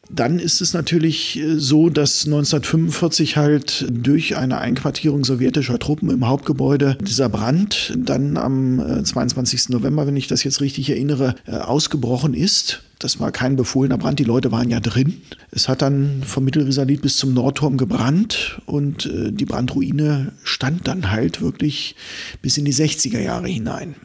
Dann 0.09 0.37
ist 0.37 0.61
es 0.61 0.73
natürlich 0.73 1.39
äh, 1.39 1.59
so, 1.59 1.89
dass 1.89 2.25
1945 2.25 3.37
halt 3.37 3.85
durch 3.89 4.37
eine 4.37 4.59
Einquartierung 4.59 5.25
sowjetischer 5.25 5.79
Truppen 5.79 6.09
im 6.09 6.27
Hauptgebäude 6.27 6.97
dieser 7.01 7.29
Brand 7.29 7.93
dann 7.97 8.37
am 8.37 9.03
22. 9.03 9.69
Äh, 9.69 9.73
November, 9.73 10.05
wenn 10.05 10.15
ich 10.15 10.27
das 10.27 10.43
jetzt 10.43 10.61
richtig 10.61 10.89
erinnere, 10.89 11.35
äh, 11.47 11.55
ausgebrochen 11.55 12.33
ist. 12.33 12.83
Das 12.99 13.19
war 13.19 13.31
kein 13.31 13.55
befohlener 13.55 13.97
Brand, 13.97 14.19
die 14.19 14.23
Leute 14.23 14.51
waren 14.51 14.69
ja 14.69 14.79
drin. 14.79 15.21
Es 15.51 15.67
hat 15.67 15.81
dann 15.81 16.23
vom 16.25 16.45
Mittelrisalit 16.45 17.01
bis 17.01 17.17
zum 17.17 17.33
Nordturm 17.33 17.75
gebrannt 17.75 18.61
und 18.65 19.09
die 19.11 19.45
Brandruine 19.45 20.31
stand 20.43 20.87
dann 20.87 21.11
halt 21.11 21.41
wirklich 21.41 21.95
bis 22.41 22.57
in 22.57 22.63
die 22.63 22.73
60er 22.73 23.19
Jahre 23.19 23.49
hinein. 23.49 23.95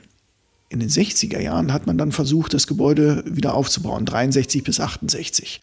In 0.71 0.81
den 0.81 0.89
60er 0.89 1.41
Jahren 1.41 1.73
hat 1.73 1.87
man 1.87 1.99
dann 1.99 2.11
versucht, 2.11 2.53
das 2.53 2.67
Gebäude 2.67 3.23
wieder 3.27 3.55
aufzubauen, 3.55 4.07
63 4.07 4.65
bis 4.65 4.81
68. 4.81 5.61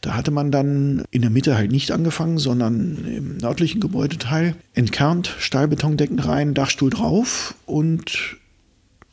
Da 0.00 0.14
hatte 0.14 0.30
man 0.30 0.50
dann 0.50 1.04
in 1.10 1.22
der 1.22 1.30
Mitte 1.30 1.56
halt 1.56 1.72
nicht 1.72 1.90
angefangen, 1.90 2.38
sondern 2.38 3.04
im 3.04 3.36
nördlichen 3.38 3.80
Gebäudeteil 3.80 4.54
entkernt, 4.74 5.34
Stahlbetondecken 5.38 6.18
rein, 6.18 6.54
Dachstuhl 6.54 6.90
drauf 6.90 7.54
und 7.66 8.36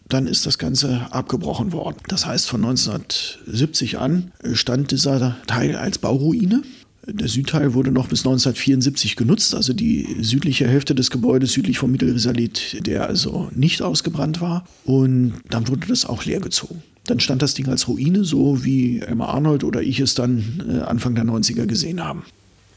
dann 0.08 0.28
ist 0.28 0.46
das 0.46 0.60
Ganze 0.60 1.08
abgebrochen 1.12 1.74
worden. 1.74 1.98
Das 2.08 2.28
heißt, 2.28 2.48
von 2.48 2.64
1970 2.64 3.98
an 3.98 4.32
stand 4.54 4.92
dieser 4.92 5.38
Teil 5.48 5.76
als 5.76 5.98
Bauruine. 5.98 6.62
Der 7.08 7.28
Südteil 7.28 7.74
wurde 7.74 7.92
noch 7.92 8.08
bis 8.08 8.20
1974 8.20 9.16
genutzt, 9.16 9.54
also 9.54 9.74
die 9.74 10.18
südliche 10.22 10.68
Hälfte 10.68 10.96
des 10.96 11.12
Gebäudes 11.12 11.54
südlich 11.54 11.78
vom 11.78 11.92
Mittelrisalit, 11.92 12.86
der 12.86 13.08
also 13.08 13.50
nicht 13.54 13.82
ausgebrannt 13.82 14.42
war. 14.42 14.66
Und 14.86 15.34
dann 15.50 15.68
wurde 15.68 15.88
das 15.88 16.06
auch 16.06 16.26
leergezogen. 16.26 16.82
Dann 17.08 17.20
stand 17.20 17.42
das 17.42 17.54
Ding 17.54 17.68
als 17.68 17.88
Ruine, 17.88 18.24
so 18.24 18.64
wie 18.64 19.00
Emma 19.00 19.26
Arnold 19.26 19.64
oder 19.64 19.82
ich 19.82 20.00
es 20.00 20.16
dann 20.16 20.64
äh, 20.68 20.82
Anfang 20.82 21.16
der 21.16 21.26
90er 21.26 21.66
gesehen 21.66 22.04
haben. 22.04 22.24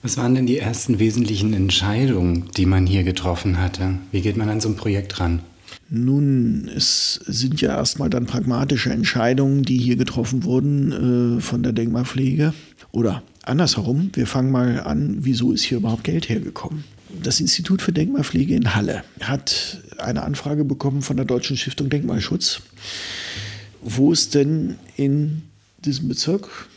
Was 0.02 0.16
waren 0.16 0.34
denn 0.34 0.46
die 0.46 0.58
ersten 0.58 0.98
wesentlichen 0.98 1.54
Entscheidungen, 1.54 2.44
die 2.56 2.66
man 2.66 2.86
hier 2.86 3.02
getroffen 3.02 3.60
hatte? 3.60 3.94
Wie 4.12 4.20
geht 4.20 4.36
man 4.36 4.48
an 4.48 4.60
so 4.60 4.68
ein 4.68 4.76
Projekt 4.76 5.18
ran? 5.18 5.40
Nun, 5.90 6.70
es 6.74 7.20
sind 7.26 7.60
ja 7.60 7.76
erstmal 7.76 8.10
dann 8.10 8.26
pragmatische 8.26 8.90
Entscheidungen, 8.90 9.62
die 9.62 9.78
hier 9.78 9.96
getroffen 9.96 10.44
wurden 10.44 11.38
äh, 11.38 11.40
von 11.40 11.62
der 11.62 11.72
Denkmalpflege. 11.72 12.52
Oder 12.92 13.22
andersherum, 13.42 14.10
wir 14.12 14.26
fangen 14.26 14.50
mal 14.50 14.80
an, 14.80 15.18
wieso 15.20 15.52
ist 15.52 15.62
hier 15.62 15.78
überhaupt 15.78 16.04
Geld 16.04 16.28
hergekommen? 16.28 16.84
Das 17.22 17.40
Institut 17.40 17.80
für 17.80 17.92
Denkmalpflege 17.92 18.54
in 18.54 18.74
Halle 18.74 19.02
hat 19.20 19.82
eine 19.98 20.22
Anfrage 20.22 20.64
bekommen 20.64 21.02
von 21.02 21.16
der 21.16 21.24
Deutschen 21.24 21.56
Stiftung 21.56 21.88
Denkmalschutz 21.88 22.60
wo 23.82 24.12
es 24.12 24.30
denn 24.30 24.76
in 24.96 25.42
diesem 25.84 26.08
Bezirk, 26.08 26.68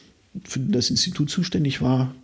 für 0.43 0.59
das 0.59 0.89
Institut 0.89 1.29
zuständig 1.29 1.81
war, 1.81 2.15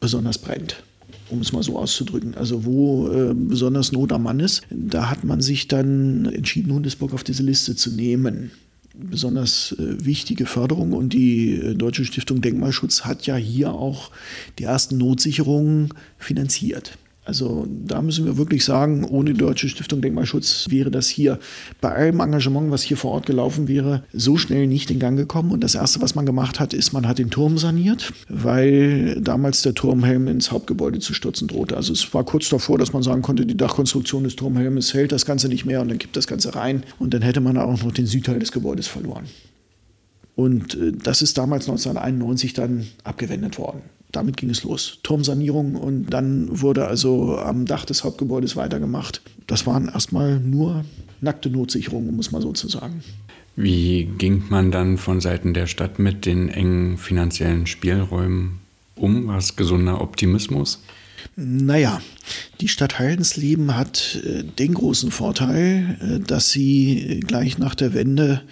besonders 0.00 0.38
brennt 0.38 0.82
um 1.30 1.40
es 1.40 1.52
mal 1.52 1.62
so 1.62 1.78
auszudrücken. 1.78 2.34
Also 2.34 2.64
wo 2.64 3.08
äh, 3.08 3.34
besonders 3.34 3.92
Not 3.92 4.12
am 4.12 4.24
Mann 4.24 4.40
ist, 4.40 4.62
da 4.70 5.10
hat 5.10 5.24
man 5.24 5.40
sich 5.40 5.68
dann 5.68 6.26
entschieden, 6.26 6.72
Hundesburg 6.72 7.14
auf 7.14 7.24
diese 7.24 7.42
Liste 7.42 7.76
zu 7.76 7.90
nehmen. 7.90 8.50
Besonders 8.94 9.72
äh, 9.78 10.04
wichtige 10.04 10.46
Förderung 10.46 10.92
und 10.92 11.12
die 11.12 11.54
äh, 11.54 11.74
Deutsche 11.74 12.04
Stiftung 12.04 12.40
Denkmalschutz 12.40 13.02
hat 13.02 13.26
ja 13.26 13.36
hier 13.36 13.72
auch 13.72 14.10
die 14.58 14.64
ersten 14.64 14.98
Notsicherungen 14.98 15.94
finanziert. 16.18 16.98
Also 17.30 17.64
da 17.86 18.02
müssen 18.02 18.24
wir 18.24 18.36
wirklich 18.38 18.64
sagen, 18.64 19.04
ohne 19.04 19.34
Deutsche 19.34 19.68
Stiftung 19.68 20.00
Denkmalschutz 20.00 20.66
wäre 20.68 20.90
das 20.90 21.06
hier 21.06 21.38
bei 21.80 21.92
allem 21.92 22.18
Engagement, 22.18 22.72
was 22.72 22.82
hier 22.82 22.96
vor 22.96 23.12
Ort 23.12 23.26
gelaufen 23.26 23.68
wäre, 23.68 24.02
so 24.12 24.36
schnell 24.36 24.66
nicht 24.66 24.90
in 24.90 24.98
Gang 24.98 25.16
gekommen. 25.16 25.52
Und 25.52 25.62
das 25.62 25.76
Erste, 25.76 26.00
was 26.00 26.16
man 26.16 26.26
gemacht 26.26 26.58
hat, 26.58 26.74
ist, 26.74 26.92
man 26.92 27.06
hat 27.06 27.20
den 27.20 27.30
Turm 27.30 27.56
saniert, 27.56 28.12
weil 28.28 29.20
damals 29.20 29.62
der 29.62 29.74
Turmhelm 29.74 30.26
ins 30.26 30.50
Hauptgebäude 30.50 30.98
zu 30.98 31.14
stürzen 31.14 31.46
drohte. 31.46 31.76
Also 31.76 31.92
es 31.92 32.12
war 32.12 32.24
kurz 32.24 32.48
davor, 32.48 32.78
dass 32.78 32.92
man 32.92 33.04
sagen 33.04 33.22
konnte, 33.22 33.46
die 33.46 33.56
Dachkonstruktion 33.56 34.24
des 34.24 34.34
Turmhelmes 34.34 34.92
hält 34.92 35.12
das 35.12 35.24
Ganze 35.24 35.48
nicht 35.48 35.64
mehr 35.64 35.82
und 35.82 35.86
dann 35.86 35.98
kippt 35.98 36.16
das 36.16 36.26
Ganze 36.26 36.56
rein. 36.56 36.82
Und 36.98 37.14
dann 37.14 37.22
hätte 37.22 37.40
man 37.40 37.56
auch 37.58 37.80
noch 37.80 37.92
den 37.92 38.06
Südteil 38.06 38.40
des 38.40 38.50
Gebäudes 38.50 38.88
verloren. 38.88 39.26
Und 40.34 40.74
äh, 40.74 40.90
das 41.00 41.22
ist 41.22 41.38
damals 41.38 41.68
1991 41.68 42.54
dann 42.54 42.88
abgewendet 43.04 43.56
worden 43.56 43.82
damit 44.12 44.36
ging 44.36 44.50
es 44.50 44.64
los. 44.64 44.98
Turmsanierung 45.02 45.76
und 45.76 46.06
dann 46.06 46.60
wurde 46.60 46.86
also 46.86 47.38
am 47.38 47.66
Dach 47.66 47.84
des 47.84 48.04
Hauptgebäudes 48.04 48.56
weitergemacht. 48.56 49.22
Das 49.46 49.66
waren 49.66 49.88
erstmal 49.88 50.40
nur 50.40 50.84
nackte 51.20 51.50
Notsicherungen, 51.50 52.08
um 52.08 52.18
es 52.18 52.32
mal 52.32 52.42
so 52.42 52.52
zu 52.52 52.68
sagen. 52.68 53.02
Wie 53.56 54.04
ging 54.18 54.44
man 54.48 54.70
dann 54.70 54.96
von 54.96 55.20
Seiten 55.20 55.54
der 55.54 55.66
Stadt 55.66 55.98
mit 55.98 56.24
den 56.24 56.48
engen 56.48 56.96
finanziellen 56.98 57.66
Spielräumen 57.66 58.60
um? 58.94 59.26
War 59.26 59.38
es 59.38 59.56
gesunder 59.56 60.00
Optimismus? 60.00 60.82
Naja, 61.36 62.00
die 62.60 62.68
Stadt 62.68 62.98
Heidensleben 62.98 63.76
hat 63.76 64.20
äh, 64.24 64.44
den 64.44 64.74
großen 64.74 65.10
Vorteil, 65.10 65.98
äh, 66.00 66.20
dass 66.20 66.50
sie 66.50 67.20
gleich 67.26 67.58
nach 67.58 67.74
der 67.74 67.92
Wende 67.92 68.42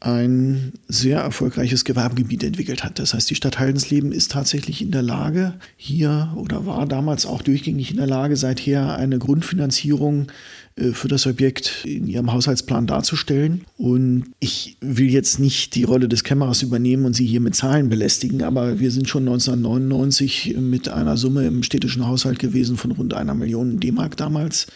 ein 0.00 0.72
sehr 0.88 1.20
erfolgreiches 1.20 1.84
Gewerbegebiet 1.84 2.44
entwickelt 2.44 2.84
hat. 2.84 2.98
Das 2.98 3.14
heißt, 3.14 3.30
die 3.30 3.34
Stadt 3.34 3.58
Haldensleben 3.58 4.12
ist 4.12 4.30
tatsächlich 4.30 4.82
in 4.82 4.90
der 4.90 5.02
Lage, 5.02 5.54
hier 5.76 6.32
oder 6.36 6.66
war 6.66 6.86
damals 6.86 7.24
auch 7.24 7.40
durchgängig 7.40 7.92
in 7.92 7.96
der 7.96 8.06
Lage, 8.06 8.36
seither 8.36 8.96
eine 8.96 9.18
Grundfinanzierung 9.18 10.26
äh, 10.76 10.92
für 10.92 11.08
das 11.08 11.26
Objekt 11.26 11.84
in 11.86 12.06
ihrem 12.08 12.30
Haushaltsplan 12.30 12.86
darzustellen. 12.86 13.64
Und 13.78 14.26
ich 14.38 14.76
will 14.80 15.10
jetzt 15.10 15.40
nicht 15.40 15.74
die 15.74 15.84
Rolle 15.84 16.08
des 16.08 16.24
Kämmerers 16.24 16.62
übernehmen 16.62 17.06
und 17.06 17.14
Sie 17.14 17.26
hier 17.26 17.40
mit 17.40 17.56
Zahlen 17.56 17.88
belästigen, 17.88 18.42
aber 18.42 18.78
wir 18.78 18.90
sind 18.90 19.08
schon 19.08 19.22
1999 19.22 20.56
mit 20.58 20.90
einer 20.90 21.16
Summe 21.16 21.46
im 21.46 21.62
städtischen 21.62 22.06
Haushalt 22.06 22.38
gewesen 22.38 22.76
von 22.76 22.92
rund 22.92 23.14
einer 23.14 23.34
Million 23.34 23.80
D-Mark 23.80 24.18
damals. 24.18 24.66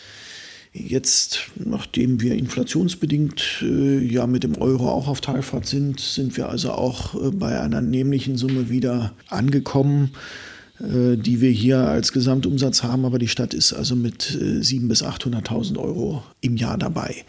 Jetzt, 0.73 1.51
nachdem 1.57 2.21
wir 2.21 2.37
inflationsbedingt 2.37 3.63
äh, 3.63 3.99
ja 3.99 4.29
mit 4.29 4.45
dem 4.45 4.57
Euro 4.57 4.89
auch 4.89 5.09
auf 5.09 5.21
Talfahrt 5.21 5.67
sind, 5.67 5.99
sind 5.99 6.37
wir 6.37 6.49
also 6.49 6.71
auch 6.71 7.15
äh, 7.17 7.31
bei 7.33 7.61
einer 7.61 7.81
nämlichen 7.81 8.37
Summe 8.37 8.71
wieder 8.71 9.13
angekommen, 9.29 10.13
die 10.81 11.41
wir 11.41 11.51
hier 11.51 11.79
als 11.79 12.13
Gesamtumsatz 12.13 12.83
haben. 12.83 13.05
Aber 13.05 13.19
die 13.19 13.29
Stadt 13.29 13.55
ist 13.55 13.73
also 13.73 13.97
mit 13.97 14.39
äh, 14.41 14.61
700.000 14.61 14.89
bis 14.89 15.05
800.000 15.05 15.79
Euro 15.79 16.23
im 16.41 16.57
Jahr 16.57 16.79
dabei 16.79 17.25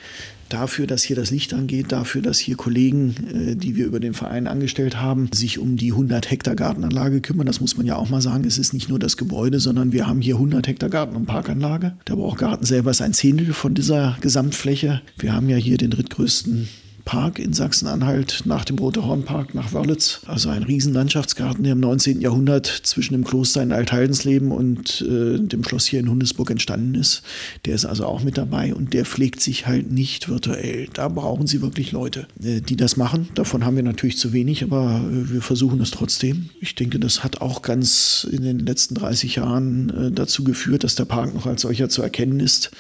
dafür, 0.52 0.88
dass 0.88 1.04
hier 1.04 1.16
das 1.16 1.32
Licht 1.32 1.54
angeht, 1.54 1.92
dafür, 1.92 2.22
dass 2.22 2.40
hier 2.40 2.56
Kollegen, 2.56 3.16
äh, 3.34 3.56
die 3.56 3.76
wir 3.76 3.86
über 3.86 4.00
den 4.00 4.14
Verein 4.14 4.48
angestellt 4.48 5.00
haben, 5.00 5.30
sich 5.34 5.60
um 5.60 5.78
die 5.78 5.92
100 5.92 6.30
Hektar 6.30 6.56
Gartenanlage 6.56 7.22
kümmern. 7.22 7.48
Das 7.48 7.62
muss 7.62 7.78
man 7.78 7.86
ja 7.86 7.96
auch 7.96 8.10
mal 8.10 8.22
sagen. 8.22 8.44
Es 8.46 8.58
ist 8.58 8.74
nicht 8.74 8.90
nur 8.90 9.00
das 9.00 9.18
Gebäude, 9.18 9.60
sondern 9.60 9.92
wir 9.92 10.08
haben 10.08 10.22
hier 10.22 10.36
100 10.36 10.68
Hektar 10.68 10.90
Garten- 10.90 11.16
und 11.16 11.26
Parkanlage. 11.26 11.94
Der 12.08 12.16
Brauchgarten 12.16 12.66
selber 12.66 12.92
ist 12.92 13.02
ein 13.02 13.14
Zehntel 13.14 13.54
von 13.54 13.74
dieser 13.74 14.18
Gesamtfläche. 14.22 15.02
Wir 15.18 15.34
haben 15.34 15.50
ja 15.50 15.58
hier 15.58 15.78
den 15.78 15.92
drittgrößten 15.92 16.68
Park 17.06 17.40
in 17.40 17.54
Sachsen-Anhalt 17.54 18.44
nach 18.46 18.66
dem 18.66 18.78
Rote 18.78 19.06
Hornpark 19.06 19.56
nach 19.56 19.74
Wörlitz. 19.74 20.22
Also 20.26 20.50
ein 20.50 20.64
Riesenlandschaftsgarten, 20.64 21.64
der 21.64 21.74
im 21.74 21.80
19. 21.80 22.22
Jahrhundert 22.22 22.68
zwischen 22.68 23.14
dem 23.14 23.24
Kloster 23.24 23.62
in 23.62 23.72
Altheidensleben 23.72 24.52
und 24.52 25.02
äh, 25.02 25.40
dem 25.40 25.64
Schloss 25.64 25.86
hier 25.86 26.00
in 26.00 26.10
Hundesburg 26.10 26.52
entstanden 26.52 26.96
ist. 26.96 27.24
Der 27.66 27.76
ist 27.76 27.86
also 27.86 28.06
auch 28.06 28.24
mit 28.24 28.38
dabei 28.38 28.74
und 28.74 28.94
der 28.94 29.06
pflegt 29.06 29.42
sich 29.42 29.68
halt 29.68 29.92
nicht 29.92 30.30
virtuell. 30.30 30.88
Da 30.94 31.08
brauchen 31.08 31.48
Sie 31.48 31.62
wirklich 31.62 31.92
Leute, 31.92 32.28
äh, 32.44 32.62
die 32.62 32.76
das 32.76 32.98
machen. 32.98 33.30
Davon 33.36 33.66
haben 33.66 33.76
wir 33.76 33.84
natürlich 33.84 34.18
zu 34.18 34.34
wenig, 34.34 34.64
aber 34.64 35.02
äh, 35.06 35.32
wir 35.32 35.42
versuchen 35.42 35.82
es 35.82 35.92
trotzdem. 35.92 36.50
Ich 36.60 36.76
denke, 36.76 37.00
das 37.00 37.24
hat 37.24 37.42
auch 37.42 37.62
ganz 37.62 38.28
in 38.32 38.44
den 38.44 38.60
letzten 38.60 38.96
30 38.96 39.36
Jahren 39.36 39.90
äh, 39.90 40.12
dazu 40.12 40.44
geführt, 40.44 40.84
dass 40.84 40.96
der 40.96 41.06
Park 41.06 41.34
noch 41.34 41.46
als 41.46 41.62
solcher 41.62 41.90
zu 41.90 42.02
erkennen 42.02 42.40
ist. 42.40 42.72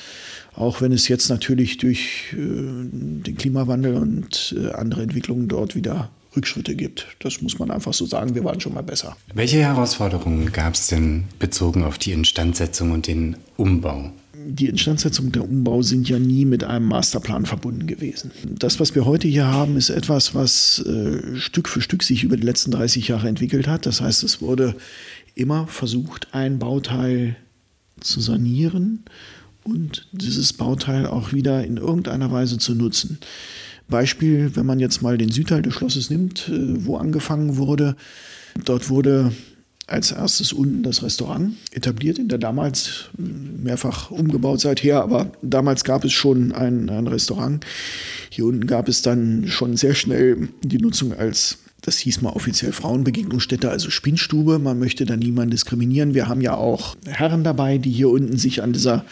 Auch 0.53 0.81
wenn 0.81 0.91
es 0.91 1.07
jetzt 1.07 1.29
natürlich 1.29 1.77
durch 1.77 2.33
äh, 2.33 2.35
den 2.35 3.35
Klimawandel 3.37 3.95
und 3.95 4.55
äh, 4.57 4.71
andere 4.71 5.03
Entwicklungen 5.03 5.47
dort 5.47 5.75
wieder 5.75 6.09
Rückschritte 6.35 6.75
gibt. 6.75 7.07
Das 7.19 7.41
muss 7.41 7.59
man 7.59 7.71
einfach 7.71 7.93
so 7.93 8.05
sagen. 8.05 8.35
Wir 8.35 8.43
waren 8.43 8.59
schon 8.59 8.73
mal 8.73 8.83
besser. 8.83 9.15
Welche 9.33 9.57
Herausforderungen 9.57 10.51
gab 10.51 10.75
es 10.75 10.87
denn 10.87 11.25
bezogen 11.39 11.83
auf 11.83 11.97
die 11.97 12.11
Instandsetzung 12.11 12.91
und 12.91 13.07
den 13.07 13.37
Umbau? 13.57 14.11
Die 14.33 14.67
Instandsetzung 14.67 15.27
und 15.27 15.35
der 15.35 15.43
Umbau 15.43 15.81
sind 15.81 16.09
ja 16.09 16.17
nie 16.17 16.45
mit 16.45 16.63
einem 16.63 16.87
Masterplan 16.87 17.45
verbunden 17.45 17.85
gewesen. 17.85 18.31
Das, 18.43 18.79
was 18.79 18.95
wir 18.95 19.05
heute 19.05 19.27
hier 19.27 19.45
haben, 19.45 19.77
ist 19.77 19.89
etwas, 19.89 20.33
was 20.33 20.79
äh, 20.85 21.35
Stück 21.35 21.67
für 21.67 21.81
Stück 21.81 22.01
sich 22.01 22.23
über 22.23 22.37
die 22.37 22.45
letzten 22.45 22.71
30 22.71 23.09
Jahre 23.09 23.27
entwickelt 23.27 23.67
hat. 23.67 23.85
Das 23.85 24.01
heißt, 24.01 24.23
es 24.23 24.41
wurde 24.41 24.75
immer 25.35 25.67
versucht, 25.67 26.29
ein 26.31 26.59
Bauteil 26.59 27.35
zu 27.99 28.19
sanieren 28.19 29.03
und 29.63 30.07
dieses 30.11 30.53
Bauteil 30.53 31.05
auch 31.05 31.33
wieder 31.33 31.63
in 31.63 31.77
irgendeiner 31.77 32.31
Weise 32.31 32.57
zu 32.57 32.73
nutzen. 32.75 33.19
Beispiel, 33.89 34.55
wenn 34.55 34.65
man 34.65 34.79
jetzt 34.79 35.01
mal 35.01 35.17
den 35.17 35.31
Südteil 35.31 35.61
des 35.61 35.73
Schlosses 35.73 36.09
nimmt, 36.09 36.49
äh, 36.49 36.85
wo 36.85 36.97
angefangen 36.97 37.57
wurde, 37.57 37.95
dort 38.65 38.89
wurde 38.89 39.31
als 39.87 40.11
erstes 40.11 40.53
unten 40.53 40.83
das 40.83 41.03
Restaurant 41.03 41.53
etabliert, 41.73 42.17
in 42.17 42.29
der 42.29 42.37
damals 42.37 43.09
äh, 43.17 43.21
mehrfach 43.21 44.09
umgebaut 44.09 44.61
seither, 44.61 45.03
aber 45.03 45.31
damals 45.41 45.83
gab 45.83 46.05
es 46.05 46.13
schon 46.13 46.53
ein, 46.53 46.89
ein 46.89 47.07
Restaurant. 47.07 47.65
Hier 48.29 48.45
unten 48.45 48.65
gab 48.65 48.87
es 48.87 49.01
dann 49.01 49.47
schon 49.47 49.77
sehr 49.77 49.93
schnell 49.93 50.49
die 50.63 50.79
Nutzung 50.79 51.13
als 51.13 51.59
Das 51.81 51.97
hieß 51.97 52.21
mal 52.21 52.29
offiziell 52.29 52.71
Frauenbegegnungsstätte, 52.71 53.69
also 53.69 53.89
Spinnstube. 53.89 54.59
Man 54.59 54.79
möchte 54.79 55.05
da 55.05 55.17
niemanden 55.17 55.51
diskriminieren. 55.51 56.13
Wir 56.13 56.27
haben 56.27 56.41
ja 56.41 56.53
auch 56.55 56.95
Herren 57.05 57.43
dabei, 57.43 57.79
die 57.79 57.91
hier 57.91 58.09
unten 58.09 58.37
sich 58.37 58.61
an 58.61 58.71
dieser 58.71 59.03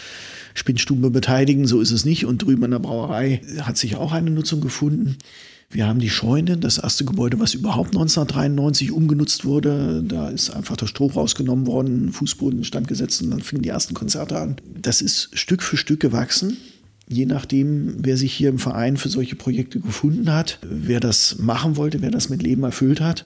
Spinnstube 0.54 1.10
beteiligen. 1.10 1.68
So 1.68 1.82
ist 1.82 1.92
es 1.92 2.06
nicht. 2.06 2.26
Und 2.26 2.44
drüben 2.44 2.64
in 2.64 2.72
der 2.72 2.80
Brauerei 2.80 3.42
hat 3.62 3.78
sich 3.78 3.96
auch 3.96 4.12
eine 4.12 4.32
Nutzung 4.32 4.62
gefunden. 4.62 5.18
Wir 5.72 5.88
haben 5.88 6.00
die 6.00 6.10
Scheune, 6.10 6.58
das 6.58 6.80
erste 6.80 7.06
Gebäude, 7.06 7.40
was 7.40 7.54
überhaupt 7.54 7.90
1993 7.90 8.92
umgenutzt 8.92 9.46
wurde. 9.46 10.04
Da 10.04 10.30
ist 10.30 10.50
einfach 10.50 10.76
der 10.76 10.88
Stroh 10.88 11.08
rausgenommen 11.08 11.68
worden, 11.68 12.12
Fußboden 12.12 12.60
instand 12.60 12.88
gesetzt 12.88 13.22
und 13.22 13.30
dann 13.30 13.42
fingen 13.42 13.62
die 13.62 13.70
ersten 13.70 13.94
Konzerte 13.94 14.40
an. 14.40 14.56
Das 14.82 15.02
ist 15.02 15.30
Stück 15.34 15.62
für 15.62 15.78
Stück 15.78 16.00
gewachsen. 16.00 16.58
Je 17.08 17.28
nachdem, 17.28 17.98
wer 18.00 18.18
sich 18.18 18.34
hier 18.34 18.50
im 18.50 18.58
Verein 18.58 18.98
für 18.98 19.10
solche 19.10 19.36
Projekte 19.36 19.80
gefunden 19.80 20.34
hat, 20.34 20.60
wer 20.68 21.00
das 21.00 21.38
machen 21.38 21.76
wollte, 21.76 22.02
wer 22.02 22.12
das 22.12 22.30
mit 22.30 22.42
Leben 22.42 22.64
erfüllt 22.64 23.00
hat. 23.00 23.26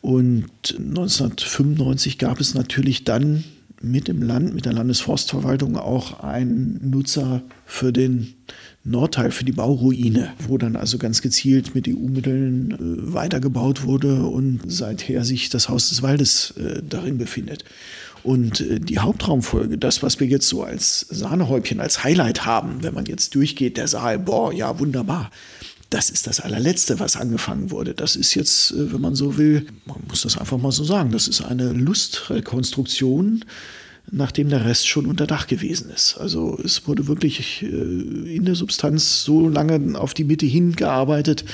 Und 0.00 0.48
1995 0.76 2.18
gab 2.18 2.40
es 2.40 2.54
natürlich 2.54 3.04
dann 3.04 3.44
mit 3.80 4.08
dem 4.08 4.22
Land, 4.22 4.54
mit 4.54 4.64
der 4.64 4.72
Landesforstverwaltung 4.72 5.76
auch 5.76 6.20
einen 6.20 6.80
Nutzer 6.90 7.42
für 7.64 7.92
den 7.92 8.34
Nordteil 8.84 9.30
für 9.32 9.44
die 9.44 9.52
Bauruine, 9.52 10.32
wo 10.46 10.58
dann 10.58 10.76
also 10.76 10.98
ganz 10.98 11.20
gezielt 11.20 11.74
mit 11.74 11.88
EU-Mitteln 11.88 12.70
äh, 12.70 13.12
weitergebaut 13.12 13.84
wurde 13.84 14.22
und 14.22 14.60
seither 14.66 15.24
sich 15.24 15.50
das 15.50 15.68
Haus 15.68 15.88
des 15.88 16.02
Waldes 16.02 16.52
äh, 16.52 16.82
darin 16.88 17.18
befindet. 17.18 17.64
Und 18.22 18.60
äh, 18.60 18.80
die 18.80 18.98
Hauptraumfolge, 18.98 19.76
das, 19.76 20.02
was 20.02 20.20
wir 20.20 20.26
jetzt 20.26 20.48
so 20.48 20.62
als 20.62 21.00
Sahnehäubchen, 21.10 21.80
als 21.80 22.04
Highlight 22.04 22.46
haben, 22.46 22.82
wenn 22.82 22.94
man 22.94 23.06
jetzt 23.06 23.34
durchgeht, 23.34 23.76
der 23.76 23.88
Saal, 23.88 24.18
boah, 24.18 24.52
ja, 24.52 24.78
wunderbar. 24.78 25.30
Das 25.90 26.10
ist 26.10 26.26
das 26.26 26.40
allerletzte, 26.40 26.98
was 26.98 27.16
angefangen 27.16 27.70
wurde. 27.70 27.94
Das 27.94 28.16
ist 28.16 28.34
jetzt, 28.34 28.72
äh, 28.72 28.92
wenn 28.92 29.00
man 29.00 29.14
so 29.14 29.36
will, 29.36 29.66
man 29.84 29.98
muss 30.08 30.22
das 30.22 30.36
einfach 30.36 30.58
mal 30.58 30.72
so 30.72 30.84
sagen, 30.84 31.12
das 31.12 31.28
ist 31.28 31.42
eine 31.42 31.72
Lustrekonstruktion 31.72 33.44
nachdem 34.10 34.48
der 34.48 34.64
Rest 34.64 34.88
schon 34.88 35.06
unter 35.06 35.26
Dach 35.26 35.46
gewesen 35.46 35.90
ist. 35.90 36.16
Also 36.16 36.58
es 36.64 36.86
wurde 36.86 37.08
wirklich 37.08 37.62
äh, 37.62 38.36
in 38.36 38.44
der 38.44 38.54
Substanz 38.54 39.24
so 39.24 39.48
lange 39.48 39.98
auf 39.98 40.14
die 40.14 40.24
Mitte 40.24 40.46
hingearbeitet, 40.46 41.44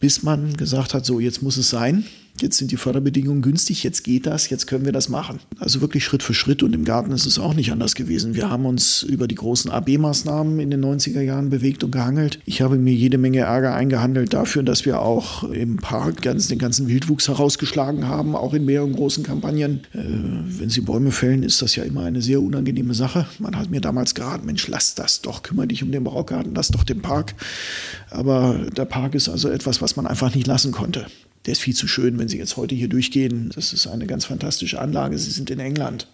bis 0.00 0.22
man 0.22 0.54
gesagt 0.54 0.94
hat, 0.94 1.06
so 1.06 1.20
jetzt 1.20 1.42
muss 1.42 1.56
es 1.56 1.70
sein. 1.70 2.04
Jetzt 2.40 2.58
sind 2.58 2.72
die 2.72 2.76
Förderbedingungen 2.76 3.42
günstig, 3.42 3.84
jetzt 3.84 4.02
geht 4.02 4.26
das, 4.26 4.50
jetzt 4.50 4.66
können 4.66 4.84
wir 4.84 4.90
das 4.90 5.08
machen. 5.08 5.38
Also 5.60 5.80
wirklich 5.80 6.04
Schritt 6.04 6.24
für 6.24 6.34
Schritt 6.34 6.64
und 6.64 6.74
im 6.74 6.84
Garten 6.84 7.12
ist 7.12 7.26
es 7.26 7.38
auch 7.38 7.54
nicht 7.54 7.70
anders 7.70 7.94
gewesen. 7.94 8.34
Wir 8.34 8.50
haben 8.50 8.66
uns 8.66 9.04
über 9.04 9.28
die 9.28 9.36
großen 9.36 9.70
AB-Maßnahmen 9.70 10.58
in 10.58 10.70
den 10.70 10.84
90er 10.84 11.20
Jahren 11.20 11.48
bewegt 11.48 11.84
und 11.84 11.92
gehangelt. 11.92 12.40
Ich 12.44 12.60
habe 12.60 12.76
mir 12.76 12.92
jede 12.92 13.18
Menge 13.18 13.40
Ärger 13.40 13.74
eingehandelt 13.74 14.34
dafür, 14.34 14.64
dass 14.64 14.84
wir 14.84 15.00
auch 15.00 15.44
im 15.44 15.76
Park 15.76 16.22
ganz, 16.22 16.48
den 16.48 16.58
ganzen 16.58 16.88
Wildwuchs 16.88 17.28
herausgeschlagen 17.28 18.08
haben, 18.08 18.34
auch 18.34 18.52
in 18.52 18.64
mehreren 18.64 18.94
großen 18.94 19.22
Kampagnen. 19.22 19.82
Äh, 19.92 20.00
wenn 20.58 20.70
Sie 20.70 20.80
Bäume 20.80 21.12
fällen, 21.12 21.44
ist 21.44 21.62
das 21.62 21.76
ja 21.76 21.84
immer 21.84 22.02
eine 22.02 22.20
sehr 22.20 22.40
unangenehme 22.40 22.94
Sache. 22.94 23.28
Man 23.38 23.56
hat 23.56 23.70
mir 23.70 23.80
damals 23.80 24.12
geraten, 24.12 24.46
Mensch, 24.46 24.66
lass 24.66 24.96
das 24.96 25.22
doch, 25.22 25.44
kümmere 25.44 25.68
dich 25.68 25.84
um 25.84 25.92
den 25.92 26.02
Barockgarten, 26.02 26.52
lass 26.52 26.68
doch 26.68 26.82
den 26.82 27.00
Park. 27.00 27.36
Aber 28.10 28.58
der 28.76 28.86
Park 28.86 29.14
ist 29.14 29.28
also 29.28 29.48
etwas, 29.50 29.80
was 29.80 29.94
man 29.94 30.08
einfach 30.08 30.34
nicht 30.34 30.48
lassen 30.48 30.72
konnte 30.72 31.06
der 31.46 31.52
ist 31.52 31.60
viel 31.60 31.74
zu 31.74 31.86
schön, 31.86 32.18
wenn 32.18 32.28
Sie 32.28 32.38
jetzt 32.38 32.56
heute 32.56 32.74
hier 32.74 32.88
durchgehen. 32.88 33.50
Das 33.54 33.72
ist 33.72 33.86
eine 33.86 34.06
ganz 34.06 34.24
fantastische 34.24 34.80
Anlage. 34.80 35.18
Sie 35.18 35.30
sind 35.30 35.50
in 35.50 35.60
England. 35.60 36.08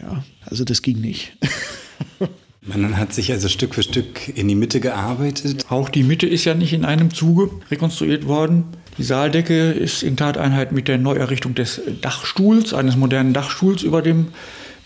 Ja, 0.00 0.24
also 0.44 0.64
das 0.64 0.82
ging 0.82 1.00
nicht. 1.00 1.36
Man 2.62 2.96
hat 2.96 3.14
sich 3.14 3.30
also 3.30 3.48
Stück 3.48 3.76
für 3.76 3.84
Stück 3.84 4.36
in 4.36 4.48
die 4.48 4.56
Mitte 4.56 4.80
gearbeitet. 4.80 5.66
Auch 5.70 5.88
die 5.88 6.02
Mitte 6.02 6.26
ist 6.26 6.44
ja 6.44 6.54
nicht 6.54 6.72
in 6.72 6.84
einem 6.84 7.14
Zuge 7.14 7.50
rekonstruiert 7.70 8.26
worden. 8.26 8.64
Die 8.98 9.04
Saaldecke 9.04 9.70
ist 9.70 10.02
in 10.02 10.16
Tateinheit 10.16 10.72
mit 10.72 10.88
der 10.88 10.98
Neuerrichtung 10.98 11.54
des 11.54 11.80
Dachstuhls, 12.00 12.74
eines 12.74 12.96
modernen 12.96 13.32
Dachstuhls 13.32 13.82
über 13.82 14.02
dem 14.02 14.28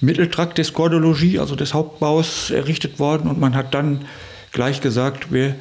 Mitteltrakt 0.00 0.58
des 0.58 0.74
Cordologie, 0.74 1.38
also 1.38 1.56
des 1.56 1.72
Hauptbaus, 1.72 2.50
errichtet 2.50 2.98
worden. 2.98 3.30
Und 3.30 3.40
man 3.40 3.54
hat 3.54 3.72
dann 3.72 4.04
gleich 4.52 4.82
gesagt, 4.82 5.32
wir 5.32 5.54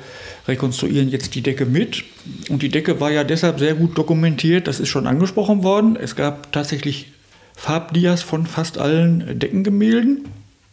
rekonstruieren 0.48 1.10
jetzt 1.10 1.36
die 1.36 1.42
Decke 1.42 1.66
mit. 1.66 2.04
Und 2.50 2.62
die 2.62 2.70
Decke 2.70 3.00
war 3.00 3.12
ja 3.12 3.24
deshalb 3.24 3.60
sehr 3.60 3.76
gut 3.76 3.98
dokumentiert, 3.98 4.68
das 4.68 4.80
ist 4.80 4.90
schon 4.90 5.08
angesprochen 5.08 5.64
worden. 5.64 5.96
Es 5.96 6.16
gab 6.16 6.52
tatsächlich 6.52 7.12
Farbdias 7.56 8.22
von 8.22 8.46
fast 8.46 8.78
allen 8.78 9.40
Deckengemälden. 9.40 10.26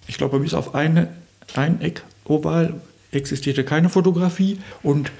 Ich 0.07 0.19
glaube, 0.19 0.39
bis 0.41 0.55
auf 0.55 0.75
eine, 0.75 1.09
ein 1.55 1.81
Eck 1.81 2.03
oval 2.25 2.81
existierte 3.13 3.65
keine 3.65 3.89
Fotografie. 3.89 4.59
Und 4.83 5.11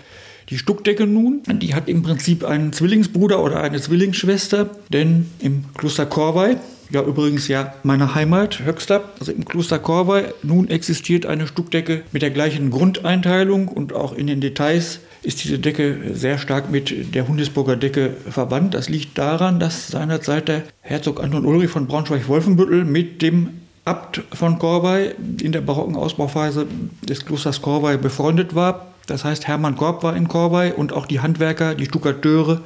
die 0.49 0.59
Stuckdecke 0.59 1.07
nun, 1.07 1.43
die 1.47 1.75
hat 1.75 1.89
im 1.89 2.03
Prinzip 2.03 2.45
einen 2.45 2.73
Zwillingsbruder 2.73 3.43
oder 3.43 3.63
eine 3.63 3.81
Zwillingsschwester, 3.81 4.71
denn 4.93 5.29
im 5.41 5.65
Kloster 5.77 6.07
Korvey, 6.07 6.57
ja 6.91 7.03
übrigens 7.03 7.49
ja 7.49 7.75
meine 7.83 8.15
Heimat, 8.15 8.61
Höxter, 8.65 9.05
also 9.19 9.33
im 9.33 9.45
Kloster 9.45 9.79
Korvey, 9.79 10.25
nun 10.43 10.69
existiert 10.69 11.27
eine 11.27 11.47
Stuckdecke 11.47 12.03
mit 12.13 12.23
der 12.23 12.31
gleichen 12.31 12.71
Grundeinteilung 12.71 13.69
und 13.69 13.93
auch 13.93 14.15
in 14.15 14.27
den 14.27 14.41
Details 14.41 15.01
ist 15.23 15.43
diese 15.43 15.59
Decke 15.59 15.99
sehr 16.13 16.39
stark 16.39 16.71
mit 16.71 17.15
der 17.15 17.27
Hundesburger 17.27 17.77
Decke 17.77 18.17
verwandt. 18.31 18.75
Das 18.75 18.89
liegt 18.89 19.19
daran, 19.19 19.59
dass 19.59 19.89
seinerzeit 19.89 20.47
der 20.49 20.63
Herzog 20.83 21.23
Anton 21.23 21.45
Ulrich 21.45 21.71
von 21.71 21.89
Braunschweig-Wolfenbüttel 21.89 22.85
mit 22.85 23.23
dem 23.23 23.49
Abt 23.85 24.23
von 24.33 24.59
Korvey 24.59 25.15
in 25.41 25.53
der 25.53 25.61
barocken 25.61 25.97
Ausbauphase 25.97 26.67
des 27.09 27.25
Klosters 27.25 27.63
Korvey 27.63 27.97
befreundet 27.97 28.55
war. 28.55 28.93
Das 29.07 29.25
heißt, 29.25 29.47
Hermann 29.47 29.77
Korb 29.77 30.03
war 30.03 30.17
in 30.17 30.27
Korvey 30.29 30.73
und 30.73 30.93
auch 30.93 31.07
die 31.07 31.21
Handwerker, 31.21 31.75
die 31.75 31.87
Stuckateure, 31.87 32.61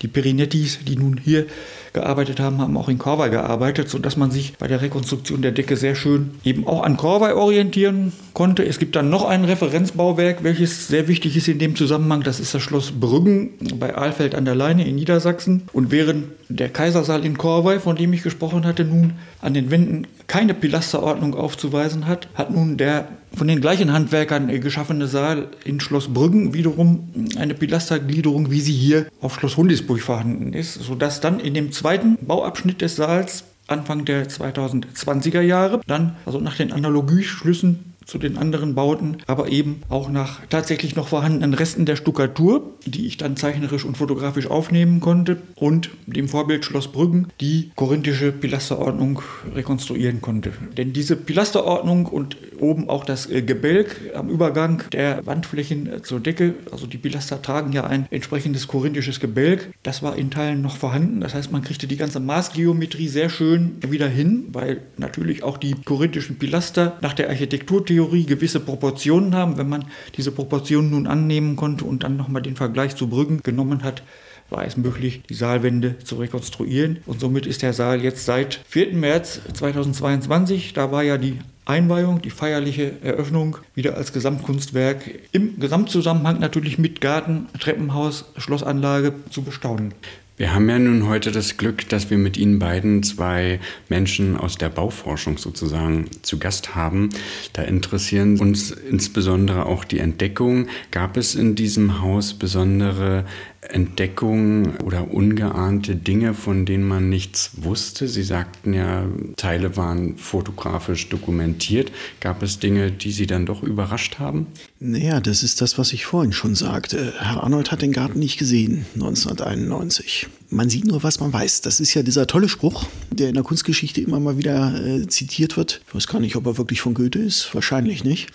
die 0.00 0.08
Perinettis, 0.08 0.78
die 0.86 0.96
nun 0.96 1.20
hier 1.22 1.46
gearbeitet 1.94 2.40
haben, 2.40 2.60
haben 2.60 2.76
auch 2.76 2.88
in 2.88 2.98
Korvey 2.98 3.30
gearbeitet, 3.30 3.88
sodass 3.88 4.16
man 4.16 4.30
sich 4.30 4.54
bei 4.58 4.66
der 4.66 4.82
Rekonstruktion 4.82 5.42
der 5.42 5.52
Decke 5.52 5.76
sehr 5.76 5.94
schön 5.94 6.32
eben 6.44 6.66
auch 6.66 6.82
an 6.82 6.96
Korvey 6.96 7.32
orientieren 7.32 8.12
konnte. 8.34 8.66
Es 8.66 8.80
gibt 8.80 8.96
dann 8.96 9.10
noch 9.10 9.24
ein 9.24 9.44
Referenzbauwerk, 9.44 10.42
welches 10.42 10.88
sehr 10.88 11.06
wichtig 11.06 11.36
ist 11.36 11.46
in 11.46 11.60
dem 11.60 11.76
Zusammenhang. 11.76 12.22
Das 12.22 12.40
ist 12.40 12.52
das 12.52 12.62
Schloss 12.62 12.90
Brüggen 12.90 13.50
bei 13.78 13.94
Alfeld 13.94 14.34
an 14.34 14.44
der 14.44 14.56
Leine 14.56 14.86
in 14.86 14.96
Niedersachsen. 14.96 15.62
Und 15.72 15.92
während 15.92 16.26
der 16.48 16.68
Kaisersaal 16.68 17.24
in 17.24 17.38
Korvey, 17.38 17.78
von 17.78 17.96
dem 17.96 18.12
ich 18.12 18.22
gesprochen 18.22 18.66
hatte, 18.66 18.84
nun 18.84 19.12
an 19.44 19.54
den 19.54 19.70
Wänden 19.70 20.06
keine 20.26 20.54
Pilasterordnung 20.54 21.34
aufzuweisen 21.34 22.06
hat, 22.06 22.28
hat 22.34 22.50
nun 22.50 22.76
der 22.76 23.08
von 23.36 23.46
den 23.46 23.60
gleichen 23.60 23.92
Handwerkern 23.92 24.48
geschaffene 24.60 25.06
Saal 25.06 25.48
in 25.64 25.80
Schloss 25.80 26.12
Brüggen 26.12 26.54
wiederum 26.54 27.08
eine 27.36 27.54
Pilastergliederung, 27.54 28.50
wie 28.50 28.60
sie 28.60 28.72
hier 28.72 29.06
auf 29.20 29.34
Schloss 29.34 29.56
Hundisburg 29.56 30.00
vorhanden 30.00 30.52
ist, 30.52 30.74
sodass 30.74 31.20
dann 31.20 31.40
in 31.40 31.52
dem 31.52 31.72
zweiten 31.72 32.16
Bauabschnitt 32.22 32.80
des 32.80 32.96
Saals 32.96 33.44
Anfang 33.66 34.04
der 34.04 34.28
2020er 34.28 35.40
Jahre 35.40 35.80
dann, 35.86 36.16
also 36.26 36.38
nach 36.38 36.56
den 36.56 36.70
Analogieschlüssen 36.70 37.93
zu 38.06 38.18
den 38.18 38.36
anderen 38.36 38.74
Bauten, 38.74 39.18
aber 39.26 39.48
eben 39.48 39.82
auch 39.88 40.08
nach 40.08 40.40
tatsächlich 40.48 40.96
noch 40.96 41.08
vorhandenen 41.08 41.54
Resten 41.54 41.86
der 41.86 41.96
Stuckatur, 41.96 42.74
die 42.86 43.06
ich 43.06 43.16
dann 43.16 43.36
zeichnerisch 43.36 43.84
und 43.84 43.96
fotografisch 43.96 44.46
aufnehmen 44.46 45.00
konnte 45.00 45.38
und 45.54 45.90
dem 46.06 46.28
Vorbild 46.28 46.64
Schloss 46.64 46.88
Brüggen 46.88 47.28
die 47.40 47.70
korinthische 47.76 48.32
Pilasterordnung 48.32 49.22
rekonstruieren 49.54 50.20
konnte. 50.20 50.52
Denn 50.76 50.92
diese 50.92 51.16
Pilasterordnung 51.16 52.06
und 52.06 52.36
oben 52.60 52.88
auch 52.88 53.04
das 53.04 53.28
äh, 53.30 53.42
Gebälk 53.42 54.12
am 54.14 54.28
Übergang 54.28 54.82
der 54.92 55.24
Wandflächen 55.26 55.86
äh, 55.86 56.02
zur 56.02 56.20
Decke, 56.20 56.54
also 56.70 56.86
die 56.86 56.98
Pilaster 56.98 57.42
tragen 57.42 57.72
ja 57.72 57.84
ein 57.84 58.06
entsprechendes 58.10 58.68
korinthisches 58.68 59.20
Gebälk, 59.20 59.72
das 59.82 60.02
war 60.02 60.16
in 60.16 60.30
Teilen 60.30 60.62
noch 60.62 60.76
vorhanden. 60.76 61.20
Das 61.20 61.34
heißt, 61.34 61.52
man 61.52 61.62
kriegte 61.62 61.86
die 61.86 61.96
ganze 61.96 62.20
Maßgeometrie 62.20 63.08
sehr 63.08 63.30
schön 63.30 63.76
wieder 63.86 64.08
hin, 64.08 64.46
weil 64.52 64.82
natürlich 64.96 65.42
auch 65.42 65.58
die 65.58 65.74
korinthischen 65.84 66.38
Pilaster 66.38 66.98
nach 67.00 67.14
der 67.14 67.28
Architekturtheorie 67.28 67.93
Theorie 67.94 68.26
gewisse 68.26 68.58
Proportionen 68.58 69.36
haben. 69.36 69.56
Wenn 69.56 69.68
man 69.68 69.84
diese 70.16 70.32
Proportionen 70.32 70.90
nun 70.90 71.06
annehmen 71.06 71.54
konnte 71.54 71.84
und 71.84 72.02
dann 72.02 72.16
nochmal 72.16 72.42
den 72.42 72.56
Vergleich 72.56 72.96
zu 72.96 73.08
Brüggen 73.08 73.40
genommen 73.42 73.84
hat, 73.84 74.02
war 74.50 74.64
es 74.64 74.76
möglich, 74.76 75.22
die 75.28 75.34
Saalwände 75.34 75.98
zu 76.00 76.16
rekonstruieren. 76.16 76.98
Und 77.06 77.20
somit 77.20 77.46
ist 77.46 77.62
der 77.62 77.72
Saal 77.72 78.02
jetzt 78.02 78.24
seit 78.24 78.60
4. 78.68 78.94
März 78.94 79.40
2022, 79.54 80.72
da 80.72 80.90
war 80.90 81.04
ja 81.04 81.18
die 81.18 81.38
Einweihung, 81.66 82.20
die 82.20 82.30
feierliche 82.30 83.00
Eröffnung 83.02 83.58
wieder 83.76 83.96
als 83.96 84.12
Gesamtkunstwerk 84.12 85.08
im 85.30 85.60
Gesamtzusammenhang 85.60 86.40
natürlich 86.40 86.76
mit 86.78 87.00
Garten, 87.00 87.46
Treppenhaus, 87.60 88.32
Schlossanlage 88.36 89.14
zu 89.30 89.42
bestaunen. 89.42 89.94
Wir 90.36 90.52
haben 90.52 90.68
ja 90.68 90.80
nun 90.80 91.06
heute 91.06 91.30
das 91.30 91.58
Glück, 91.58 91.88
dass 91.90 92.10
wir 92.10 92.18
mit 92.18 92.36
Ihnen 92.36 92.58
beiden 92.58 93.04
zwei 93.04 93.60
Menschen 93.88 94.36
aus 94.36 94.56
der 94.56 94.68
Bauforschung 94.68 95.38
sozusagen 95.38 96.10
zu 96.22 96.40
Gast 96.40 96.74
haben. 96.74 97.10
Da 97.52 97.62
interessieren 97.62 98.40
uns 98.40 98.72
insbesondere 98.72 99.66
auch 99.66 99.84
die 99.84 100.00
Entdeckung. 100.00 100.66
Gab 100.90 101.16
es 101.16 101.36
in 101.36 101.54
diesem 101.54 102.00
Haus 102.02 102.34
besondere 102.34 103.26
Entdeckungen 103.70 104.76
oder 104.78 105.12
ungeahnte 105.12 105.96
Dinge, 105.96 106.34
von 106.34 106.66
denen 106.66 106.86
man 106.86 107.08
nichts 107.08 107.50
wusste? 107.56 108.08
Sie 108.08 108.22
sagten 108.22 108.74
ja, 108.74 109.06
Teile 109.36 109.76
waren 109.76 110.16
fotografisch 110.16 111.08
dokumentiert. 111.08 111.90
Gab 112.20 112.42
es 112.42 112.58
Dinge, 112.58 112.92
die 112.92 113.12
Sie 113.12 113.26
dann 113.26 113.46
doch 113.46 113.62
überrascht 113.62 114.18
haben? 114.18 114.46
Naja, 114.80 115.20
das 115.20 115.42
ist 115.42 115.60
das, 115.60 115.78
was 115.78 115.92
ich 115.92 116.04
vorhin 116.04 116.32
schon 116.32 116.54
sagte. 116.54 117.14
Herr 117.18 117.42
Arnold 117.42 117.72
hat 117.72 117.82
den 117.82 117.92
Garten 117.92 118.18
nicht 118.18 118.38
gesehen, 118.38 118.86
1991. 118.94 120.28
Man 120.50 120.68
sieht 120.68 120.84
nur, 120.84 121.02
was 121.02 121.20
man 121.20 121.32
weiß. 121.32 121.62
Das 121.62 121.80
ist 121.80 121.94
ja 121.94 122.02
dieser 122.02 122.26
tolle 122.26 122.48
Spruch, 122.48 122.86
der 123.10 123.28
in 123.28 123.34
der 123.34 123.42
Kunstgeschichte 123.42 124.00
immer 124.00 124.20
mal 124.20 124.38
wieder 124.38 124.84
äh, 124.84 125.06
zitiert 125.08 125.56
wird. 125.56 125.80
Ich 125.88 125.94
weiß 125.94 126.06
gar 126.06 126.20
nicht, 126.20 126.36
ob 126.36 126.46
er 126.46 126.58
wirklich 126.58 126.80
von 126.80 126.94
Goethe 126.94 127.18
ist. 127.18 127.54
Wahrscheinlich 127.54 128.04
nicht 128.04 128.28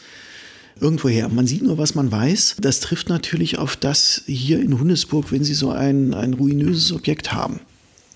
irgendwoher. 0.82 1.30
Man 1.30 1.48
sieht 1.48 1.64
nur, 1.64 1.78
was 1.78 1.96
man 1.96 2.12
weiß. 2.12 2.58
Das 2.60 2.80
trifft 2.80 3.10
natürlich 3.10 3.58
auf 3.58 3.76
das 3.76 4.24
hier 4.26 4.62
in 4.62 4.80
Hundesburg, 4.80 5.32
wenn 5.32 5.44
Sie 5.44 5.54
so 5.54 5.72
ein, 5.72 6.14
ein 6.14 6.34
ruinöses 6.34 6.92
Objekt 6.92 7.34
haben. 7.34 7.60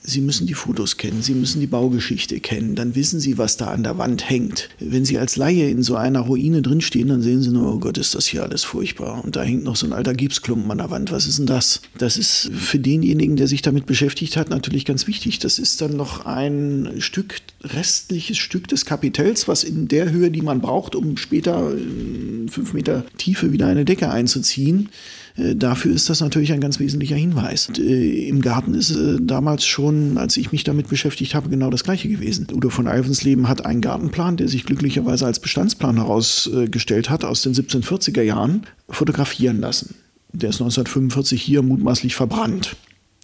Sie 0.05 0.19
müssen 0.19 0.47
die 0.47 0.53
Fotos 0.53 0.97
kennen, 0.97 1.21
Sie 1.21 1.33
müssen 1.33 1.61
die 1.61 1.67
Baugeschichte 1.67 2.41
kennen, 2.41 2.75
dann 2.75 2.93
wissen 2.95 3.21
Sie, 3.21 3.37
was 3.37 3.55
da 3.55 3.67
an 3.67 3.83
der 3.83 3.97
Wand 3.97 4.29
hängt. 4.29 4.67
Wenn 4.79 5.05
Sie 5.05 5.17
als 5.17 5.37
Laie 5.37 5.69
in 5.69 5.81
so 5.81 5.95
einer 5.95 6.19
Ruine 6.19 6.61
drinstehen, 6.61 7.07
dann 7.07 7.21
sehen 7.21 7.41
Sie 7.41 7.51
nur, 7.51 7.73
oh 7.73 7.79
Gott, 7.79 7.97
ist 7.97 8.13
das 8.13 8.27
hier 8.27 8.43
alles 8.43 8.65
furchtbar. 8.65 9.23
Und 9.23 9.37
da 9.37 9.43
hängt 9.43 9.63
noch 9.63 9.77
so 9.77 9.85
ein 9.85 9.93
alter 9.93 10.13
Gipsklumpen 10.13 10.69
an 10.71 10.79
der 10.79 10.89
Wand. 10.89 11.13
Was 11.13 11.25
ist 11.25 11.39
denn 11.39 11.45
das? 11.45 11.81
Das 11.97 12.17
ist 12.17 12.51
für 12.53 12.79
denjenigen, 12.79 13.37
der 13.37 13.47
sich 13.47 13.61
damit 13.61 13.85
beschäftigt 13.85 14.35
hat, 14.35 14.49
natürlich 14.49 14.83
ganz 14.83 15.07
wichtig. 15.07 15.39
Das 15.39 15.57
ist 15.57 15.79
dann 15.79 15.95
noch 15.95 16.25
ein 16.25 16.95
Stück, 16.99 17.37
restliches 17.63 18.37
Stück 18.37 18.67
des 18.67 18.85
Kapitells, 18.85 19.47
was 19.47 19.63
in 19.63 19.87
der 19.87 20.11
Höhe, 20.11 20.31
die 20.31 20.41
man 20.41 20.59
braucht, 20.59 20.95
um 20.95 21.15
später 21.15 21.71
in 21.71 22.49
fünf 22.49 22.73
Meter 22.73 23.05
Tiefe 23.17 23.53
wieder 23.53 23.67
eine 23.67 23.85
Decke 23.85 24.11
einzuziehen, 24.11 24.89
äh, 24.89 25.22
dafür 25.35 25.93
ist 25.93 26.09
das 26.09 26.21
natürlich 26.21 26.53
ein 26.53 26.61
ganz 26.61 26.79
wesentlicher 26.79 27.15
Hinweis. 27.15 27.67
Und, 27.67 27.79
äh, 27.79 28.27
Im 28.27 28.41
Garten 28.41 28.75
ist 28.75 28.95
äh, 28.95 29.17
damals 29.19 29.65
schon, 29.65 30.17
als 30.17 30.37
ich 30.37 30.51
mich 30.51 30.63
damit 30.63 30.89
beschäftigt 30.89 31.33
habe, 31.33 31.49
genau 31.49 31.71
das 31.71 31.83
Gleiche 31.83 32.07
gewesen. 32.07 32.47
Udo 32.53 32.69
von 32.69 32.87
Alvensleben 32.87 33.47
hat 33.47 33.65
einen 33.65 33.81
Gartenplan, 33.81 34.37
der 34.37 34.47
sich 34.47 34.65
glücklicherweise 34.65 35.25
als 35.25 35.39
Bestandsplan 35.39 35.97
herausgestellt 35.97 37.09
hat, 37.09 37.25
aus 37.25 37.41
den 37.41 37.53
1740er 37.53 38.21
Jahren, 38.21 38.67
fotografieren 38.89 39.59
lassen. 39.59 39.95
Der 40.31 40.49
ist 40.49 40.61
1945 40.61 41.41
hier 41.41 41.63
mutmaßlich 41.63 42.15
verbrannt. 42.15 42.75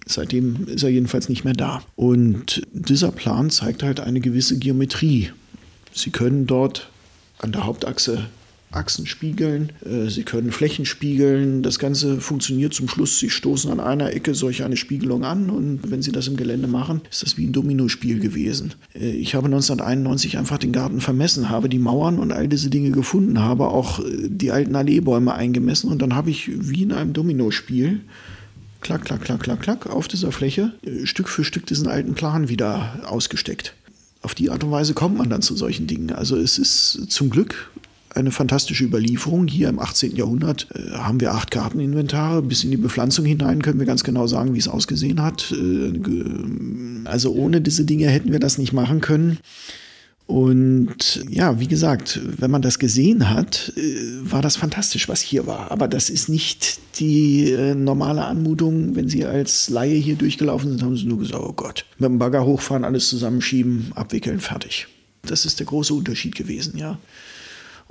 Seitdem 0.05 0.68
ist 0.68 0.84
er 0.84 0.89
jedenfalls 0.89 1.30
nicht 1.30 1.43
mehr 1.43 1.53
da. 1.53 1.84
Und 1.95 2.64
dieser 2.74 3.12
Plan 3.12 3.51
zeigt 3.51 3.84
halt 3.84 3.99
eine 3.99 4.20
gewisse 4.20 4.57
Geometrie. 4.57 5.30
Sie 5.93 6.10
können 6.10 6.47
dort 6.47 6.89
an 7.38 7.51
der 7.51 7.66
Hauptachse 7.66 8.26
Achsen 8.72 9.07
spiegeln, 9.07 9.72
äh, 9.84 10.09
sie 10.09 10.24
können 10.24 10.51
Flächen 10.51 10.86
spiegeln. 10.86 11.63
Das 11.63 11.80
Ganze 11.80 12.22
funktioniert 12.22 12.74
zum 12.74 12.88
Schluss. 12.88 13.20
Sie 13.20 13.30
stoßen 13.30 13.72
an 13.72 13.80
einer 13.80 14.13
Ecke 14.13 14.36
solch 14.36 14.63
eine 14.63 14.78
Spiegelung 14.78 15.24
an 15.24 15.49
und 15.49 15.89
wenn 15.89 16.01
sie 16.01 16.11
das 16.11 16.28
im 16.28 16.38
Gelände 16.38 16.67
machen, 16.67 17.01
ist 17.09 17.24
das 17.24 17.38
wie 17.38 17.45
ein 17.45 17.51
Dominospiel 17.51 18.20
gewesen. 18.20 18.76
Äh, 18.93 19.11
ich 19.11 19.36
habe 19.36 19.45
1991 19.45 20.38
einfach 20.38 20.59
den 20.59 20.72
Garten 20.72 21.01
vermessen, 21.01 21.49
habe 21.49 21.70
die 21.70 21.80
Mauern 21.80 22.20
und 22.20 22.32
all 22.32 22.47
diese 22.47 22.70
Dinge 22.70 22.91
gefunden, 22.91 23.39
habe 23.39 23.70
auch 23.70 23.99
äh, 23.99 24.28
die 24.30 24.51
alten 24.51 24.76
Alleebäume 24.76 25.34
eingemessen 25.34 25.89
und 25.89 26.01
dann 26.01 26.15
habe 26.15 26.30
ich 26.30 26.49
wie 26.49 26.84
in 26.84 26.91
einem 26.91 27.13
Dominospiel 27.13 28.01
klack, 28.82 29.05
klack, 29.05 29.22
klack, 29.22 29.41
klack, 29.41 29.61
klack 29.61 29.88
auf 29.88 30.07
dieser 30.07 30.32
Fläche 30.32 30.74
Stück 31.03 31.28
für 31.28 31.43
Stück 31.43 31.65
diesen 31.65 31.88
alten 31.88 32.13
Plan 32.13 32.49
wieder 32.49 33.01
ausgesteckt 33.05 33.74
auf 34.22 34.36
die 34.36 34.49
Art 34.49 34.63
und 34.63 34.72
Weise 34.72 34.93
kommt 34.93 35.17
man 35.17 35.30
dann 35.30 35.41
zu 35.41 35.55
solchen 35.55 35.88
Dingen. 35.88 36.11
Also 36.11 36.36
es 36.36 36.57
ist 36.57 37.09
zum 37.09 37.30
Glück 37.30 37.72
eine 38.16 38.32
fantastische 38.32 38.84
Überlieferung. 38.84 39.47
Hier 39.47 39.70
im 39.70 39.80
18. 39.80 40.16
Jahrhundert 40.16 40.68
äh, 40.74 40.91
haben 40.91 41.20
wir 41.20 41.34
acht 41.34 41.51
Garteninventare. 41.51 42.41
Bis 42.41 42.64
in 42.64 42.72
die 42.72 42.78
Bepflanzung 42.78 43.26
hinein 43.26 43.62
können 43.62 43.80
wir 43.80 43.86
ganz 43.86 44.03
genau 44.03 44.28
sagen, 44.28 44.53
wie 44.53 44.60
es 44.60 44.68
ausgesehen 44.68 45.22
hat. 45.22 45.51
Äh, 45.51 45.99
also 47.05 47.34
ohne 47.34 47.62
diese 47.62 47.86
Dinge 47.86 48.07
hätten 48.07 48.32
wir 48.32 48.39
das 48.39 48.57
nicht 48.57 48.74
machen 48.74 49.01
können. 49.01 49.38
Und 50.26 51.26
ja, 51.28 51.60
wie 51.60 51.68
gesagt, 51.68 52.20
wenn 52.24 52.51
man 52.51 52.62
das 52.62 52.78
gesehen 52.78 53.32
hat, 53.32 53.74
äh, 53.76 53.82
war 54.22 54.43
das 54.43 54.57
fantastisch, 54.57 55.10
was 55.10 55.22
hier 55.22 55.47
war. 55.47 55.72
Aber 55.72 55.88
das 55.88 56.10
ist 56.10 56.30
nicht 56.30 56.80
die 56.99 57.55
normale 57.76 58.26
Anmutung. 58.26 58.95
Wenn 58.95 59.10
Sie 59.10 59.26
als 59.26 59.70
Laie 59.70 59.95
hier 59.95 60.16
durchgelaufen 60.16 60.70
sind, 60.70 60.84
haben 60.84 60.97
Sie 60.97 61.05
nur 61.05 61.20
gesagt, 61.20 61.43
oh 61.43 61.53
Gott, 61.53 61.86
mit 61.97 62.10
dem 62.10 62.20
Bagger 62.20 62.45
hochfahren, 62.45 62.84
alles 62.84 63.10
zusammenschieben, 63.10 63.91
abwickeln, 63.95 64.39
fertig. 64.39 64.88
Das 65.24 65.45
ist 65.45 65.60
der 65.60 65.66
große 65.66 65.93
Unterschied 65.93 66.36
gewesen, 66.36 66.78
ja. 66.78 66.99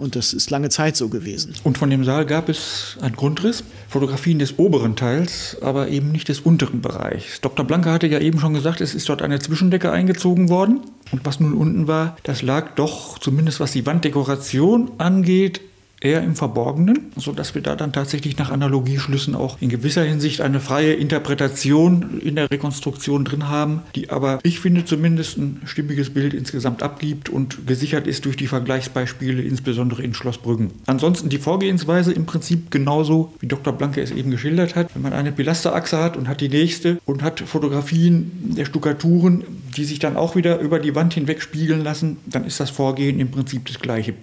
Und 0.01 0.15
das 0.15 0.33
ist 0.33 0.51
lange 0.51 0.69
Zeit 0.69 0.97
so 0.97 1.09
gewesen. 1.09 1.55
Und 1.65 1.77
von 1.77 1.91
dem 1.91 2.05
Saal 2.05 2.25
gab 2.25 2.49
es 2.49 2.97
einen 3.01 3.17
Grundriss, 3.17 3.65
Fotografien 3.89 4.39
des 4.39 4.57
oberen 4.57 4.95
Teils, 4.95 5.57
aber 5.61 5.89
eben 5.89 6.13
nicht 6.13 6.29
des 6.29 6.39
unteren 6.39 6.81
Bereichs. 6.81 7.41
Dr. 7.41 7.67
Blanke 7.67 7.91
hatte 7.91 8.07
ja 8.07 8.21
eben 8.21 8.39
schon 8.39 8.55
gesagt, 8.55 8.81
es 8.81 8.95
ist 8.95 9.09
dort 9.09 9.23
eine 9.23 9.41
Zwischendecke 9.41 9.91
eingezogen 9.91 10.51
worden. 10.51 10.83
Und 11.11 11.27
was 11.27 11.41
nun 11.41 11.53
unten 11.53 11.89
war, 11.89 12.17
das 12.23 12.43
lag 12.43 12.77
doch, 12.77 13.19
zumindest 13.19 13.59
was 13.59 13.73
die 13.73 13.87
Wanddekoration 13.87 14.93
angeht, 14.99 15.63
eher 16.01 16.23
im 16.23 16.37
Verborgenen, 16.37 17.11
sodass 17.17 17.55
wir 17.55 17.63
da 17.63 17.77
dann 17.77 17.93
tatsächlich 17.93 18.39
nach 18.39 18.51
Analogieschlüssen 18.51 19.35
auch 19.35 19.57
in 19.61 19.69
gewisser 19.69 20.05
Hinsicht 20.05 20.41
eine 20.41 20.61
freie 20.61 20.95
Interpretation 20.95 22.21
in 22.21 22.37
der 22.37 22.51
Rekonstruktion 22.51 23.25
drin 23.25 23.49
haben, 23.49 23.83
die 23.95 24.11
aber, 24.11 24.39
ich 24.43 24.61
finde, 24.61 24.85
zumindest 24.85 25.39
ein 25.39 25.63
stimmiges 25.65 26.11
Bild 26.11 26.35
insgesamt 26.35 26.83
abgibt 26.83 27.29
und 27.29 27.67
gesichert 27.67 28.07
ist 28.07 28.25
durch 28.25 28.37
die 28.37 28.47
Vergleichsbeispiele, 28.47 29.43
insbesondere 29.43 30.03
in 30.03 30.15
Schlossbrüggen. 30.15 30.71
Ansonsten 30.87 31.29
die 31.29 31.39
Vorgehensweise 31.39 32.13
im 32.13 32.27
Prinzip 32.27 32.71
genauso, 32.71 33.33
wie 33.41 33.47
Dr. 33.47 33.73
Blanke 33.73 34.01
es 34.01 34.11
eben 34.11 34.31
geschildert 34.31 34.77
hat. 34.77 34.95
Wenn 34.95 35.03
man 35.03 35.13
eine 35.13 35.33
Pilasterachse 35.33 35.99
hat 35.99 36.17
und 36.17 36.29
hat 36.29 36.41
die 36.41 36.49
nächste 36.49 36.99
und 37.05 37.23
hat 37.23 37.41
Fotografien 37.41 38.31
der 38.57 38.65
Stuckaturen, 38.65 39.45
die 39.77 39.85
sich 39.85 39.99
dann 39.99 40.17
auch 40.17 40.37
wieder 40.37 40.61
über 40.61 40.79
die 40.79 40.95
Wand 40.95 41.15
hinweg 41.15 41.43
spiegeln 41.43 41.83
lassen, 41.83 42.19
dann 42.27 42.45
ist 42.45 42.61
das 42.61 42.71
Vorgehen 42.71 43.21
im 43.21 43.31
Prinzip 43.31 43.67
das 43.67 43.81
gleiche. 43.81 44.15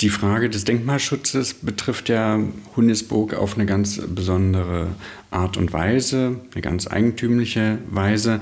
Die 0.00 0.08
Frage 0.08 0.50
des 0.50 0.64
Denkmalschutzes 0.64 1.54
betrifft 1.54 2.08
ja 2.08 2.40
Hundesburg 2.74 3.34
auf 3.34 3.54
eine 3.54 3.64
ganz 3.64 4.00
besondere 4.08 4.88
Art 5.30 5.56
und 5.56 5.72
Weise, 5.72 6.40
eine 6.52 6.62
ganz 6.62 6.88
eigentümliche 6.88 7.78
Weise. 7.90 8.40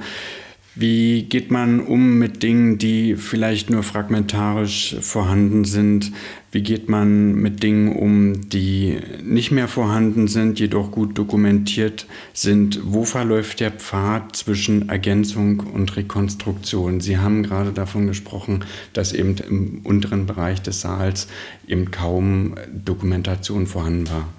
Wie 0.75 1.25
geht 1.25 1.51
man 1.51 1.81
um 1.81 2.19
mit 2.19 2.43
Dingen, 2.43 2.79
die 2.79 3.17
vielleicht 3.17 3.69
nur 3.69 3.83
fragmentarisch 3.83 4.97
vorhanden 5.03 5.67
sind? 5.67 6.13
Wie 6.51 6.63
geht 6.63 6.89
man 6.89 7.35
mit 7.35 7.63
Dingen 7.63 7.95
um, 7.95 8.49
die 8.49 8.97
nicht 9.23 9.51
mehr 9.51 9.69
vorhanden 9.69 10.29
sind, 10.29 10.59
jedoch 10.59 10.91
gut 10.91 11.19
dokumentiert 11.19 12.07
sind? 12.33 12.81
Wo 12.85 13.05
verläuft 13.05 13.61
der 13.61 13.71
Pfad 13.71 14.35
zwischen 14.35 14.89
Ergänzung 14.89 15.61
und 15.61 15.95
Rekonstruktion? 15.95 17.03
Sie 17.03 17.19
haben 17.19 17.43
gerade 17.43 17.73
davon 17.73 18.07
gesprochen, 18.07 18.65
dass 18.95 19.13
eben 19.13 19.37
im 19.47 19.81
unteren 19.85 20.25
Bereich 20.25 20.63
des 20.63 20.81
Saals 20.81 21.29
eben 21.69 21.91
kaum 21.91 22.55
Dokumentation 22.73 23.67
vorhanden 23.67 24.09
war. 24.09 24.33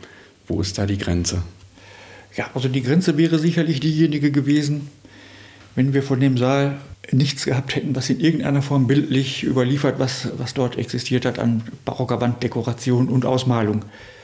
Wo 0.47 0.61
ist 0.61 0.79
da 0.79 0.87
die 0.87 0.97
Grenze? 0.97 1.43
Ja, 2.35 2.49
also 2.55 2.69
die 2.69 2.81
Grenze 2.81 3.19
wäre 3.19 3.37
sicherlich 3.37 3.79
diejenige 3.79 4.31
gewesen, 4.31 4.87
wenn 5.75 5.93
wir 5.93 6.03
von 6.03 6.19
dem 6.19 6.37
Saal 6.37 6.77
nichts 7.11 7.45
gehabt 7.45 7.75
hätten, 7.75 7.95
was 7.95 8.09
in 8.09 8.19
irgendeiner 8.19 8.61
Form 8.61 8.87
bildlich 8.87 9.43
überliefert, 9.43 9.99
was, 9.99 10.29
was 10.37 10.53
dort 10.53 10.77
existiert 10.77 11.25
hat 11.25 11.39
an 11.39 11.63
barocker 11.85 12.21
Wanddekoration 12.21 13.09
und 13.09 13.25
Ausmalung. 13.25 13.83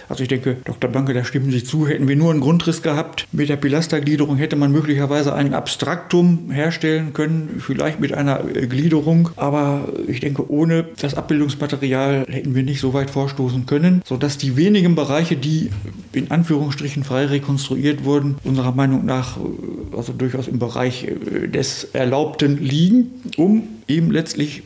Also 0.09 0.23
ich 0.23 0.29
denke, 0.29 0.57
Dr. 0.65 0.89
Blanke, 0.89 1.13
da 1.13 1.23
stimmen 1.23 1.51
Sie 1.51 1.63
zu. 1.63 1.87
Hätten 1.87 2.07
wir 2.07 2.15
nur 2.15 2.31
einen 2.31 2.41
Grundriss 2.41 2.81
gehabt 2.81 3.27
mit 3.31 3.47
der 3.47 3.57
Pilastergliederung, 3.57 4.37
hätte 4.37 4.55
man 4.55 4.71
möglicherweise 4.71 5.35
ein 5.35 5.53
Abstraktum 5.53 6.49
herstellen 6.49 7.13
können, 7.13 7.61
vielleicht 7.63 7.99
mit 7.99 8.13
einer 8.13 8.43
äh, 8.43 8.65
Gliederung. 8.65 9.29
Aber 9.35 9.87
ich 10.07 10.19
denke, 10.19 10.51
ohne 10.51 10.85
das 10.99 11.13
Abbildungsmaterial 11.13 12.25
hätten 12.27 12.55
wir 12.55 12.63
nicht 12.63 12.81
so 12.81 12.93
weit 12.95 13.11
vorstoßen 13.11 13.67
können, 13.67 14.01
sodass 14.03 14.39
die 14.39 14.57
wenigen 14.57 14.95
Bereiche, 14.95 15.35
die 15.35 15.69
in 16.11 16.31
Anführungsstrichen 16.31 17.03
frei 17.03 17.27
rekonstruiert 17.27 18.03
wurden, 18.03 18.37
unserer 18.43 18.71
Meinung 18.71 19.05
nach 19.05 19.37
äh, 19.37 19.95
also 19.95 20.11
durchaus 20.13 20.47
im 20.47 20.57
Bereich 20.57 21.05
äh, 21.05 21.47
des 21.47 21.83
Erlaubten 21.93 22.57
liegen, 22.57 23.11
um 23.37 23.63
eben 23.87 24.09
letztlich 24.09 24.63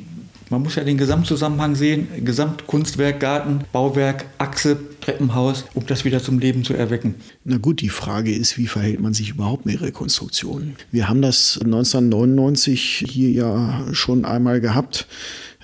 man 0.53 0.61
muss 0.61 0.75
ja 0.75 0.83
den 0.83 0.97
Gesamtzusammenhang 0.99 1.73
sehen, 1.73 2.07
Gesamtkunstwerk, 2.23 3.19
Garten, 3.19 3.61
Bauwerk, 3.71 4.25
Achse, 4.37 4.77
Treppenhaus, 5.01 5.65
um 5.73 5.87
das 5.87 6.05
wieder 6.05 6.21
zum 6.21 6.37
Leben 6.37 6.63
zu 6.63 6.75
erwecken. 6.75 7.15
Na 7.43 7.57
gut, 7.57 7.81
die 7.81 7.89
Frage 7.89 8.31
ist, 8.31 8.59
wie 8.59 8.67
verhält 8.67 8.99
man 8.99 9.15
sich 9.15 9.31
überhaupt 9.31 9.65
mit 9.65 9.81
Rekonstruktionen? 9.81 10.75
Wir 10.91 11.09
haben 11.09 11.23
das 11.23 11.59
1999 11.63 13.03
hier 13.09 13.31
ja 13.31 13.83
schon 13.93 14.25
einmal 14.25 14.61
gehabt, 14.61 15.07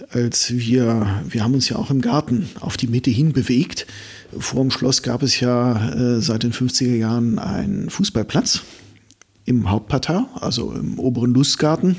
als 0.09 0.57
wir, 0.57 1.21
wir 1.29 1.43
haben 1.43 1.53
uns 1.53 1.69
ja 1.69 1.75
auch 1.75 1.91
im 1.91 2.01
Garten 2.01 2.49
auf 2.59 2.75
die 2.75 2.87
Mitte 2.87 3.11
hin 3.11 3.31
bewegt. 3.31 3.85
Vor 4.39 4.61
dem 4.63 4.71
Schloss 4.71 5.03
gab 5.03 5.21
es 5.21 5.39
ja 5.39 5.93
äh, 5.93 6.19
seit 6.19 6.41
den 6.41 6.51
50er 6.51 6.95
Jahren 6.95 7.37
einen 7.37 7.91
Fußballplatz 7.91 8.63
im 9.45 9.69
Hauptparterre, 9.69 10.25
also 10.41 10.71
im 10.71 10.97
oberen 10.97 11.31
Lustgarten 11.31 11.95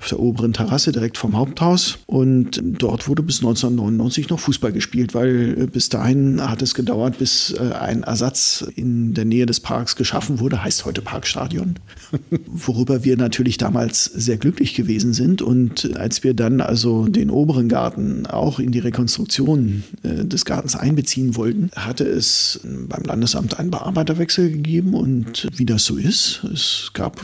auf 0.00 0.08
der 0.08 0.20
oberen 0.20 0.52
Terrasse 0.52 0.92
direkt 0.92 1.18
vom 1.18 1.36
Haupthaus. 1.36 1.98
Und 2.06 2.60
dort 2.62 3.08
wurde 3.08 3.22
bis 3.22 3.38
1999 3.38 4.28
noch 4.28 4.38
Fußball 4.38 4.72
gespielt, 4.72 5.14
weil 5.14 5.56
äh, 5.58 5.66
bis 5.66 5.88
dahin 5.88 6.40
hat 6.40 6.62
es 6.62 6.74
gedauert, 6.74 7.18
bis 7.18 7.52
äh, 7.58 7.72
ein 7.72 8.04
Ersatz 8.04 8.64
in 8.76 9.14
der 9.14 9.24
Nähe 9.24 9.46
des 9.46 9.60
Parks 9.60 9.96
geschaffen 9.96 10.38
wurde, 10.38 10.62
heißt 10.62 10.84
heute 10.84 11.02
Parkstadion, 11.02 11.74
worüber 12.46 13.04
wir 13.04 13.16
natürlich 13.16 13.58
damals 13.58 14.04
sehr 14.04 14.36
glücklich 14.36 14.74
gewesen 14.74 15.12
sind. 15.12 15.42
Und 15.42 15.96
als 15.96 16.22
wir 16.22 16.34
dann 16.34 16.60
also 16.60 17.08
den 17.08 17.30
oberen 17.30 17.68
Garten 17.68 18.26
auch 18.26 18.60
in 18.60 18.70
die 18.70 18.78
Rekonstruktion 18.78 19.82
äh, 20.04 20.24
des 20.24 20.44
Gartens 20.44 20.76
einbeziehen 20.76 21.34
wollten, 21.34 21.70
hatte 21.74 22.04
es 22.04 22.60
beim 22.88 23.02
Landesamt 23.02 23.58
einen 23.58 23.70
Bearbeiterwechsel 23.70 24.50
gegeben 24.50 24.94
und 24.94 25.48
wie 25.56 25.66
das 25.66 25.84
so 25.84 25.96
ist, 25.96 26.44
es 26.52 26.90
gab 26.92 27.20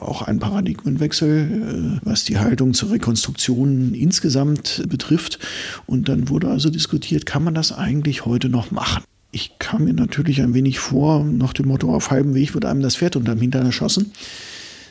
auch 0.00 0.22
einen 0.22 0.38
Paradigmenwechsel, 0.38 2.00
was 2.02 2.15
die 2.24 2.38
Haltung 2.38 2.74
zur 2.74 2.90
Rekonstruktion 2.90 3.94
insgesamt 3.94 4.84
betrifft. 4.88 5.38
Und 5.86 6.08
dann 6.08 6.28
wurde 6.28 6.48
also 6.48 6.70
diskutiert, 6.70 7.26
kann 7.26 7.44
man 7.44 7.54
das 7.54 7.72
eigentlich 7.72 8.24
heute 8.24 8.48
noch 8.48 8.70
machen? 8.70 9.02
Ich 9.32 9.58
kam 9.58 9.84
mir 9.84 9.92
natürlich 9.92 10.40
ein 10.40 10.54
wenig 10.54 10.78
vor, 10.78 11.24
nach 11.24 11.52
dem 11.52 11.68
Motto, 11.68 11.94
auf 11.94 12.10
halbem 12.10 12.34
Weg 12.34 12.54
wird 12.54 12.64
einem 12.64 12.80
das 12.80 12.96
Pferd 12.96 13.16
unterm 13.16 13.38
Hintern 13.38 13.66
erschossen. 13.66 14.12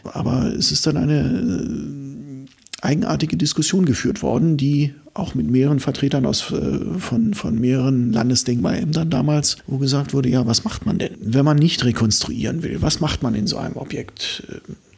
Aber 0.03 0.53
es 0.53 0.71
ist 0.71 0.86
dann 0.86 0.97
eine 0.97 1.19
äh, 1.21 2.86
eigenartige 2.86 3.38
Diskussion 3.38 3.86
geführt 3.86 4.21
worden, 4.21 4.57
die 4.57 4.93
auch 5.15 5.34
mit 5.34 5.49
mehreren 5.49 5.80
Vertretern 5.80 6.26
aus, 6.26 6.51
äh, 6.51 6.99
von, 6.99 7.34
von 7.34 7.59
mehreren 7.59 8.11
Landesdenkmalämtern 8.11 9.09
damals, 9.09 9.57
wo 9.65 9.78
gesagt 9.78 10.13
wurde, 10.13 10.30
ja, 10.30 10.45
was 10.45 10.63
macht 10.63 10.86
man 10.86 10.99
denn, 10.99 11.15
wenn 11.21 11.45
man 11.45 11.57
nicht 11.57 11.84
rekonstruieren 11.86 12.63
will? 12.63 12.82
Was 12.82 12.99
macht 12.99 13.23
man 13.23 13.34
in 13.34 13.47
so 13.47 13.57
einem 13.57 13.78
Objekt? 13.78 14.43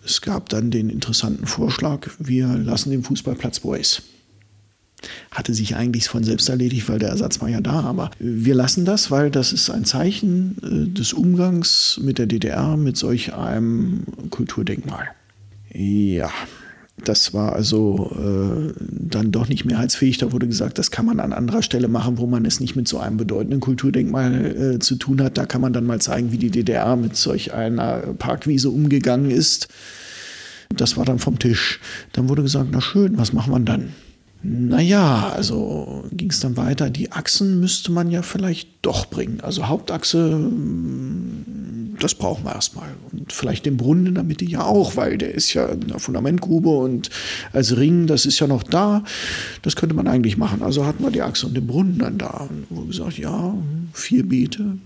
Es 0.07 0.21
gab 0.21 0.47
dann 0.47 0.71
den 0.71 0.89
interessanten 0.89 1.47
Vorschlag, 1.47 2.07
wir 2.17 2.47
lassen 2.47 2.91
den 2.91 3.03
Fußballplatz 3.03 3.59
Boys. 3.59 4.01
Hatte 5.31 5.53
sich 5.53 5.75
eigentlich 5.75 6.07
von 6.07 6.23
selbst 6.23 6.47
erledigt, 6.47 6.87
weil 6.87 6.97
der 6.97 7.09
Ersatz 7.09 7.41
war 7.41 7.49
ja 7.49 7.59
da. 7.59 7.81
Aber 7.81 8.11
wir 8.17 8.55
lassen 8.55 8.85
das, 8.85 9.11
weil 9.11 9.29
das 9.29 9.51
ist 9.51 9.69
ein 9.69 9.83
Zeichen 9.83 10.55
äh, 10.63 10.93
des 10.97 11.11
Umgangs 11.11 11.99
mit 12.01 12.19
der 12.19 12.25
DDR, 12.25 12.77
mit 12.77 12.95
solch 12.95 13.33
einem 13.33 14.05
Kulturdenkmal. 14.29 15.09
Ja, 15.73 16.31
das 17.03 17.33
war 17.33 17.53
also 17.53 18.11
äh, 18.17 18.73
dann 18.79 19.31
doch 19.31 19.47
nicht 19.49 19.65
mehrheitsfähig. 19.65 20.17
Da 20.17 20.31
wurde 20.31 20.47
gesagt, 20.47 20.79
das 20.79 20.89
kann 20.89 21.05
man 21.05 21.19
an 21.19 21.31
anderer 21.31 21.61
Stelle 21.61 21.87
machen, 21.87 22.17
wo 22.17 22.25
man 22.25 22.43
es 22.45 22.59
nicht 22.59 22.75
mit 22.75 22.87
so 22.87 22.97
einem 22.97 23.17
bedeutenden 23.17 23.59
Kulturdenkmal 23.59 24.45
äh, 24.75 24.79
zu 24.79 24.95
tun 24.95 25.21
hat. 25.21 25.37
Da 25.37 25.45
kann 25.45 25.61
man 25.61 25.73
dann 25.73 25.85
mal 25.85 26.01
zeigen, 26.01 26.31
wie 26.31 26.39
die 26.39 26.49
DDR 26.49 26.95
mit 26.95 27.15
solch 27.15 27.53
einer 27.53 27.99
Parkwiese 28.17 28.71
umgegangen 28.71 29.29
ist. 29.29 29.67
Das 30.75 30.97
war 30.97 31.05
dann 31.05 31.19
vom 31.19 31.39
Tisch. 31.39 31.79
Dann 32.13 32.29
wurde 32.29 32.43
gesagt, 32.43 32.69
na 32.71 32.81
schön, 32.81 33.17
was 33.17 33.33
machen 33.33 33.53
wir 33.53 33.59
dann? 33.59 33.93
Naja, 34.43 35.31
also 35.35 36.05
ging 36.11 36.29
es 36.29 36.39
dann 36.39 36.57
weiter. 36.57 36.89
Die 36.89 37.11
Achsen 37.11 37.59
müsste 37.59 37.91
man 37.91 38.11
ja 38.11 38.21
vielleicht 38.21 38.69
doch 38.81 39.07
bringen. 39.07 39.41
Also 39.41 39.67
Hauptachse, 39.67 40.31
hm, 40.31 41.95
das 41.99 42.13
brauchen 42.13 42.45
wir 42.45 42.53
erstmal. 42.53 42.89
Und 43.11 43.33
vielleicht 43.33 43.65
den 43.65 43.77
Brunnen 43.77 44.05
in 44.05 44.15
der 44.15 44.23
Mitte 44.23 44.45
ja 44.45 44.63
auch, 44.63 44.95
weil 44.95 45.17
der 45.17 45.33
ist 45.33 45.53
ja 45.53 45.65
in 45.67 45.87
der 45.87 45.99
Fundamentgrube 45.99 46.69
und 46.69 47.09
als 47.51 47.75
Ring, 47.77 48.05
das 48.05 48.25
ist 48.25 48.39
ja 48.39 48.47
noch 48.47 48.63
da. 48.63 49.03
Das 49.63 49.75
könnte 49.75 49.95
man 49.95 50.07
eigentlich 50.07 50.37
machen. 50.37 50.61
Also 50.61 50.85
hatten 50.85 51.03
wir 51.03 51.11
die 51.11 51.23
Achse 51.23 51.47
und 51.47 51.57
den 51.57 51.65
Brunnen 51.65 51.97
dann 51.97 52.17
da. 52.17 52.47
Und 52.49 52.67
wo 52.69 52.81
gesagt, 52.83 53.17
ja, 53.17 53.55
vier 53.93 54.27
Beete, 54.27 54.77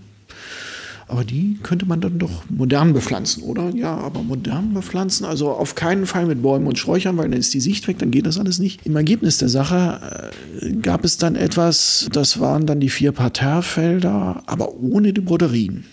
aber 1.12 1.24
die 1.24 1.58
könnte 1.62 1.84
man 1.84 2.00
dann 2.00 2.18
doch 2.18 2.44
modern 2.48 2.94
bepflanzen, 2.94 3.42
oder? 3.42 3.68
Ja, 3.74 3.94
aber 3.98 4.22
modern 4.22 4.72
bepflanzen, 4.72 5.26
also 5.26 5.50
auf 5.50 5.74
keinen 5.74 6.06
Fall 6.06 6.24
mit 6.24 6.40
Bäumen 6.40 6.66
und 6.66 6.78
Sträuchern, 6.78 7.18
weil 7.18 7.28
dann 7.28 7.38
ist 7.38 7.52
die 7.52 7.60
Sicht 7.60 7.86
weg, 7.86 7.98
dann 7.98 8.10
geht 8.10 8.24
das 8.24 8.38
alles 8.38 8.58
nicht. 8.58 8.86
Im 8.86 8.96
Ergebnis 8.96 9.36
der 9.36 9.50
Sache 9.50 10.00
äh, 10.62 10.72
gab 10.72 11.04
es 11.04 11.18
dann 11.18 11.36
etwas, 11.36 12.08
das 12.12 12.40
waren 12.40 12.64
dann 12.64 12.80
die 12.80 12.88
vier 12.88 13.12
Parterrefelder, 13.12 14.42
aber 14.46 14.74
ohne 14.76 15.12
die 15.12 15.20
Broderien. 15.20 15.84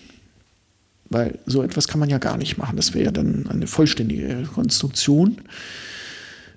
Weil 1.10 1.38
so 1.44 1.62
etwas 1.62 1.86
kann 1.86 2.00
man 2.00 2.08
ja 2.08 2.16
gar 2.16 2.38
nicht 2.38 2.56
machen. 2.56 2.76
Das 2.76 2.94
wäre 2.94 3.04
ja 3.04 3.10
dann 3.10 3.46
eine 3.50 3.66
vollständige 3.66 4.44
Konstruktion. 4.54 5.36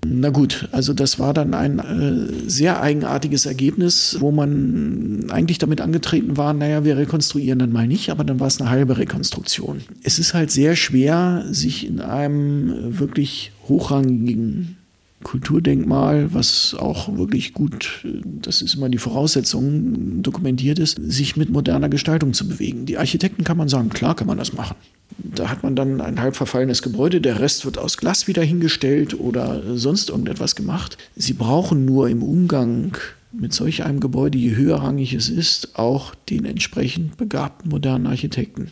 Na 0.05 0.29
gut, 0.29 0.67
also 0.71 0.93
das 0.93 1.19
war 1.19 1.33
dann 1.33 1.53
ein 1.53 1.79
äh, 1.79 2.49
sehr 2.49 2.81
eigenartiges 2.81 3.45
Ergebnis, 3.45 4.17
wo 4.19 4.31
man 4.31 5.27
eigentlich 5.29 5.57
damit 5.57 5.81
angetreten 5.81 6.37
war, 6.37 6.53
naja, 6.53 6.83
wir 6.83 6.97
rekonstruieren 6.97 7.59
dann 7.59 7.71
mal 7.71 7.87
nicht, 7.87 8.09
aber 8.09 8.23
dann 8.23 8.39
war 8.39 8.47
es 8.47 8.59
eine 8.59 8.69
halbe 8.69 8.97
Rekonstruktion. 8.97 9.81
Es 10.03 10.19
ist 10.19 10.33
halt 10.33 10.51
sehr 10.51 10.75
schwer, 10.75 11.45
sich 11.49 11.87
in 11.87 11.99
einem 12.01 12.99
wirklich 12.99 13.51
hochrangigen 13.67 14.77
Kulturdenkmal, 15.23 16.33
was 16.33 16.75
auch 16.77 17.15
wirklich 17.17 17.53
gut, 17.53 18.05
das 18.23 18.61
ist 18.61 18.75
immer 18.75 18.89
die 18.89 18.97
Voraussetzung, 18.97 20.21
dokumentiert 20.21 20.79
ist, 20.79 20.99
sich 21.01 21.35
mit 21.35 21.49
moderner 21.49 21.89
Gestaltung 21.89 22.33
zu 22.33 22.47
bewegen. 22.47 22.85
Die 22.85 22.97
Architekten 22.97 23.43
kann 23.43 23.57
man 23.57 23.69
sagen, 23.69 23.89
klar 23.89 24.15
kann 24.15 24.27
man 24.27 24.37
das 24.37 24.53
machen. 24.53 24.75
Da 25.17 25.49
hat 25.49 25.63
man 25.63 25.75
dann 25.75 26.01
ein 26.01 26.19
halb 26.19 26.35
verfallenes 26.35 26.81
Gebäude, 26.81 27.21
der 27.21 27.39
Rest 27.39 27.65
wird 27.65 27.77
aus 27.77 27.97
Glas 27.97 28.27
wieder 28.27 28.43
hingestellt 28.43 29.19
oder 29.19 29.77
sonst 29.77 30.09
irgendetwas 30.09 30.55
gemacht. 30.55 30.97
Sie 31.15 31.33
brauchen 31.33 31.85
nur 31.85 32.09
im 32.09 32.23
Umgang 32.23 32.97
mit 33.31 33.53
solch 33.53 33.83
einem 33.83 33.99
Gebäude, 33.99 34.37
je 34.37 34.55
höherrangig 34.55 35.13
es 35.13 35.29
ist, 35.29 35.77
auch 35.77 36.13
den 36.29 36.45
entsprechend 36.45 37.17
begabten 37.17 37.69
modernen 37.69 38.07
Architekten. 38.07 38.71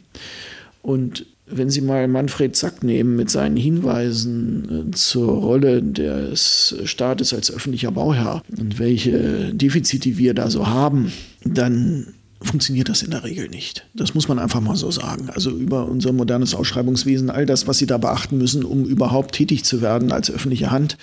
Und 0.81 1.25
wenn 1.51 1.69
Sie 1.69 1.81
mal 1.81 2.07
Manfred 2.07 2.55
Zack 2.55 2.83
nehmen 2.83 3.15
mit 3.15 3.29
seinen 3.29 3.57
Hinweisen 3.57 4.89
äh, 4.89 4.95
zur 4.95 5.31
Rolle 5.33 5.81
des 5.83 6.75
Staates 6.85 7.33
als 7.33 7.51
öffentlicher 7.51 7.91
Bauherr 7.91 8.43
und 8.57 8.79
welche 8.79 9.53
Defizite 9.53 10.17
wir 10.17 10.33
da 10.33 10.49
so 10.49 10.67
haben, 10.67 11.11
dann 11.43 12.07
funktioniert 12.41 12.89
das 12.89 13.03
in 13.03 13.11
der 13.11 13.23
Regel 13.23 13.49
nicht. 13.49 13.85
Das 13.93 14.15
muss 14.15 14.27
man 14.27 14.39
einfach 14.39 14.61
mal 14.61 14.75
so 14.75 14.89
sagen. 14.89 15.29
Also 15.29 15.51
über 15.51 15.87
unser 15.87 16.11
modernes 16.11 16.55
Ausschreibungswesen, 16.55 17.29
all 17.29 17.45
das, 17.45 17.67
was 17.67 17.77
Sie 17.77 17.85
da 17.85 17.97
beachten 17.97 18.37
müssen, 18.37 18.63
um 18.63 18.85
überhaupt 18.85 19.35
tätig 19.35 19.63
zu 19.63 19.81
werden 19.81 20.11
als 20.11 20.31
öffentliche 20.31 20.71
Hand, 20.71 20.97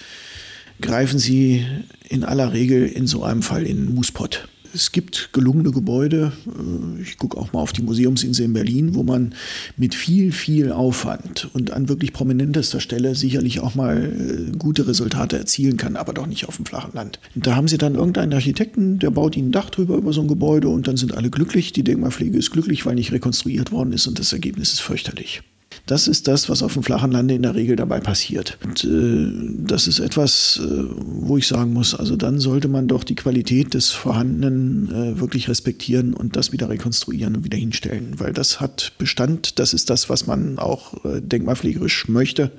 greifen 0.81 1.19
Sie 1.19 1.65
in 2.09 2.25
aller 2.25 2.53
Regel 2.53 2.87
in 2.87 3.07
so 3.07 3.23
einem 3.23 3.43
Fall 3.43 3.65
in 3.65 3.87
den 3.87 3.95
Muspot. 3.95 4.49
Es 4.79 4.93
gibt 4.93 5.31
gelungene 5.33 5.73
Gebäude, 5.73 6.31
äh, 6.47 7.03
ich 7.03 7.19
gucke 7.19 7.37
auch 7.37 7.53
mal 7.53 7.59
auf 7.59 7.73
die 7.73 7.83
Museumsinsel 7.83 8.45
in 8.45 8.53
Berlin, 8.53 8.95
wo 8.95 9.03
man 9.03 9.35
mit 9.77 9.93
viel, 9.97 10.31
viel 10.31 10.71
Aufwand 10.71 11.51
und 11.53 11.73
an 11.73 11.89
wirklich 11.89 12.13
prominentester 12.13 12.79
Stelle 12.79 13.17
sicherlich 13.17 13.59
auch 13.59 13.75
mal 13.75 14.05
äh, 14.05 14.57
gute 14.57 14.87
Resultate 14.87 15.37
erzielen 15.37 15.79
kann, 15.79 15.97
aber 15.97 16.13
doch 16.13 16.29
nicht 16.29 16.47
auf 16.47 16.57
dem 16.57 16.65
flachen 16.65 16.93
Land. 16.95 17.19
Und 17.35 17.49
da 17.49 17.57
haben 17.57 17.67
sie 17.67 17.77
dann 17.77 17.97
irgendeinen 17.97 18.33
Architekten, 18.33 19.01
der 19.01 19.11
baut 19.11 19.37
ihnen 19.37 19.49
ein 19.49 19.53
Dach 19.53 19.71
drüber 19.71 19.97
über 19.97 20.13
so 20.13 20.21
ein 20.21 20.29
Gebäude 20.29 20.69
und 20.69 20.87
dann 20.87 20.97
sind 20.97 21.13
alle 21.13 21.29
glücklich. 21.29 21.73
Die 21.73 21.83
Denkmalpflege 21.83 22.39
ist 22.39 22.53
glücklich, 22.53 22.87
weil 22.87 22.95
nicht 22.95 23.11
rekonstruiert 23.11 23.73
worden 23.73 23.91
ist 23.91 24.07
und 24.07 24.21
das 24.21 24.33
Ergebnis 24.33 24.75
ist 24.75 24.81
fürchterlich. 24.81 25.43
Das 25.87 26.09
ist 26.09 26.29
das, 26.29 26.49
was 26.49 26.63
auf 26.63 26.75
dem 26.75 26.83
flachen 26.83 27.13
Lande 27.13 27.35
in 27.35 27.43
der 27.43 27.55
Regel 27.55 27.77
dabei 27.77 28.01
passiert. 28.01 28.59
Und 28.65 28.85
äh, 28.85 29.65
das 29.67 29.87
ist 29.87 30.01
etwas, 30.01 30.61
äh, 30.63 30.85
wo 31.05 31.37
ich 31.39 31.47
sagen 31.47 31.73
muss, 31.73 31.95
also 31.95 32.17
dann 32.17 32.41
sollte 32.41 32.69
man 32.69 32.89
doch 32.89 33.05
die 33.05 33.15
Qualität 33.15 33.75
des 33.75 33.91
Vorhandenen 33.91 34.91
äh, 34.91 35.21
wirklich 35.21 35.49
respektieren 35.49 36.15
und 36.15 36.37
das 36.37 36.53
wieder 36.53 36.69
rekonstruieren 36.69 37.37
und 37.37 37.45
wieder 37.45 37.59
hinstellen, 37.59 38.15
weil 38.19 38.33
das 38.33 38.61
hat 38.61 38.93
Bestand, 38.99 39.59
das 39.59 39.73
ist 39.73 39.91
das, 39.91 40.09
was 40.09 40.27
man 40.27 40.59
auch 40.59 41.05
äh, 41.05 41.21
denkmalpflegerisch 41.21 42.09
möchte. 42.09 42.51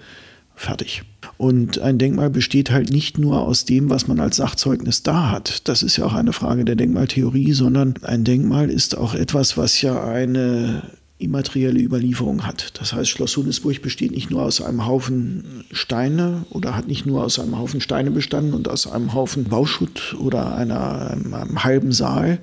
Fertig. 0.60 1.04
Und 1.38 1.80
ein 1.80 1.98
Denkmal 1.98 2.30
besteht 2.30 2.70
halt 2.70 2.92
nicht 2.92 3.18
nur 3.18 3.42
aus 3.48 3.64
dem, 3.64 3.90
was 3.90 4.10
man 4.10 4.20
als 4.20 4.36
Sachzeugnis 4.36 5.04
da 5.04 5.32
hat. 5.32 5.70
Das 5.70 5.84
ist 5.84 5.96
ja 5.96 6.04
auch 6.04 6.14
eine 6.14 6.34
Frage 6.34 6.66
der 6.66 6.76
Denkmaltheorie, 6.76 7.54
sondern 7.54 7.94
ein 8.02 8.26
Denkmal 8.26 8.70
ist 8.70 8.98
auch 8.98 9.14
etwas, 9.14 9.56
was 9.56 9.82
ja 9.82 10.04
eine 10.04 10.84
immaterielle 11.20 11.80
Überlieferung 11.82 12.48
hat. 12.48 12.80
Das 12.80 12.94
heißt, 12.94 13.10
Schloss 13.10 13.36
Hunesburg 13.36 13.82
besteht 13.82 14.12
nicht 14.12 14.32
nur 14.32 14.42
aus 14.42 14.62
einem 14.62 14.86
Haufen 14.86 15.66
Steine 15.70 16.46
oder 16.50 16.78
hat 16.78 16.88
nicht 16.88 17.06
nur 17.06 17.26
aus 17.26 17.40
einem 17.40 17.60
Haufen 17.60 17.82
Steine 17.82 18.10
bestanden 18.10 18.54
und 18.54 18.70
aus 18.70 18.88
einem 18.88 19.14
Haufen 19.14 19.44
Bauschutt 19.44 20.16
oder 20.18 20.56
einer, 20.56 21.12
einem, 21.12 21.34
einem 21.34 21.64
halben 21.66 21.92
Saal, 21.92 22.40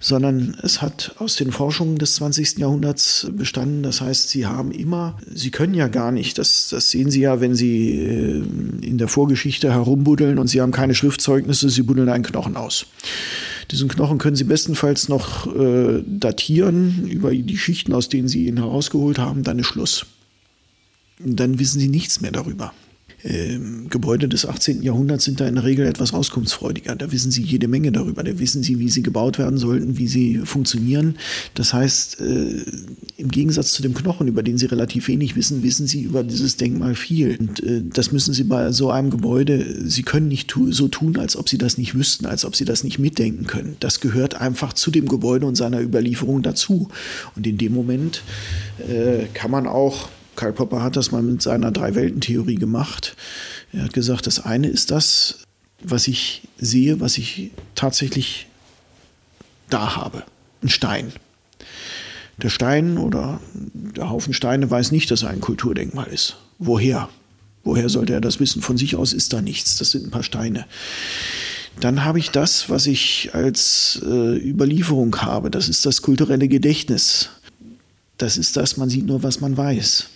sondern 0.00 0.56
es 0.62 0.82
hat 0.82 1.14
aus 1.18 1.36
den 1.36 1.52
Forschungen 1.52 1.98
des 1.98 2.16
20. 2.16 2.58
Jahrhunderts 2.58 3.28
bestanden. 3.30 3.84
Das 3.84 4.00
heißt, 4.00 4.30
sie 4.30 4.46
haben 4.46 4.72
immer, 4.72 5.16
sie 5.32 5.52
können 5.52 5.74
ja 5.74 5.86
gar 5.86 6.10
nicht, 6.10 6.38
das, 6.38 6.68
das 6.70 6.90
sehen 6.90 7.12
Sie 7.12 7.20
ja, 7.20 7.40
wenn 7.40 7.54
Sie 7.54 8.00
äh, 8.00 8.42
in 8.84 8.98
der 8.98 9.06
Vorgeschichte 9.06 9.72
herumbuddeln 9.72 10.38
und 10.38 10.48
Sie 10.48 10.60
haben 10.60 10.72
keine 10.72 10.96
Schriftzeugnisse, 10.96 11.70
Sie 11.70 11.82
buddeln 11.82 12.08
einen 12.08 12.24
Knochen 12.24 12.56
aus. 12.56 12.86
Diesen 13.70 13.88
Knochen 13.88 14.18
können 14.18 14.36
Sie 14.36 14.44
bestenfalls 14.44 15.08
noch 15.08 15.54
äh, 15.54 16.02
datieren 16.06 17.06
über 17.08 17.34
die 17.34 17.58
Schichten, 17.58 17.92
aus 17.92 18.08
denen 18.08 18.28
Sie 18.28 18.46
ihn 18.46 18.56
herausgeholt 18.56 19.18
haben. 19.18 19.42
Dann 19.42 19.58
ist 19.58 19.66
Schluss. 19.66 20.06
Dann 21.18 21.58
wissen 21.58 21.78
Sie 21.78 21.88
nichts 21.88 22.20
mehr 22.20 22.32
darüber. 22.32 22.72
Ähm, 23.24 23.88
Gebäude 23.90 24.28
des 24.28 24.46
18. 24.46 24.82
Jahrhunderts 24.82 25.24
sind 25.24 25.40
da 25.40 25.48
in 25.48 25.56
der 25.56 25.64
Regel 25.64 25.86
etwas 25.86 26.14
auskunftsfreudiger. 26.14 26.94
Da 26.94 27.10
wissen 27.10 27.32
sie 27.32 27.42
jede 27.42 27.66
Menge 27.66 27.90
darüber. 27.90 28.22
Da 28.22 28.38
wissen 28.38 28.62
sie, 28.62 28.78
wie 28.78 28.88
sie 28.88 29.02
gebaut 29.02 29.38
werden 29.38 29.58
sollten, 29.58 29.98
wie 29.98 30.06
sie 30.06 30.38
funktionieren. 30.44 31.16
Das 31.54 31.72
heißt, 31.72 32.20
äh, 32.20 32.62
im 33.16 33.28
Gegensatz 33.30 33.72
zu 33.72 33.82
dem 33.82 33.94
Knochen, 33.94 34.28
über 34.28 34.42
den 34.44 34.56
sie 34.56 34.66
relativ 34.66 35.08
wenig 35.08 35.34
wissen, 35.34 35.64
wissen 35.64 35.88
sie 35.88 36.02
über 36.02 36.22
dieses 36.22 36.56
Denkmal 36.56 36.94
viel. 36.94 37.36
Und 37.40 37.62
äh, 37.62 37.82
das 37.92 38.12
müssen 38.12 38.34
sie 38.34 38.44
bei 38.44 38.70
so 38.70 38.90
einem 38.90 39.10
Gebäude, 39.10 39.88
sie 39.88 40.02
können 40.02 40.28
nicht 40.28 40.48
tu 40.48 40.70
so 40.70 40.86
tun, 40.86 41.16
als 41.16 41.36
ob 41.36 41.48
sie 41.48 41.58
das 41.58 41.76
nicht 41.76 41.96
wüssten, 41.96 42.26
als 42.26 42.44
ob 42.44 42.54
sie 42.54 42.64
das 42.64 42.84
nicht 42.84 43.00
mitdenken 43.00 43.46
können. 43.46 43.76
Das 43.80 44.00
gehört 44.00 44.40
einfach 44.40 44.72
zu 44.72 44.92
dem 44.92 45.08
Gebäude 45.08 45.46
und 45.46 45.56
seiner 45.56 45.80
Überlieferung 45.80 46.42
dazu. 46.42 46.88
Und 47.34 47.46
in 47.46 47.58
dem 47.58 47.74
Moment 47.74 48.22
äh, 48.78 49.26
kann 49.34 49.50
man 49.50 49.66
auch 49.66 50.08
Karl 50.38 50.52
Popper 50.52 50.84
hat 50.84 50.94
das 50.94 51.10
mal 51.10 51.20
mit 51.20 51.42
seiner 51.42 51.72
Drei-Welten-Theorie 51.72 52.54
gemacht. 52.54 53.16
Er 53.72 53.82
hat 53.82 53.92
gesagt, 53.92 54.28
das 54.28 54.38
eine 54.38 54.68
ist 54.68 54.92
das, 54.92 55.40
was 55.82 56.06
ich 56.06 56.42
sehe, 56.58 57.00
was 57.00 57.18
ich 57.18 57.50
tatsächlich 57.74 58.46
da 59.68 59.96
habe. 59.96 60.22
Ein 60.62 60.68
Stein. 60.68 61.12
Der 62.40 62.50
Stein 62.50 62.98
oder 62.98 63.40
der 63.64 64.10
Haufen 64.10 64.32
Steine 64.32 64.70
weiß 64.70 64.92
nicht, 64.92 65.10
dass 65.10 65.24
er 65.24 65.30
ein 65.30 65.40
Kulturdenkmal 65.40 66.06
ist. 66.06 66.36
Woher? 66.60 67.08
Woher 67.64 67.88
sollte 67.88 68.12
er 68.12 68.20
das 68.20 68.38
wissen? 68.38 68.62
Von 68.62 68.78
sich 68.78 68.94
aus 68.94 69.12
ist 69.12 69.32
da 69.32 69.42
nichts. 69.42 69.76
Das 69.78 69.90
sind 69.90 70.06
ein 70.06 70.12
paar 70.12 70.22
Steine. 70.22 70.66
Dann 71.80 72.04
habe 72.04 72.20
ich 72.20 72.30
das, 72.30 72.70
was 72.70 72.86
ich 72.86 73.30
als 73.32 74.00
äh, 74.04 74.36
Überlieferung 74.38 75.16
habe. 75.16 75.50
Das 75.50 75.68
ist 75.68 75.84
das 75.84 76.00
kulturelle 76.00 76.46
Gedächtnis. 76.46 77.30
Das 78.18 78.36
ist 78.36 78.56
das, 78.56 78.76
man 78.76 78.88
sieht 78.88 79.06
nur, 79.06 79.24
was 79.24 79.40
man 79.40 79.56
weiß. 79.56 80.10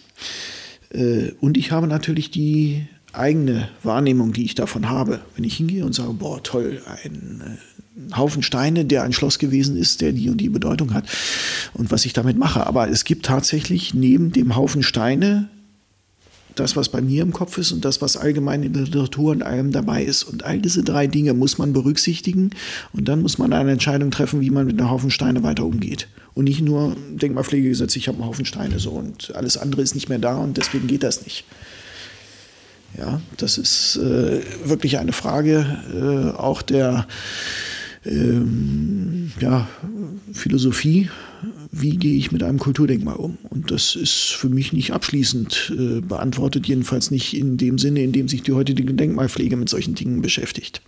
Äh, 0.90 1.32
und 1.40 1.56
ich 1.56 1.72
habe 1.72 1.86
natürlich 1.86 2.30
die 2.30 2.86
eigene 3.12 3.68
Wahrnehmung, 3.82 4.32
die 4.32 4.44
ich 4.44 4.54
davon 4.54 4.88
habe. 4.88 5.20
Wenn 5.36 5.44
ich 5.44 5.56
hingehe 5.56 5.84
und 5.84 5.94
sage, 5.94 6.12
boah, 6.14 6.42
toll, 6.42 6.82
ein 7.04 7.42
äh, 7.44 8.16
Haufen 8.16 8.42
Steine, 8.42 8.84
der 8.84 9.02
ein 9.02 9.12
Schloss 9.12 9.38
gewesen 9.38 9.76
ist, 9.76 10.00
der 10.00 10.12
die 10.12 10.30
und 10.30 10.38
die 10.38 10.48
Bedeutung 10.48 10.94
hat 10.94 11.04
und 11.74 11.90
was 11.90 12.06
ich 12.06 12.12
damit 12.12 12.38
mache. 12.38 12.66
Aber 12.66 12.88
es 12.88 13.04
gibt 13.04 13.26
tatsächlich 13.26 13.94
neben 13.94 14.32
dem 14.32 14.56
Haufen 14.56 14.82
Steine 14.82 15.48
das, 16.54 16.76
was 16.76 16.88
bei 16.88 17.00
mir 17.00 17.22
im 17.22 17.32
Kopf 17.32 17.58
ist 17.58 17.72
und 17.72 17.84
das, 17.84 18.00
was 18.00 18.16
allgemein 18.16 18.62
in 18.62 18.72
der 18.72 18.82
Literatur 18.82 19.32
und 19.32 19.42
allem 19.42 19.72
dabei 19.72 20.04
ist. 20.04 20.24
Und 20.24 20.44
all 20.44 20.58
diese 20.58 20.82
drei 20.82 21.06
Dinge 21.06 21.34
muss 21.34 21.58
man 21.58 21.72
berücksichtigen 21.72 22.50
und 22.92 23.08
dann 23.08 23.22
muss 23.22 23.38
man 23.38 23.52
eine 23.52 23.72
Entscheidung 23.72 24.10
treffen, 24.10 24.40
wie 24.40 24.50
man 24.50 24.66
mit 24.66 24.78
einem 24.78 24.90
Haufen 24.90 25.10
Steine 25.10 25.42
weiter 25.42 25.64
umgeht. 25.64 26.08
Und 26.34 26.44
nicht 26.44 26.62
nur 26.62 26.96
Denkmalpflegegesetz, 27.10 27.96
ich 27.96 28.08
habe 28.08 28.18
einen 28.18 28.26
Haufen 28.26 28.44
Steine 28.44 28.78
so 28.78 28.90
und 28.90 29.34
alles 29.34 29.56
andere 29.56 29.82
ist 29.82 29.94
nicht 29.94 30.08
mehr 30.08 30.18
da 30.18 30.36
und 30.36 30.56
deswegen 30.56 30.86
geht 30.86 31.02
das 31.02 31.24
nicht. 31.24 31.44
Ja, 32.96 33.20
das 33.38 33.56
ist 33.58 33.96
äh, 33.96 34.40
wirklich 34.64 34.98
eine 34.98 35.12
Frage 35.12 35.66
äh, 35.94 36.38
auch 36.38 36.60
der 36.60 37.06
ähm, 38.04 39.32
ja, 39.40 39.68
Philosophie, 40.32 41.08
wie 41.74 41.96
gehe 41.96 42.18
ich 42.18 42.30
mit 42.30 42.42
einem 42.42 42.58
Kulturdenkmal 42.58 43.16
um? 43.16 43.38
Und 43.48 43.70
das 43.70 43.96
ist 43.96 44.34
für 44.36 44.50
mich 44.50 44.74
nicht 44.74 44.92
abschließend 44.92 45.72
äh, 45.76 46.00
beantwortet, 46.02 46.66
jedenfalls 46.66 47.10
nicht 47.10 47.34
in 47.34 47.56
dem 47.56 47.78
Sinne, 47.78 48.02
in 48.02 48.12
dem 48.12 48.28
sich 48.28 48.42
die 48.42 48.52
heutige 48.52 48.84
Denkmalpflege 48.84 49.56
mit 49.56 49.70
solchen 49.70 49.94
Dingen 49.94 50.20
beschäftigt. 50.20 50.82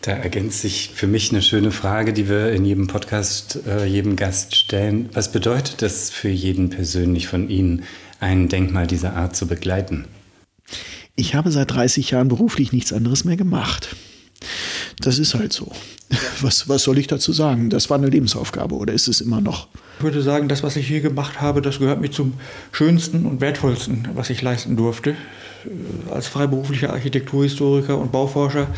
Da 0.00 0.12
ergänzt 0.12 0.60
sich 0.60 0.92
für 0.94 1.08
mich 1.08 1.32
eine 1.32 1.42
schöne 1.42 1.72
Frage, 1.72 2.12
die 2.12 2.28
wir 2.28 2.52
in 2.52 2.64
jedem 2.64 2.86
Podcast 2.86 3.58
äh, 3.66 3.84
jedem 3.84 4.14
Gast 4.14 4.54
stellen. 4.54 5.08
Was 5.12 5.32
bedeutet 5.32 5.82
es 5.82 6.08
für 6.08 6.28
jeden 6.28 6.70
persönlich 6.70 7.26
von 7.26 7.50
Ihnen, 7.50 7.82
ein 8.20 8.48
Denkmal 8.48 8.86
dieser 8.86 9.16
Art 9.16 9.34
zu 9.34 9.48
begleiten? 9.48 10.04
Ich 11.16 11.34
habe 11.34 11.50
seit 11.50 11.72
30 11.72 12.12
Jahren 12.12 12.28
beruflich 12.28 12.72
nichts 12.72 12.92
anderes 12.92 13.24
mehr 13.24 13.36
gemacht. 13.36 13.96
Das 15.00 15.18
ist 15.18 15.34
halt 15.34 15.52
so. 15.52 15.70
Was, 16.40 16.68
was 16.68 16.82
soll 16.82 16.98
ich 16.98 17.06
dazu 17.06 17.32
sagen? 17.32 17.70
Das 17.70 17.90
war 17.90 17.98
eine 17.98 18.08
Lebensaufgabe 18.08 18.74
oder 18.74 18.92
ist 18.92 19.08
es 19.08 19.20
immer 19.20 19.40
noch? 19.40 19.68
Ich 19.98 20.04
würde 20.04 20.22
sagen, 20.22 20.48
das, 20.48 20.62
was 20.62 20.76
ich 20.76 20.86
hier 20.86 21.00
gemacht 21.00 21.40
habe, 21.40 21.62
das 21.62 21.78
gehört 21.78 22.00
mir 22.00 22.10
zum 22.10 22.34
schönsten 22.72 23.26
und 23.26 23.40
wertvollsten, 23.40 24.08
was 24.14 24.30
ich 24.30 24.42
leisten 24.42 24.76
durfte 24.76 25.10
äh, 25.10 26.12
als 26.12 26.26
freiberuflicher 26.28 26.92
Architekturhistoriker 26.92 27.98
und 27.98 28.12
Bauforscher, 28.12 28.68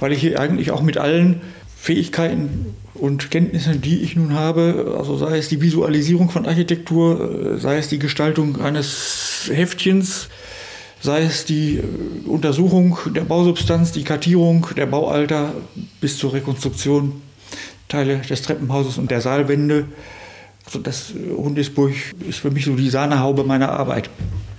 weil 0.00 0.12
ich 0.12 0.20
hier 0.20 0.38
eigentlich 0.40 0.70
auch 0.70 0.82
mit 0.82 0.98
allen 0.98 1.40
Fähigkeiten 1.78 2.74
und 2.94 3.30
Kenntnissen, 3.30 3.80
die 3.80 4.00
ich 4.00 4.16
nun 4.16 4.34
habe, 4.34 4.94
also 4.98 5.16
sei 5.16 5.38
es 5.38 5.48
die 5.48 5.60
Visualisierung 5.60 6.30
von 6.30 6.46
Architektur, 6.46 7.54
äh, 7.54 7.58
sei 7.58 7.78
es 7.78 7.88
die 7.88 7.98
Gestaltung 7.98 8.60
eines 8.60 9.50
Heftchens, 9.52 10.28
sei 11.06 11.22
es 11.22 11.46
die 11.46 11.76
äh, 11.76 12.28
Untersuchung 12.28 12.98
der 13.14 13.22
Bausubstanz, 13.22 13.92
die 13.92 14.02
Kartierung 14.02 14.66
der 14.76 14.86
Baualter 14.86 15.54
bis 16.00 16.18
zur 16.18 16.34
Rekonstruktion 16.34 17.22
Teile 17.88 18.18
des 18.18 18.42
Treppenhauses 18.42 18.98
und 18.98 19.10
der 19.10 19.20
Saalwände. 19.20 19.86
Also 20.66 20.80
das 20.80 21.12
äh, 21.12 21.32
Hundesburg 21.34 21.92
ist 22.28 22.40
für 22.40 22.50
mich 22.50 22.66
so 22.66 22.74
die 22.74 22.90
Sahnehaube 22.90 23.44
meiner 23.44 23.70
Arbeit. 23.70 24.10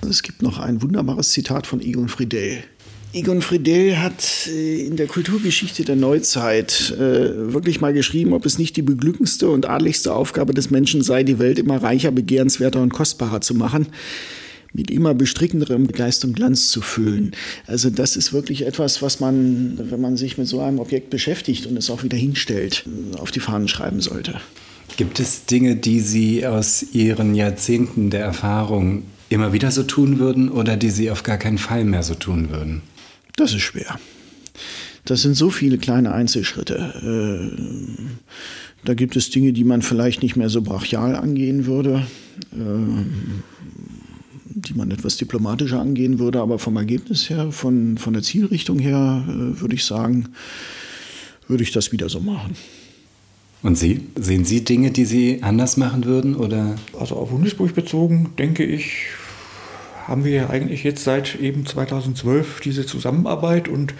Es 0.10 0.24
gibt 0.24 0.41
noch 0.41 0.58
ein 0.58 0.82
wunderbares 0.82 1.32
Zitat 1.32 1.68
von 1.68 1.82
Egon 1.82 2.08
Friedel. 2.08 2.64
Egon 3.12 3.41
Friedel 3.41 4.02
hat 4.02 4.48
äh, 4.48 4.86
in 4.86 4.95
der 4.95 5.08
Kulturgeschichte 5.08 5.84
der 5.84 5.98
Neuzeit 5.98 6.95
wirklich 6.98 7.82
mal 7.82 7.91
geschrieben, 7.91 8.32
ob 8.32 8.45
es 8.45 8.58
nicht 8.58 8.78
die 8.78 8.82
beglückendste 8.84 9.50
und 9.50 9.68
adligste 9.68 10.14
Aufgabe 10.14 10.54
des 10.54 10.70
Menschen 10.70 11.02
sei, 11.02 11.24
die 11.24 11.39
Welt 11.39 11.60
immer 11.60 11.84
reicher, 11.84 12.12
begehrenswerter 12.12 12.82
und 12.82 12.93
kostbarer 12.93 13.41
zu 13.41 13.54
machen 13.54 13.88
mit 14.78 14.92
immer 14.92 15.16
bestrickenderem 15.16 15.88
Geist 15.88 16.24
und 16.24 16.36
Glanz 16.36 16.70
zu 16.70 16.82
füllen. 16.82 17.32
Also 17.66 17.90
das 17.90 18.16
ist 18.16 18.32
wirklich 18.32 18.66
etwas, 18.66 19.02
was 19.02 19.20
man, 19.20 19.78
wenn 19.90 20.00
man 20.00 20.18
sich 20.18 20.38
mit 20.38 20.48
so 20.48 20.62
einem 20.62 20.80
Objekt 20.80 21.10
beschäftigt 21.10 21.66
und 21.66 21.76
es 21.76 21.90
auch 21.90 22.04
wieder 22.04 22.16
hinstellt, 22.16 22.86
auf 23.18 23.32
die 23.32 23.40
Fahnen 23.40 23.68
schreiben 23.68 24.02
sollte. 24.02 24.40
Gibt 24.96 25.20
es 25.20 25.46
Dinge, 25.46 25.76
die 25.76 26.00
Sie 26.00 26.46
aus 26.46 26.86
Ihren 26.94 27.34
Jahrzehnten 27.34 28.12
der 28.12 28.22
Erfahrung 28.22 29.04
immer 29.30 29.52
wieder 29.52 29.72
so 29.72 29.84
tun 29.84 30.20
würden 30.20 30.50
oder 30.50 30.78
die 30.78 30.92
Sie 30.92 31.10
auf 31.10 31.24
gar 31.24 31.38
keinen 31.38 31.58
Fall 31.58 31.84
mehr 31.84 32.04
so 32.04 32.14
tun 32.14 32.52
würden? 32.52 32.84
Das 33.36 33.54
ist 33.54 33.64
schwer. 33.64 34.00
Das 35.06 35.24
sind 35.24 35.34
so 35.34 35.50
viele 35.50 35.80
kleine 35.80 36.14
Einzelschritte. 36.14 37.52
Äh, 37.56 38.08
da 38.86 38.94
gibt 38.94 39.16
es 39.16 39.32
Dinge, 39.32 39.54
die 39.54 39.64
man 39.64 39.82
vielleicht 39.82 40.22
nicht 40.22 40.36
mehr 40.36 40.50
so 40.50 40.62
brachial 40.62 41.16
angehen 41.16 41.66
würde. 41.66 42.06
Die 44.60 44.74
man 44.74 44.89
etwas 44.89 45.18
diplomatischer 45.18 45.80
angehen 45.80 46.18
würde. 46.18 46.41
Aber 46.41 46.58
vom 46.58 46.78
Ergebnis 46.78 47.30
her, 47.30 47.51
von, 47.51 47.97
von 47.97 48.14
der 48.14 48.24
Zielrichtung 48.24 48.80
her, 48.80 49.24
äh, 49.28 49.62
würde 49.62 49.76
ich 49.76 49.86
sagen, 49.86 50.30
würde 51.47 51.64
ich 51.64 51.72
das 51.72 51.91
wieder 51.91 52.10
so 52.10 52.20
machen. 52.20 52.55
Und 53.62 53.78
Sie? 53.78 54.01
Sehen 54.16 54.45
Sie 54.45 54.64
Dinge, 54.64 54.91
die 54.91 55.05
Sie 55.05 55.43
anders 55.43 55.78
machen 55.78 56.05
würden? 56.05 56.36
Oder? 56.36 56.76
Also 56.99 57.16
auf 57.16 57.30
Bundesburg 57.30 57.76
bezogen, 57.76 58.32
denke 58.38 58.64
ich, 58.64 59.08
haben 60.08 60.24
wir 60.24 60.32
ja 60.32 60.49
eigentlich 60.49 60.84
jetzt 60.84 61.03
seit 61.03 61.39
eben 61.39 61.66
2012 61.66 62.62
diese 62.62 62.86
Zusammenarbeit 62.86 63.68
und 63.68 63.93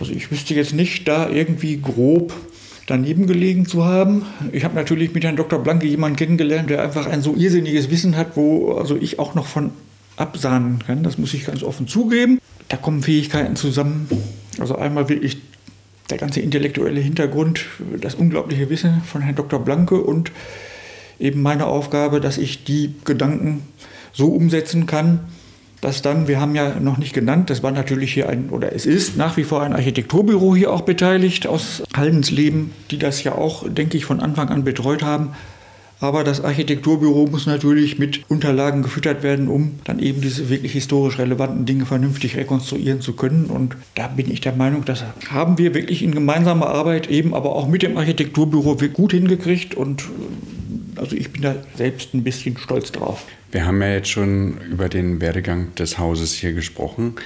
also 0.00 0.12
ich 0.12 0.30
wüsste 0.30 0.54
jetzt 0.54 0.74
nicht 0.74 1.06
da 1.06 1.30
irgendwie 1.30 1.80
grob 1.80 2.34
daneben 2.86 3.26
gelegen 3.26 3.66
zu 3.66 3.84
haben. 3.84 4.24
Ich 4.52 4.64
habe 4.64 4.74
natürlich 4.74 5.14
mit 5.14 5.24
Herrn 5.24 5.36
Dr. 5.36 5.58
Blanke 5.58 5.86
jemanden 5.86 6.16
kennengelernt, 6.16 6.70
der 6.70 6.82
einfach 6.82 7.06
ein 7.06 7.22
so 7.22 7.34
irrsinniges 7.34 7.90
Wissen 7.90 8.16
hat, 8.16 8.36
wo 8.36 8.72
also 8.72 8.96
ich 8.96 9.18
auch 9.18 9.34
noch 9.34 9.46
von 9.46 9.70
absahnen 10.16 10.80
kann. 10.84 11.02
Das 11.02 11.18
muss 11.18 11.34
ich 11.34 11.46
ganz 11.46 11.62
offen 11.62 11.86
zugeben. 11.86 12.38
Da 12.68 12.76
kommen 12.76 13.02
Fähigkeiten 13.02 13.56
zusammen. 13.56 14.08
Also 14.58 14.76
einmal 14.76 15.08
wirklich 15.08 15.38
der 16.10 16.18
ganze 16.18 16.40
intellektuelle 16.40 17.00
Hintergrund, 17.00 17.64
das 18.00 18.14
unglaubliche 18.14 18.68
Wissen 18.68 19.02
von 19.04 19.22
Herrn 19.22 19.36
Dr. 19.36 19.60
Blanke 19.60 19.96
und 19.96 20.30
eben 21.18 21.40
meine 21.40 21.66
Aufgabe, 21.66 22.20
dass 22.20 22.38
ich 22.38 22.64
die 22.64 22.94
Gedanken 23.04 23.62
so 24.12 24.28
umsetzen 24.28 24.86
kann, 24.86 25.20
dass 25.82 26.00
dann, 26.00 26.28
wir 26.28 26.40
haben 26.40 26.54
ja 26.54 26.78
noch 26.78 26.96
nicht 26.96 27.12
genannt, 27.12 27.50
das 27.50 27.64
war 27.64 27.72
natürlich 27.72 28.14
hier 28.14 28.28
ein, 28.28 28.50
oder 28.50 28.72
es 28.72 28.86
ist 28.86 29.16
nach 29.16 29.36
wie 29.36 29.42
vor 29.42 29.62
ein 29.62 29.72
Architekturbüro 29.72 30.54
hier 30.54 30.72
auch 30.72 30.82
beteiligt 30.82 31.48
aus 31.48 31.82
Haldensleben, 31.94 32.70
die 32.92 32.98
das 32.98 33.24
ja 33.24 33.34
auch, 33.34 33.68
denke 33.68 33.96
ich, 33.96 34.04
von 34.04 34.20
Anfang 34.20 34.48
an 34.48 34.62
betreut 34.62 35.02
haben. 35.02 35.30
Aber 35.98 36.22
das 36.22 36.42
Architekturbüro 36.42 37.26
muss 37.26 37.46
natürlich 37.46 37.98
mit 37.98 38.28
Unterlagen 38.28 38.82
gefüttert 38.82 39.24
werden, 39.24 39.48
um 39.48 39.80
dann 39.82 39.98
eben 39.98 40.20
diese 40.20 40.48
wirklich 40.48 40.72
historisch 40.72 41.18
relevanten 41.18 41.64
Dinge 41.64 41.84
vernünftig 41.84 42.36
rekonstruieren 42.36 43.00
zu 43.00 43.14
können. 43.14 43.46
Und 43.46 43.76
da 43.96 44.06
bin 44.06 44.30
ich 44.30 44.40
der 44.40 44.54
Meinung, 44.54 44.84
das 44.84 45.04
haben 45.30 45.58
wir 45.58 45.74
wirklich 45.74 46.02
in 46.02 46.12
gemeinsamer 46.12 46.68
Arbeit 46.68 47.10
eben, 47.10 47.34
aber 47.34 47.56
auch 47.56 47.66
mit 47.66 47.82
dem 47.82 47.96
Architekturbüro 47.96 48.76
gut 48.92 49.12
hingekriegt. 49.12 49.74
Und 49.74 50.04
also 50.96 51.16
ich 51.16 51.32
bin 51.32 51.42
da 51.42 51.56
selbst 51.76 52.14
ein 52.14 52.22
bisschen 52.22 52.56
stolz 52.56 52.92
drauf. 52.92 53.24
Wir 53.52 53.66
haben 53.66 53.82
ja 53.82 53.88
jetzt 53.92 54.08
schon 54.08 54.56
über 54.62 54.88
den 54.88 55.20
Werdegang 55.20 55.74
des 55.74 55.98
Hauses 55.98 56.32
hier 56.32 56.54
gesprochen, 56.54 57.16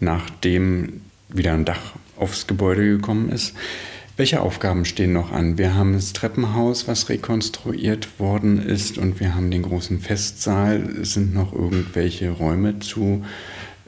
nachdem 0.00 1.02
wieder 1.28 1.52
ein 1.52 1.66
Dach 1.66 1.92
aufs 2.16 2.46
Gebäude 2.46 2.86
gekommen 2.86 3.28
ist. 3.28 3.54
Welche 4.16 4.40
Aufgaben 4.40 4.86
stehen 4.86 5.12
noch 5.12 5.30
an? 5.30 5.58
Wir 5.58 5.74
haben 5.74 5.92
das 5.92 6.14
Treppenhaus, 6.14 6.88
was 6.88 7.10
rekonstruiert 7.10 8.18
worden 8.18 8.64
ist, 8.64 8.96
und 8.96 9.20
wir 9.20 9.34
haben 9.34 9.50
den 9.50 9.62
großen 9.62 10.00
Festsaal. 10.00 10.76
Es 11.02 11.14
sind 11.14 11.34
noch 11.34 11.52
irgendwelche 11.52 12.30
Räume 12.30 12.78
zu 12.78 13.24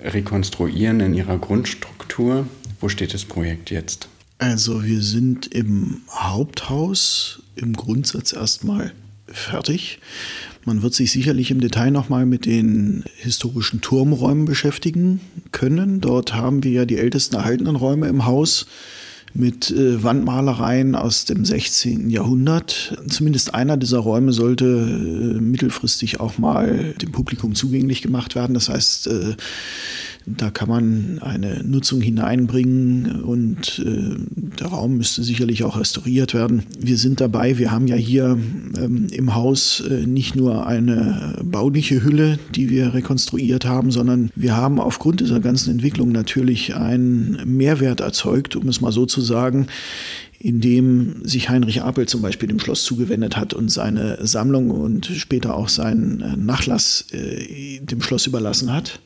rekonstruieren 0.03 1.01
in 1.01 1.14
ihrer 1.14 1.38
Grundstruktur. 1.38 2.47
Wo 2.80 2.90
steht 2.90 3.14
das 3.14 3.24
Projekt 3.24 3.70
jetzt? 3.70 4.09
Also 4.38 4.84
wir 4.84 5.01
sind 5.01 5.47
im 5.47 6.03
Haupthaus 6.11 7.40
im 7.55 7.72
Grundsatz 7.72 8.34
erstmal 8.34 8.92
fertig. 9.28 10.01
Man 10.66 10.82
wird 10.82 10.94
sich 10.94 11.12
sicherlich 11.12 11.52
im 11.52 11.60
Detail 11.60 11.92
nochmal 11.92 12.26
mit 12.26 12.44
den 12.44 13.04
historischen 13.14 13.80
Turmräumen 13.80 14.46
beschäftigen 14.46 15.20
können. 15.52 16.00
Dort 16.00 16.34
haben 16.34 16.64
wir 16.64 16.72
ja 16.72 16.84
die 16.84 16.98
ältesten 16.98 17.36
erhaltenen 17.36 17.76
Räume 17.76 18.08
im 18.08 18.26
Haus 18.26 18.66
mit 19.32 19.70
äh, 19.70 20.02
Wandmalereien 20.02 20.96
aus 20.96 21.24
dem 21.24 21.44
16. 21.44 22.10
Jahrhundert. 22.10 23.00
Zumindest 23.08 23.54
einer 23.54 23.76
dieser 23.76 23.98
Räume 23.98 24.32
sollte 24.32 24.64
äh, 24.64 25.40
mittelfristig 25.40 26.18
auch 26.18 26.36
mal 26.38 26.94
dem 27.00 27.12
Publikum 27.12 27.54
zugänglich 27.54 28.02
gemacht 28.02 28.34
werden. 28.34 28.54
Das 28.54 28.68
heißt, 28.68 29.06
äh, 29.06 29.36
da 30.26 30.50
kann 30.50 30.68
man 30.68 31.18
eine 31.20 31.62
Nutzung 31.62 32.00
hineinbringen 32.00 33.22
und 33.22 33.78
äh, 33.78 34.16
der 34.58 34.66
Raum 34.66 34.96
müsste 34.96 35.22
sicherlich 35.22 35.62
auch 35.62 35.78
restauriert 35.78 36.34
werden. 36.34 36.64
Wir 36.78 36.96
sind 36.96 37.20
dabei, 37.20 37.58
wir 37.58 37.70
haben 37.70 37.86
ja 37.86 37.94
hier 37.94 38.36
ähm, 38.76 39.06
im 39.12 39.34
Haus 39.36 39.84
äh, 39.88 40.04
nicht 40.04 40.34
nur 40.34 40.66
eine 40.66 41.38
bauliche 41.44 42.02
Hülle, 42.02 42.40
die 42.56 42.70
wir 42.70 42.92
rekonstruiert 42.92 43.66
haben, 43.66 43.92
sondern 43.92 44.30
wir 44.34 44.56
haben 44.56 44.80
aufgrund 44.80 45.20
dieser 45.20 45.38
ganzen 45.38 45.70
Entwicklung 45.70 46.10
natürlich 46.10 46.74
einen 46.74 47.56
Mehrwert 47.56 48.00
erzeugt, 48.00 48.56
um 48.56 48.66
es 48.66 48.80
mal 48.80 48.92
so 48.92 49.06
zu 49.06 49.20
sagen, 49.20 49.68
indem 50.40 51.24
sich 51.24 51.48
Heinrich 51.48 51.82
Apel 51.82 52.06
zum 52.06 52.22
Beispiel 52.22 52.48
dem 52.48 52.58
Schloss 52.58 52.82
zugewendet 52.82 53.36
hat 53.36 53.54
und 53.54 53.70
seine 53.70 54.18
Sammlung 54.26 54.70
und 54.70 55.06
später 55.06 55.54
auch 55.54 55.68
seinen 55.68 56.20
äh, 56.20 56.36
Nachlass 56.36 57.06
äh, 57.12 57.78
dem 57.80 58.02
Schloss 58.02 58.26
überlassen 58.26 58.72
hat. 58.72 58.98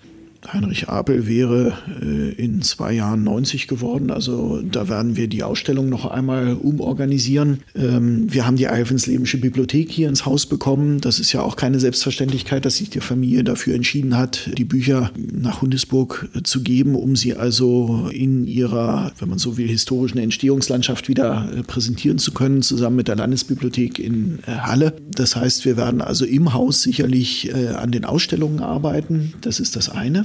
Heinrich 0.49 0.89
Apel 0.89 1.27
wäre 1.27 1.75
äh, 2.01 2.31
in 2.33 2.63
zwei 2.63 2.93
Jahren 2.95 3.25
90 3.25 3.69
geworden. 3.69 4.11
Also 4.11 4.63
da 4.63 4.89
werden 4.89 5.17
wir 5.17 5.29
die 5.29 5.43
Ausstellung 5.43 5.89
noch 5.89 6.07
einmal 6.07 6.55
umorganisieren. 6.55 7.61
Ähm, 7.75 8.33
wir 8.33 8.47
haben 8.47 8.57
die 8.57 8.67
Alvenslebensche 8.67 9.39
Bibliothek 9.39 9.91
hier 9.91 10.09
ins 10.09 10.25
Haus 10.25 10.47
bekommen. 10.47 11.01
Das 11.01 11.21
ist 11.21 11.33
ja 11.33 11.43
auch 11.43 11.57
keine 11.57 11.79
Selbstverständlichkeit, 11.79 12.65
dass 12.65 12.77
sich 12.77 12.89
die 12.89 13.01
Familie 13.01 13.45
dafür 13.45 13.75
entschieden 13.75 14.17
hat, 14.17 14.51
die 14.57 14.65
Bücher 14.65 15.11
nach 15.17 15.61
Hundesburg 15.61 16.29
äh, 16.35 16.43
zu 16.43 16.63
geben, 16.63 16.95
um 16.95 17.17
sie 17.17 17.35
also 17.35 18.09
in 18.11 18.47
ihrer, 18.47 19.13
wenn 19.19 19.29
man 19.29 19.39
so 19.39 19.59
will, 19.59 19.69
historischen 19.69 20.19
Entstehungslandschaft 20.19 21.09
wieder 21.09 21.51
äh, 21.55 21.63
präsentieren 21.63 22.19
zu 22.19 22.33
können, 22.33 22.63
zusammen 22.63 22.97
mit 22.97 23.09
der 23.09 23.17
Landesbibliothek 23.17 23.99
in 23.99 24.39
Halle. 24.47 24.95
Das 25.15 25.37
heißt, 25.37 25.65
wir 25.65 25.77
werden 25.77 26.01
also 26.01 26.25
im 26.25 26.55
Haus 26.55 26.83
sicherlich 26.83 27.53
an 27.55 27.91
den 27.91 28.05
Ausstellungen 28.05 28.61
arbeiten. 28.61 29.35
Das 29.41 29.61
ist 29.61 29.77
das 29.77 29.89
eine. 29.89 30.25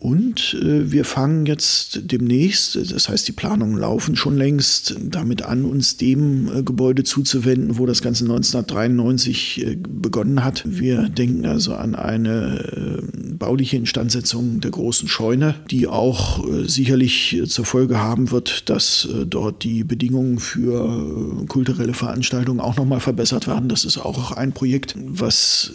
Und 0.00 0.56
äh, 0.62 0.92
wir 0.92 1.04
fangen 1.04 1.44
jetzt 1.46 2.00
demnächst, 2.12 2.76
das 2.92 3.08
heißt, 3.08 3.26
die 3.26 3.32
Planungen 3.32 3.76
laufen 3.78 4.14
schon 4.14 4.36
längst, 4.36 4.94
damit 5.02 5.42
an, 5.42 5.64
uns 5.64 5.96
dem 5.96 6.48
äh, 6.48 6.62
Gebäude 6.62 7.02
zuzuwenden, 7.02 7.78
wo 7.78 7.86
das 7.86 8.00
Ganze 8.00 8.24
1993 8.24 9.66
äh, 9.66 9.76
begonnen 9.76 10.44
hat. 10.44 10.62
Wir 10.64 11.08
denken 11.08 11.46
also 11.46 11.74
an 11.74 11.96
eine 11.96 13.00
äh, 13.02 13.32
bauliche 13.34 13.76
Instandsetzung 13.76 14.60
der 14.60 14.70
großen 14.70 15.08
Scheune, 15.08 15.56
die 15.68 15.88
auch 15.88 16.46
äh, 16.46 16.68
sicherlich 16.68 17.34
äh, 17.36 17.46
zur 17.46 17.64
Folge 17.64 17.98
haben 17.98 18.30
wird, 18.30 18.70
dass 18.70 19.08
dort 19.26 19.64
die 19.64 19.82
Bedingungen 19.82 20.38
für 20.38 21.44
kulturelle 21.48 21.94
Veranstaltungen 21.94 22.60
auch 22.60 22.76
nochmal 22.76 23.00
verbessert 23.00 23.48
werden. 23.48 23.68
Das 23.68 23.84
ist 23.84 23.98
auch 23.98 24.32
ein 24.32 24.52
Projekt, 24.52 24.94
was 24.96 25.72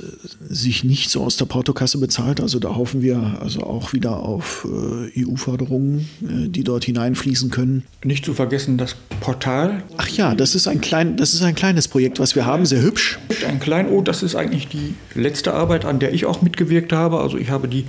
sich 0.47 0.83
nicht 0.83 1.09
so 1.09 1.23
aus 1.23 1.37
der 1.37 1.45
Portokasse 1.45 1.97
bezahlt. 1.97 2.39
Also 2.39 2.59
da 2.59 2.75
hoffen 2.75 3.01
wir 3.01 3.39
also 3.41 3.61
auch 3.61 3.93
wieder 3.93 4.12
auf 4.17 4.67
äh, 5.15 5.23
EU-Förderungen, 5.23 6.07
äh, 6.21 6.47
die 6.49 6.63
dort 6.63 6.85
hineinfließen 6.85 7.49
können. 7.49 7.83
Nicht 8.03 8.25
zu 8.25 8.33
vergessen 8.33 8.77
das 8.77 8.95
Portal. 9.19 9.83
Ach 9.97 10.07
ja, 10.07 10.35
das 10.35 10.55
ist 10.55 10.67
ein, 10.67 10.81
klein, 10.81 11.17
das 11.17 11.33
ist 11.33 11.41
ein 11.43 11.55
kleines 11.55 11.87
Projekt, 11.87 12.19
was 12.19 12.35
wir 12.35 12.45
haben, 12.45 12.65
sehr 12.65 12.81
hübsch. 12.81 13.19
Ein 13.47 13.59
Kleinod, 13.59 14.07
das 14.07 14.23
ist 14.23 14.35
eigentlich 14.35 14.67
die 14.67 14.95
letzte 15.15 15.53
Arbeit, 15.53 15.85
an 15.85 15.99
der 15.99 16.13
ich 16.13 16.25
auch 16.25 16.41
mitgewirkt 16.41 16.93
habe. 16.93 17.19
Also 17.19 17.37
ich 17.37 17.49
habe 17.49 17.67
die 17.67 17.85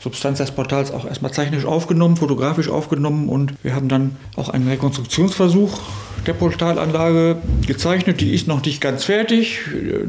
Substanz 0.00 0.38
des 0.38 0.50
Portals 0.50 0.90
auch 0.90 1.06
erstmal 1.06 1.30
technisch 1.30 1.64
aufgenommen, 1.64 2.16
fotografisch 2.16 2.68
aufgenommen 2.68 3.28
und 3.28 3.54
wir 3.62 3.74
haben 3.74 3.88
dann 3.88 4.16
auch 4.36 4.48
einen 4.48 4.68
Rekonstruktionsversuch 4.68 5.80
der 6.26 6.34
Portalanlage 6.34 7.36
gezeichnet. 7.66 8.20
Die 8.20 8.34
ist 8.34 8.48
noch 8.48 8.64
nicht 8.64 8.80
ganz 8.80 9.04
fertig. 9.04 9.60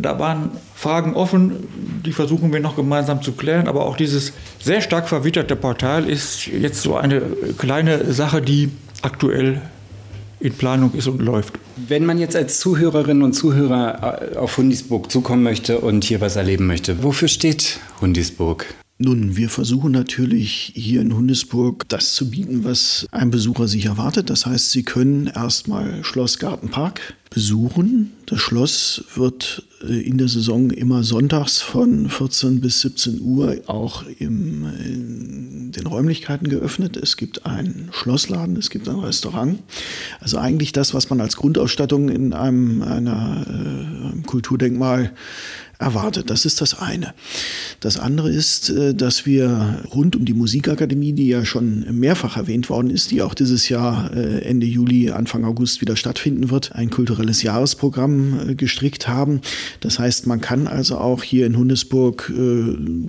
Da 0.02 0.20
waren 0.20 0.52
Fragen 0.78 1.16
offen, 1.16 1.68
die 2.06 2.12
versuchen 2.12 2.54
wir 2.54 2.60
noch 2.60 2.76
gemeinsam 2.76 3.24
zu 3.24 3.32
klären. 3.32 3.68
Aber 3.68 3.88
auch 3.88 3.98
dieses 3.98 4.34
sehr 4.60 4.82
stark 4.82 5.10
verwitterte 5.10 5.56
Portal 5.56 6.08
ist 6.08 6.46
jetzt 6.46 6.84
so 6.84 6.96
eine 6.96 7.24
kleine 7.58 8.14
Sache, 8.14 8.44
die 8.44 8.70
aktuell 9.02 9.60
in 10.40 10.54
Planung 10.54 10.94
ist 10.94 11.08
und 11.08 11.20
läuft. 11.20 11.56
Wenn 11.78 12.06
man 12.06 12.20
jetzt 12.20 12.36
als 12.36 12.60
Zuhörerinnen 12.60 13.24
und 13.24 13.34
Zuhörer 13.34 14.34
äh, 14.34 14.38
auf 14.38 14.58
Hundisburg 14.58 15.12
zukommen 15.12 15.42
möchte 15.42 15.80
und 15.80 16.04
hier 16.04 16.22
was 16.22 16.36
erleben 16.36 16.68
möchte, 16.68 17.02
wofür 17.02 17.28
steht 17.28 17.80
Hundisburg? 18.00 18.68
Nun, 19.00 19.38
wir 19.38 19.50
versuchen 19.50 19.92
natürlich 19.92 20.72
hier 20.74 21.02
in 21.02 21.14
Hundesburg 21.14 21.88
das 21.88 22.16
zu 22.16 22.32
bieten, 22.32 22.64
was 22.64 23.06
ein 23.12 23.30
Besucher 23.30 23.68
sich 23.68 23.86
erwartet. 23.86 24.32
Das 24.32 24.48
heißt, 24.48 24.72
Sie 24.72 24.82
können 24.82 25.28
erstmal 25.28 26.04
Schloss 26.04 26.40
Gartenpark 26.40 27.14
besuchen. 27.30 28.14
Das 28.26 28.40
Schloss 28.40 29.04
wird 29.14 29.64
äh, 29.88 30.02
in 30.02 30.18
der 30.18 30.28
Saison 30.28 30.72
immer 30.72 31.04
sonntags 31.04 31.62
von 31.62 32.10
14 32.10 32.62
bis 32.62 32.82
17 32.82 33.22
Uhr 33.22 33.62
auch 33.68 34.04
im, 34.18 34.66
in 34.84 35.72
den 35.72 35.86
Räumlichkeiten 35.86 36.50
geöffnet. 36.50 36.98
Es 36.98 37.18
gibt 37.18 37.46
einen 37.46 37.90
Schlossladen, 37.92 38.58
es 38.58 38.72
gibt 38.72 38.90
ein 38.90 39.00
Restaurant. 39.00 39.62
Also 40.20 40.38
eigentlich 40.40 40.72
das, 40.72 40.96
was 40.96 41.10
man 41.12 41.22
als 41.22 41.36
Grundausstattung 41.36 42.10
in 42.10 42.34
einem 42.34 42.82
einer, 42.82 43.46
äh, 43.48 44.22
Kulturdenkmal 44.26 45.12
erwartet. 45.80 46.30
Das 46.30 46.46
ist 46.46 46.62
das 46.62 46.80
eine. 46.80 47.14
Das 47.80 47.98
andere 48.00 48.30
ist, 48.30 48.70
äh, 48.70 48.96
dass 48.96 49.26
wir 49.26 49.84
rund 49.94 50.16
um 50.16 50.26
die 50.26 50.34
Musikakademie, 50.34 51.14
die 51.14 51.28
ja 51.28 51.46
schon 51.46 51.86
mehrfach 52.00 52.38
erwähnt 52.38 52.70
worden 52.70 52.90
ist, 52.90 53.12
die 53.12 53.22
auch 53.22 53.34
dieses 53.34 53.70
Jahr 53.70 54.12
äh, 54.16 54.42
Ende 54.42 54.66
Juli, 54.66 55.12
Anfang 55.12 55.46
August 55.46 55.82
wieder 55.82 55.96
stattfinden 55.96 56.50
wird, 56.50 56.72
ein 56.74 56.90
kulturelles 56.90 57.44
Jahresprogramm 57.44 58.50
äh, 58.50 58.56
gestrickt 58.56 59.08
haben. 59.08 59.42
Das 59.80 60.00
heißt, 60.00 60.26
man 60.26 60.42
kann 60.42 60.68
also 60.68 60.98
auch 60.98 61.22
hier 61.24 61.46
in 61.46 61.58
Hundesburg 61.58 62.32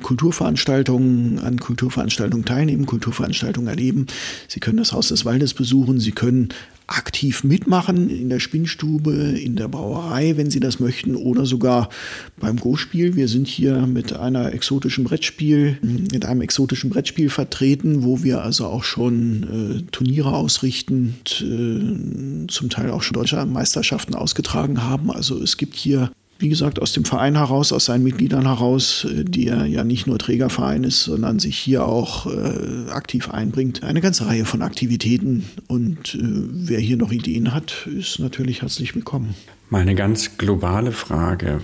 Kulturveranstaltungen, 0.03 1.39
an 1.39 1.59
Kulturveranstaltungen 1.59 2.45
teilnehmen, 2.45 2.87
Kulturveranstaltungen 2.87 3.69
erleben. 3.69 4.07
Sie 4.49 4.61
können 4.61 4.79
das 4.79 4.93
Haus 4.93 5.09
des 5.09 5.25
Waldes 5.25 5.55
besuchen, 5.55 5.99
Sie 6.01 6.13
können 6.13 6.51
aktiv 6.89 7.45
mitmachen 7.45 8.09
in 8.09 8.31
der 8.31 8.41
Spinnstube, 8.41 9.13
in 9.13 9.57
der 9.57 9.69
Brauerei, 9.69 10.37
wenn 10.37 10.51
Sie 10.51 10.59
das 10.59 10.81
möchten, 10.81 11.15
oder 11.15 11.45
sogar 11.45 11.91
beim 12.39 12.57
Go-Spiel. 12.57 13.15
Wir 13.15 13.29
sind 13.29 13.47
hier 13.47 13.87
mit 13.87 14.15
einer 14.15 14.53
exotischen 14.55 15.05
Brettspiel, 15.05 15.79
mit 15.83 16.25
einem 16.25 16.41
exotischen 16.41 16.89
Brettspiel 16.91 17.29
vertreten, 17.29 18.03
wo 18.05 18.23
wir 18.23 18.43
also 18.43 18.67
auch 18.67 18.85
schon 18.85 19.83
äh, 19.83 19.91
Turniere 19.93 20.33
ausrichten, 20.33 21.17
äh, 21.27 22.47
zum 22.49 22.71
Teil 22.71 22.91
auch 22.91 23.03
schon 23.03 23.15
deutsche 23.15 23.45
Meisterschaften 23.45 24.15
ausgetragen 24.15 24.83
haben. 24.83 25.11
Also 25.11 25.41
es 25.43 25.59
gibt 25.59 25.77
hier 25.77 26.11
wie 26.39 26.49
gesagt, 26.49 26.81
aus 26.81 26.93
dem 26.93 27.05
Verein 27.05 27.37
heraus, 27.37 27.73
aus 27.73 27.87
seinen 27.87 28.05
Mitgliedern 28.05 28.47
heraus, 28.47 29.05
äh, 29.05 29.25
die 29.25 29.49
er 29.49 29.67
ja 29.67 29.85
nicht 29.85 30.07
nur 30.07 30.19
Trägerverein 30.19 30.85
ist, 30.85 31.03
sondern 31.05 31.39
sich 31.39 31.59
hier 31.59 31.85
auch 31.85 32.27
äh, 32.27 32.91
aktiv 32.91 33.31
einbringt. 33.31 33.83
Eine 33.83 34.01
ganze 34.01 34.27
Reihe 34.27 34.45
von 34.45 34.63
Aktivitäten 34.63 35.45
und 35.67 36.15
äh, 36.15 36.19
wer 36.23 36.79
hier 36.79 36.97
noch 36.97 37.11
Ideen 37.11 37.53
hat, 37.53 37.87
ist 37.87 38.19
natürlich 38.21 38.63
herzlich 38.63 38.95
willkommen. 38.95 39.35
Mal 39.69 39.83
eine 39.83 39.95
ganz 39.95 40.39
globale 40.39 40.93
Frage. 40.93 41.61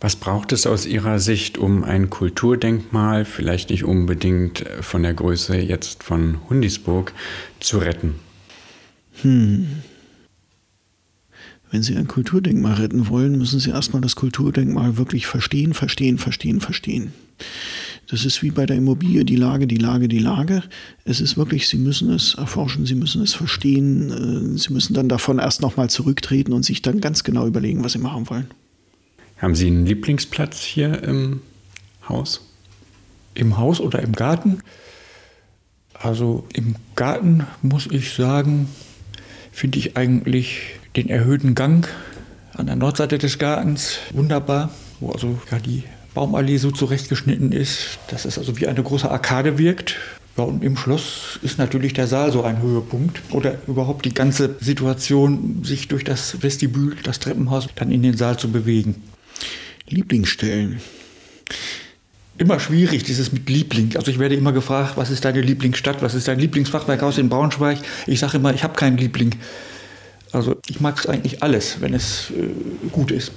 Was 0.00 0.16
braucht 0.16 0.52
es 0.52 0.66
aus 0.66 0.84
Ihrer 0.84 1.18
Sicht, 1.18 1.56
um 1.56 1.82
ein 1.82 2.10
Kulturdenkmal, 2.10 3.24
vielleicht 3.24 3.70
nicht 3.70 3.84
unbedingt 3.84 4.64
von 4.82 5.02
der 5.02 5.14
Größe 5.14 5.56
jetzt 5.56 6.02
von 6.02 6.38
Hundisburg, 6.50 7.14
zu 7.58 7.78
retten? 7.78 8.16
Hm. 9.22 9.66
Wenn 11.74 11.82
Sie 11.82 11.96
ein 11.96 12.06
Kulturdenkmal 12.06 12.74
retten 12.74 13.08
wollen, 13.08 13.36
müssen 13.36 13.58
Sie 13.58 13.70
erstmal 13.70 14.00
das 14.00 14.14
Kulturdenkmal 14.14 14.96
wirklich 14.96 15.26
verstehen, 15.26 15.74
verstehen, 15.74 16.18
verstehen, 16.18 16.60
verstehen. 16.60 17.12
Das 18.08 18.24
ist 18.24 18.44
wie 18.44 18.52
bei 18.52 18.64
der 18.64 18.76
Immobilie, 18.76 19.24
die 19.24 19.34
Lage, 19.34 19.66
die 19.66 19.78
Lage, 19.78 20.06
die 20.06 20.20
Lage. 20.20 20.62
Es 21.04 21.20
ist 21.20 21.36
wirklich, 21.36 21.66
Sie 21.66 21.78
müssen 21.78 22.12
es 22.12 22.34
erforschen, 22.34 22.86
Sie 22.86 22.94
müssen 22.94 23.22
es 23.22 23.34
verstehen. 23.34 24.54
Äh, 24.54 24.56
Sie 24.56 24.72
müssen 24.72 24.94
dann 24.94 25.08
davon 25.08 25.40
erst 25.40 25.62
nochmal 25.62 25.90
zurücktreten 25.90 26.52
und 26.52 26.64
sich 26.64 26.80
dann 26.80 27.00
ganz 27.00 27.24
genau 27.24 27.44
überlegen, 27.44 27.82
was 27.82 27.94
Sie 27.94 27.98
machen 27.98 28.30
wollen. 28.30 28.46
Haben 29.38 29.56
Sie 29.56 29.66
einen 29.66 29.84
Lieblingsplatz 29.84 30.60
hier 30.60 31.02
im 31.02 31.40
Haus? 32.08 32.48
Im 33.34 33.58
Haus 33.58 33.80
oder 33.80 34.00
im 34.00 34.12
Garten? 34.12 34.60
Also 35.92 36.46
im 36.52 36.76
Garten 36.94 37.48
muss 37.62 37.88
ich 37.90 38.12
sagen, 38.12 38.68
finde 39.50 39.80
ich 39.80 39.96
eigentlich 39.96 40.78
den 40.96 41.08
erhöhten 41.08 41.54
Gang 41.54 41.88
an 42.54 42.66
der 42.66 42.76
Nordseite 42.76 43.18
des 43.18 43.38
Gartens 43.38 43.98
wunderbar, 44.12 44.70
wo 45.00 45.10
also 45.10 45.38
ja 45.50 45.58
die 45.58 45.84
Baumallee 46.14 46.58
so 46.58 46.70
zurechtgeschnitten 46.70 47.50
ist, 47.50 47.98
dass 48.08 48.24
es 48.24 48.38
also 48.38 48.58
wie 48.58 48.68
eine 48.68 48.82
große 48.82 49.10
Arkade 49.10 49.58
wirkt. 49.58 49.96
Ja, 50.36 50.44
und 50.44 50.64
im 50.64 50.76
Schloss 50.76 51.38
ist 51.42 51.58
natürlich 51.58 51.92
der 51.92 52.06
Saal 52.06 52.32
so 52.32 52.42
ein 52.42 52.60
Höhepunkt. 52.60 53.20
Oder 53.30 53.56
überhaupt 53.66 54.04
die 54.04 54.14
ganze 54.14 54.56
Situation, 54.60 55.62
sich 55.64 55.88
durch 55.88 56.04
das 56.04 56.42
Vestibül, 56.42 56.96
das 57.02 57.20
Treppenhaus, 57.20 57.68
dann 57.74 57.90
in 57.90 58.02
den 58.02 58.16
Saal 58.16 58.36
zu 58.36 58.50
bewegen. 58.50 59.02
Lieblingsstellen. 59.88 60.80
Immer 62.36 62.58
schwierig, 62.58 63.04
dieses 63.04 63.30
mit 63.32 63.48
Liebling. 63.48 63.96
Also 63.96 64.10
ich 64.10 64.18
werde 64.18 64.34
immer 64.34 64.52
gefragt, 64.52 64.96
was 64.96 65.10
ist 65.10 65.24
deine 65.24 65.40
Lieblingsstadt, 65.40 66.02
was 66.02 66.14
ist 66.14 66.26
dein 66.26 66.40
Lieblingsfachwerkhaus 66.40 67.18
in 67.18 67.28
Braunschweig? 67.28 67.78
Ich 68.08 68.18
sage 68.18 68.38
immer, 68.38 68.52
ich 68.52 68.64
habe 68.64 68.74
keinen 68.74 68.96
Liebling. 68.96 69.36
Also 70.34 70.56
ich 70.68 70.80
mag 70.80 70.98
es 70.98 71.06
eigentlich 71.06 71.42
alles, 71.42 71.80
wenn 71.80 71.94
es 71.94 72.30
äh, 72.30 72.88
gut 72.90 73.12
ist. 73.12 73.32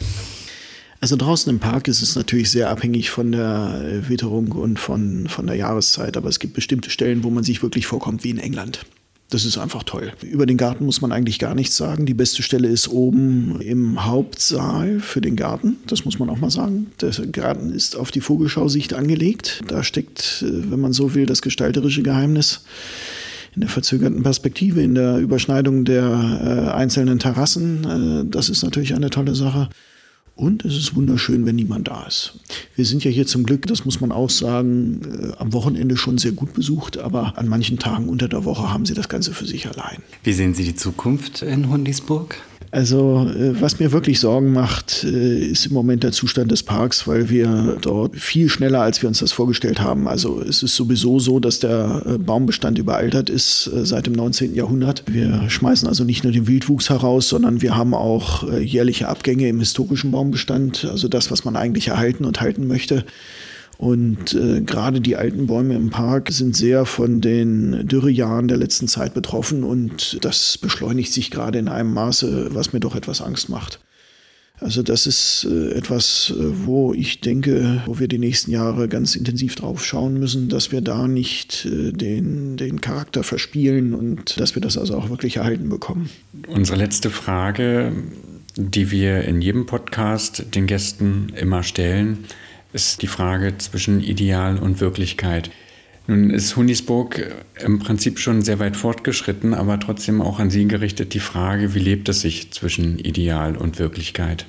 Also 1.00 1.16
draußen 1.16 1.52
im 1.52 1.60
Park 1.60 1.88
ist 1.88 2.02
es 2.02 2.16
natürlich 2.16 2.50
sehr 2.50 2.72
abhängig 2.72 3.12
von 3.12 3.32
der 3.32 3.82
äh, 3.84 4.10
Witterung 4.10 4.52
und 4.52 4.80
von, 4.80 5.28
von 5.28 5.46
der 5.46 5.56
Jahreszeit, 5.56 6.18
aber 6.18 6.28
es 6.28 6.40
gibt 6.40 6.56
bestimmte 6.56 6.90
Stellen, 6.90 7.24
wo 7.24 7.30
man 7.30 7.44
sich 7.44 7.62
wirklich 7.62 7.86
vorkommt 7.86 8.24
wie 8.24 8.32
in 8.32 8.40
England. 8.40 8.80
Das 9.30 9.44
ist 9.44 9.58
einfach 9.58 9.84
toll. 9.84 10.14
Über 10.24 10.46
den 10.46 10.56
Garten 10.56 10.86
muss 10.86 11.02
man 11.02 11.12
eigentlich 11.12 11.38
gar 11.38 11.54
nichts 11.54 11.76
sagen. 11.76 12.06
Die 12.06 12.14
beste 12.14 12.42
Stelle 12.44 12.70
ist 12.70 12.88
oben 12.88 13.60
im 13.60 14.06
Hauptsaal 14.06 15.02
für 15.02 15.20
den 15.20 15.36
Garten. 15.36 15.76
Das 15.86 16.06
muss 16.06 16.18
man 16.18 16.30
auch 16.30 16.38
mal 16.38 16.50
sagen. 16.50 16.88
Der 17.02 17.12
Garten 17.28 17.74
ist 17.74 17.98
auf 17.98 18.10
die 18.10 18.22
Vogelschausicht 18.22 18.94
angelegt. 18.94 19.62
Da 19.68 19.84
steckt, 19.84 20.46
äh, 20.48 20.72
wenn 20.72 20.80
man 20.80 20.94
so 20.94 21.14
will, 21.14 21.26
das 21.26 21.42
gestalterische 21.42 22.04
Geheimnis 22.04 22.62
in 23.58 23.62
der 23.62 23.70
verzögerten 23.72 24.22
Perspektive, 24.22 24.84
in 24.84 24.94
der 24.94 25.18
Überschneidung 25.18 25.84
der 25.84 26.04
äh, 26.04 26.72
einzelnen 26.76 27.18
Terrassen. 27.18 28.26
Äh, 28.28 28.30
das 28.30 28.50
ist 28.50 28.62
natürlich 28.62 28.94
eine 28.94 29.10
tolle 29.10 29.34
Sache. 29.34 29.70
Und 30.36 30.64
es 30.64 30.78
ist 30.78 30.96
wunderschön, 30.96 31.48
wenn 31.48 31.56
niemand 31.56 31.88
da 31.88 32.06
ist. 32.06 32.36
Wir 32.76 32.86
sind 32.86 33.04
ja 33.04 33.10
hier 33.10 33.26
zum 33.26 33.48
Glück, 33.48 33.66
das 33.66 33.84
muss 33.84 34.00
man 34.00 34.12
auch 34.12 34.30
sagen, 34.30 35.02
äh, 35.04 35.32
am 35.40 35.54
Wochenende 35.54 35.98
schon 35.98 36.20
sehr 36.20 36.34
gut 36.34 36.54
besucht, 36.54 37.00
aber 37.00 37.36
an 37.40 37.48
manchen 37.48 37.80
Tagen 37.80 38.10
unter 38.10 38.28
der 38.28 38.46
Woche 38.46 38.72
haben 38.72 38.86
sie 38.86 38.94
das 38.94 39.10
Ganze 39.10 39.34
für 39.34 39.48
sich 39.48 39.68
allein. 39.68 40.04
Wie 40.24 40.34
sehen 40.34 40.54
Sie 40.54 40.64
die 40.64 40.76
Zukunft 40.76 41.42
in 41.42 41.68
Hundisburg? 41.68 42.36
Also 42.72 43.28
äh, 43.30 43.60
was 43.62 43.80
mir 43.80 43.92
wirklich 43.92 44.20
Sorgen 44.20 44.52
macht, 44.52 45.04
äh, 45.04 45.40
ist 45.40 45.68
im 45.68 45.74
Moment 45.74 46.04
der 46.04 46.12
Zustand 46.12 46.52
des 46.52 46.64
Parks, 46.64 47.08
weil 47.08 47.30
wir 47.30 47.78
dort 47.82 48.16
viel 48.16 48.50
schneller, 48.50 48.82
als 48.82 49.02
wir 49.02 49.08
uns 49.08 49.20
das 49.20 49.32
vorgestellt 49.32 49.80
haben. 49.80 50.08
Also 50.08 50.42
es 50.42 50.64
ist 50.64 50.76
sowieso 50.76 51.20
so, 51.20 51.40
dass 51.40 51.60
der 51.60 52.04
äh, 52.06 52.18
Baumbestand 52.18 52.78
überaltert 52.78 53.30
ist 53.30 53.70
seit 53.84 54.08
dem 54.08 54.14
19. 54.14 54.56
Jahrhundert. 54.56 55.04
Wir 55.08 55.50
schmeißen 55.50 55.88
also 55.88 56.04
nicht 56.04 56.24
nur 56.24 56.34
den 56.34 56.48
Wildwuchs 56.48 56.90
heraus, 56.90 57.30
sondern 57.30 57.62
wir 57.62 57.76
haben 57.76 57.94
auch 57.94 58.50
jährliche 58.60 59.08
Abgänge 59.08 59.48
im 59.48 59.60
historischen 59.60 60.12
Baumbestand, 60.12 60.86
also 60.86 61.08
das, 61.08 61.32
was 61.32 61.46
man 61.46 61.56
eigentlich 61.56 61.90
erhalten 61.90 62.26
und 62.26 62.42
halten 62.42 62.68
möchte. 62.68 63.06
Und 63.78 64.34
äh, 64.34 64.62
gerade 64.62 65.02
die 65.02 65.16
alten 65.16 65.46
Bäume 65.46 65.76
im 65.76 65.92
Park 65.92 66.32
sind 66.32 66.56
sehr 66.56 66.86
von 66.86 67.22
den 67.22 67.88
Dürrejahren 67.88 68.48
der 68.48 68.58
letzten 68.58 68.88
Zeit 68.88 69.14
betroffen 69.14 69.64
und 69.64 70.18
das 70.22 70.58
beschleunigt 70.58 71.14
sich 71.14 71.30
gerade 71.30 71.60
in 71.60 71.68
einem 71.68 71.94
Maße, 71.94 72.56
was 72.56 72.74
mir 72.74 72.80
doch 72.80 72.96
etwas 72.96 73.22
Angst 73.22 73.50
macht. 73.50 73.80
Also 74.60 74.82
das 74.82 75.06
ist 75.06 75.48
äh, 75.50 75.74
etwas, 75.74 76.34
äh, 76.36 76.66
wo 76.66 76.92
ich 76.94 77.22
denke, 77.22 77.84
wo 77.86 78.00
wir 78.00 78.08
die 78.08 78.18
nächsten 78.18 78.50
Jahre 78.50 78.88
ganz 78.88 79.16
intensiv 79.16 79.54
drauf 79.56 79.86
schauen 79.86 80.20
müssen, 80.20 80.50
dass 80.50 80.72
wir 80.72 80.82
da 80.82 81.08
nicht 81.08 81.66
äh, 81.66 81.92
den, 81.92 82.58
den 82.58 82.82
Charakter 82.82 83.22
verspielen 83.22 83.94
und 83.94 84.40
dass 84.40 84.56
wir 84.56 84.62
das 84.62 84.78
also 84.78 84.96
auch 84.96 85.10
wirklich 85.10 85.38
erhalten 85.38 85.70
bekommen. 85.70 86.10
Unsere 86.48 86.80
letzte 86.80 87.12
Frage, 87.12 87.92
die 88.56 88.90
wir 88.90 89.26
in 89.26 89.42
jedem 89.42 89.68
Podcast 89.68 90.44
den 90.56 90.66
Gästen 90.66 91.32
immer 91.40 91.62
stellen, 91.62 92.26
ist 92.74 93.02
die 93.02 93.08
Frage 93.08 93.58
zwischen 93.58 94.02
Ideal 94.02 94.58
und 94.58 94.80
Wirklichkeit. 94.82 95.50
Nun 96.08 96.30
ist 96.30 96.56
Hunisburg 96.56 97.36
im 97.64 97.80
Prinzip 97.80 98.20
schon 98.20 98.42
sehr 98.42 98.60
weit 98.60 98.78
fortgeschritten, 98.78 99.54
aber 99.54 99.80
trotzdem 99.80 100.22
auch 100.22 100.40
an 100.40 100.50
Sie 100.50 100.66
gerichtet 100.66 101.14
die 101.14 101.20
Frage, 101.20 101.74
wie 101.76 101.80
lebt 101.80 102.08
es 102.08 102.22
sich 102.22 102.52
zwischen 102.52 102.98
Ideal 102.98 103.58
und 103.58 103.78
Wirklichkeit? 103.78 104.46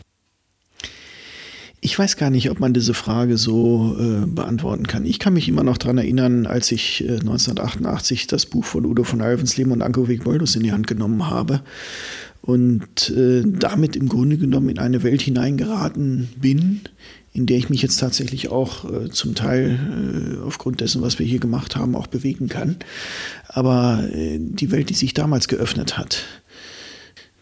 Ich 1.81 1.97
weiß 1.97 2.17
gar 2.17 2.31
nicht, 2.31 2.51
ob 2.51 2.59
man 2.59 2.75
diese 2.75 2.95
Frage 2.95 3.37
so 3.37 3.97
äh, 3.99 4.27
beantworten 4.27 4.87
kann. 4.89 5.05
Ich 5.05 5.21
kann 5.21 5.33
mich 5.33 5.49
immer 5.49 5.63
noch 5.63 5.79
daran 5.79 5.99
erinnern, 5.99 6.47
als 6.47 6.73
ich 6.73 7.05
äh, 7.05 7.19
1988 7.19 8.27
das 8.27 8.47
Buch 8.47 8.65
von 8.65 8.85
Udo 8.85 9.05
von 9.05 9.21
Alvensleben 9.21 9.73
und 9.73 9.83
Anko 9.83 10.09
Wegboldus 10.09 10.57
in 10.57 10.65
die 10.65 10.73
Hand 10.73 10.89
genommen 10.89 11.31
habe 11.31 11.63
und 12.43 13.11
äh, 13.11 13.43
damit 13.45 13.95
im 13.95 14.09
Grunde 14.09 14.39
genommen 14.39 14.71
in 14.71 14.79
eine 14.79 15.03
Welt 15.03 15.23
hineingeraten 15.23 16.29
bin, 16.41 16.81
in 17.33 17.47
der 17.47 17.59
ich 17.59 17.69
mich 17.69 17.83
jetzt 17.83 17.99
tatsächlich 17.99 18.51
auch 18.51 18.91
äh, 18.91 19.11
zum 19.11 19.35
Teil 19.35 20.39
äh, 20.41 20.47
aufgrund 20.47 20.81
dessen, 20.81 21.03
was 21.03 21.19
wir 21.19 21.27
hier 21.27 21.41
gemacht 21.41 21.77
haben, 21.77 21.95
auch 21.95 22.07
bewegen 22.07 22.49
kann. 22.49 22.77
Aber 23.49 24.09
äh, 24.13 24.39
die 24.41 24.71
Welt, 24.71 24.91
die 24.91 24.95
sich 24.95 25.15
damals 25.15 25.49
geöffnet 25.49 25.99
hat, 25.99 26.25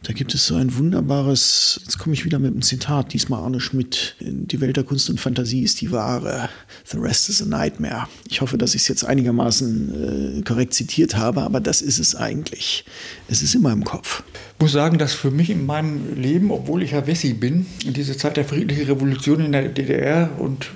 da 0.06 0.12
gibt 0.12 0.34
es 0.34 0.46
so 0.46 0.54
ein 0.54 0.76
wunderbares, 0.76 1.80
jetzt 1.82 1.98
komme 1.98 2.14
ich 2.14 2.24
wieder 2.24 2.38
mit 2.38 2.52
einem 2.52 2.62
Zitat, 2.62 3.12
diesmal 3.12 3.42
Arne 3.42 3.58
Schmidt. 3.58 4.14
Die 4.20 4.60
Welt 4.60 4.76
der 4.76 4.84
Kunst 4.84 5.10
und 5.10 5.18
Fantasie 5.18 5.62
ist 5.62 5.80
die 5.80 5.90
wahre. 5.90 6.48
The 6.84 6.98
rest 6.98 7.28
is 7.28 7.42
a 7.42 7.44
nightmare. 7.44 8.06
Ich 8.28 8.40
hoffe, 8.40 8.56
dass 8.56 8.76
ich 8.76 8.82
es 8.82 8.88
jetzt 8.88 9.04
einigermaßen 9.04 10.38
äh, 10.38 10.42
korrekt 10.42 10.74
zitiert 10.74 11.16
habe, 11.16 11.42
aber 11.42 11.58
das 11.58 11.82
ist 11.82 11.98
es 11.98 12.14
eigentlich. 12.14 12.84
Es 13.26 13.42
ist 13.42 13.56
immer 13.56 13.72
im 13.72 13.82
Kopf. 13.82 14.22
Ich 14.54 14.62
muss 14.62 14.70
sagen, 14.70 14.96
dass 14.96 15.12
für 15.12 15.32
mich 15.32 15.50
in 15.50 15.66
meinem 15.66 16.14
Leben, 16.14 16.52
obwohl 16.52 16.84
ich 16.84 16.92
ja 16.92 17.04
Wessi 17.08 17.32
bin, 17.32 17.66
in 17.84 17.92
dieser 17.92 18.16
Zeit 18.16 18.36
der 18.36 18.44
friedlichen 18.44 18.84
Revolution 18.84 19.40
in 19.40 19.50
der 19.50 19.68
DDR 19.70 20.30
und 20.38 20.68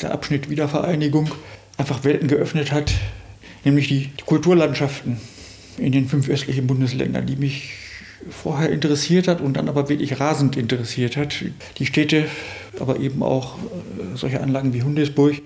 der 0.00 0.12
Abschnitt 0.12 0.48
Wiedervereinigung 0.48 1.28
einfach 1.76 2.04
Welten 2.04 2.28
geöffnet 2.28 2.72
hat, 2.72 2.90
nämlich 3.64 3.88
die 3.88 4.08
Kulturlandschaften 4.24 5.18
in 5.76 5.92
den 5.92 6.08
fünf 6.08 6.30
östlichen 6.30 6.66
Bundesländern, 6.66 7.26
die 7.26 7.36
mich 7.36 7.74
vorher 8.30 8.70
interessiert 8.70 9.28
hat 9.28 9.40
und 9.40 9.56
dann 9.56 9.68
aber 9.68 9.88
wirklich 9.88 10.20
rasend 10.20 10.56
interessiert 10.56 11.16
hat. 11.16 11.34
Die 11.78 11.86
Städte, 11.86 12.26
aber 12.80 12.98
eben 12.98 13.22
auch 13.22 13.56
äh, 13.56 14.16
solche 14.16 14.40
Anlagen 14.40 14.72
wie 14.72 14.82
Hundesburg. 14.82 15.40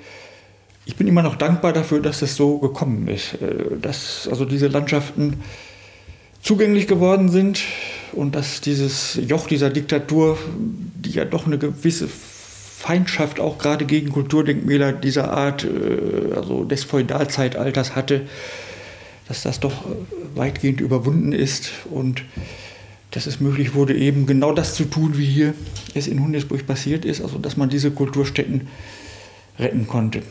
Ich 0.85 0.97
bin 0.97 1.07
immer 1.07 1.23
noch 1.23 1.37
dankbar 1.37 1.73
dafür, 1.73 2.01
dass 2.01 2.21
das 2.21 2.37
so 2.37 2.59
gekommen 2.59 3.09
ist, 3.09 3.35
äh, 3.35 3.79
dass 3.81 4.29
also 4.31 4.45
diese 4.45 4.69
Landschaften 4.69 5.43
zugänglich 6.43 6.87
geworden 6.87 7.29
sind 7.29 7.63
und 8.13 8.35
dass 8.35 8.61
dieses 8.61 9.19
Joch 9.27 9.47
dieser 9.47 9.71
Diktatur, 9.71 10.39
die 10.57 11.13
ja 11.13 11.25
doch 11.25 11.47
eine 11.47 11.59
gewisse 11.59 12.09
Feindschaft 12.09 13.39
auch 13.39 13.59
gerade 13.59 13.85
gegen 13.85 14.11
Kulturdenkmäler 14.11 14.93
dieser 14.93 15.31
Art, 15.31 15.65
äh, 15.65 16.35
also 16.35 16.65
des 16.65 16.85
Feudalzeitalters 16.85 17.95
hatte, 17.95 18.23
dass 19.29 19.43
das 19.43 19.61
doch 19.61 19.85
weitgehend 20.35 20.81
überwunden 20.81 21.33
ist 21.33 21.71
und 21.91 22.23
dass 23.13 23.27
es 23.27 23.41
möglich 23.41 23.75
wurde, 23.75 23.95
eben 23.95 24.27
genau 24.27 24.53
das 24.53 24.75
zu 24.75 24.85
tun, 24.85 25.17
wie 25.17 25.25
hier 25.25 25.55
es 25.95 26.09
in 26.09 26.21
Hundesburg 26.21 26.67
passiert 26.67 27.05
ist, 27.05 27.21
also 27.21 27.39
dass 27.39 27.57
man 27.57 27.69
diese 27.69 27.91
Kulturstätten 27.91 28.63
retten 29.59 29.87
konnte. 29.87 30.23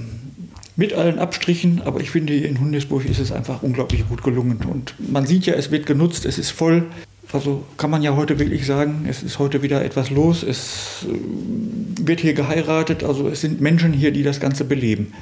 Mit 0.75 0.93
allen 0.93 1.19
Abstrichen, 1.19 1.81
aber 1.83 2.01
ich 2.01 2.09
finde, 2.09 2.35
in 2.35 2.59
Hundesburg 2.59 3.05
ist 3.05 3.19
es 3.19 3.31
einfach 3.31 3.61
unglaublich 3.61 4.07
gut 4.07 4.23
gelungen. 4.23 4.59
Und 4.69 4.95
man 5.11 5.27
sieht 5.27 5.45
ja, 5.45 5.53
es 5.53 5.69
wird 5.69 5.85
genutzt, 5.85 6.25
es 6.25 6.39
ist 6.39 6.49
voll. 6.49 6.85
Also 7.33 7.63
kann 7.77 7.89
man 7.89 8.01
ja 8.01 8.15
heute 8.15 8.39
wirklich 8.39 8.65
sagen, 8.65 9.05
es 9.07 9.23
ist 9.23 9.39
heute 9.39 9.61
wieder 9.61 9.85
etwas 9.85 10.09
los, 10.09 10.43
es 10.43 11.05
äh, 11.07 12.05
wird 12.05 12.19
hier 12.19 12.33
geheiratet, 12.33 13.05
also 13.05 13.29
es 13.29 13.39
sind 13.39 13.61
Menschen 13.61 13.93
hier, 13.93 14.11
die 14.11 14.23
das 14.23 14.41
Ganze 14.41 14.65
beleben. 14.65 15.13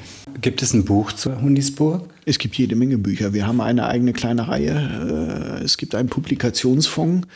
Gibt 0.42 0.64
es 0.64 0.74
ein 0.74 0.86
Buch 0.86 1.12
zu 1.12 1.40
Hundisburg? 1.40 2.10
Es 2.30 2.38
gibt 2.38 2.60
jede 2.60 2.76
Menge 2.76 3.00
Bücher. 3.00 3.34
Wir 3.34 3.48
haben 3.48 3.60
eine 3.60 3.88
eigene 3.88 4.14
kleine 4.14 4.48
Reihe. 4.48 5.60
Äh, 5.62 5.64
es 5.64 5.78
gibt 5.78 5.96
einen 5.96 6.10
Publikationsfonds, 6.10 7.28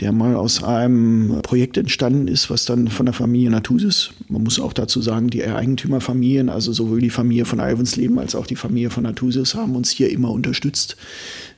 der 0.00 0.12
mal 0.12 0.34
aus 0.34 0.62
einem 0.62 1.40
Projekt 1.42 1.76
entstanden 1.76 2.28
ist, 2.28 2.50
was 2.50 2.64
dann 2.64 2.88
von 2.88 3.06
der 3.06 3.12
Familie 3.12 3.50
Natusis, 3.50 4.10
man 4.28 4.42
muss 4.42 4.58
auch 4.58 4.72
dazu 4.72 5.00
sagen, 5.00 5.30
die 5.30 5.44
Eigentümerfamilien, 5.44 6.48
also 6.48 6.72
sowohl 6.72 7.00
die 7.00 7.10
Familie 7.10 7.44
von 7.44 7.60
Alvensleben 7.60 8.18
als 8.18 8.34
auch 8.34 8.46
die 8.46 8.56
Familie 8.56 8.90
von 8.90 9.04
Natusis 9.04 9.54
haben 9.54 9.76
uns 9.76 9.90
hier 9.90 10.10
immer 10.10 10.30
unterstützt, 10.30 10.96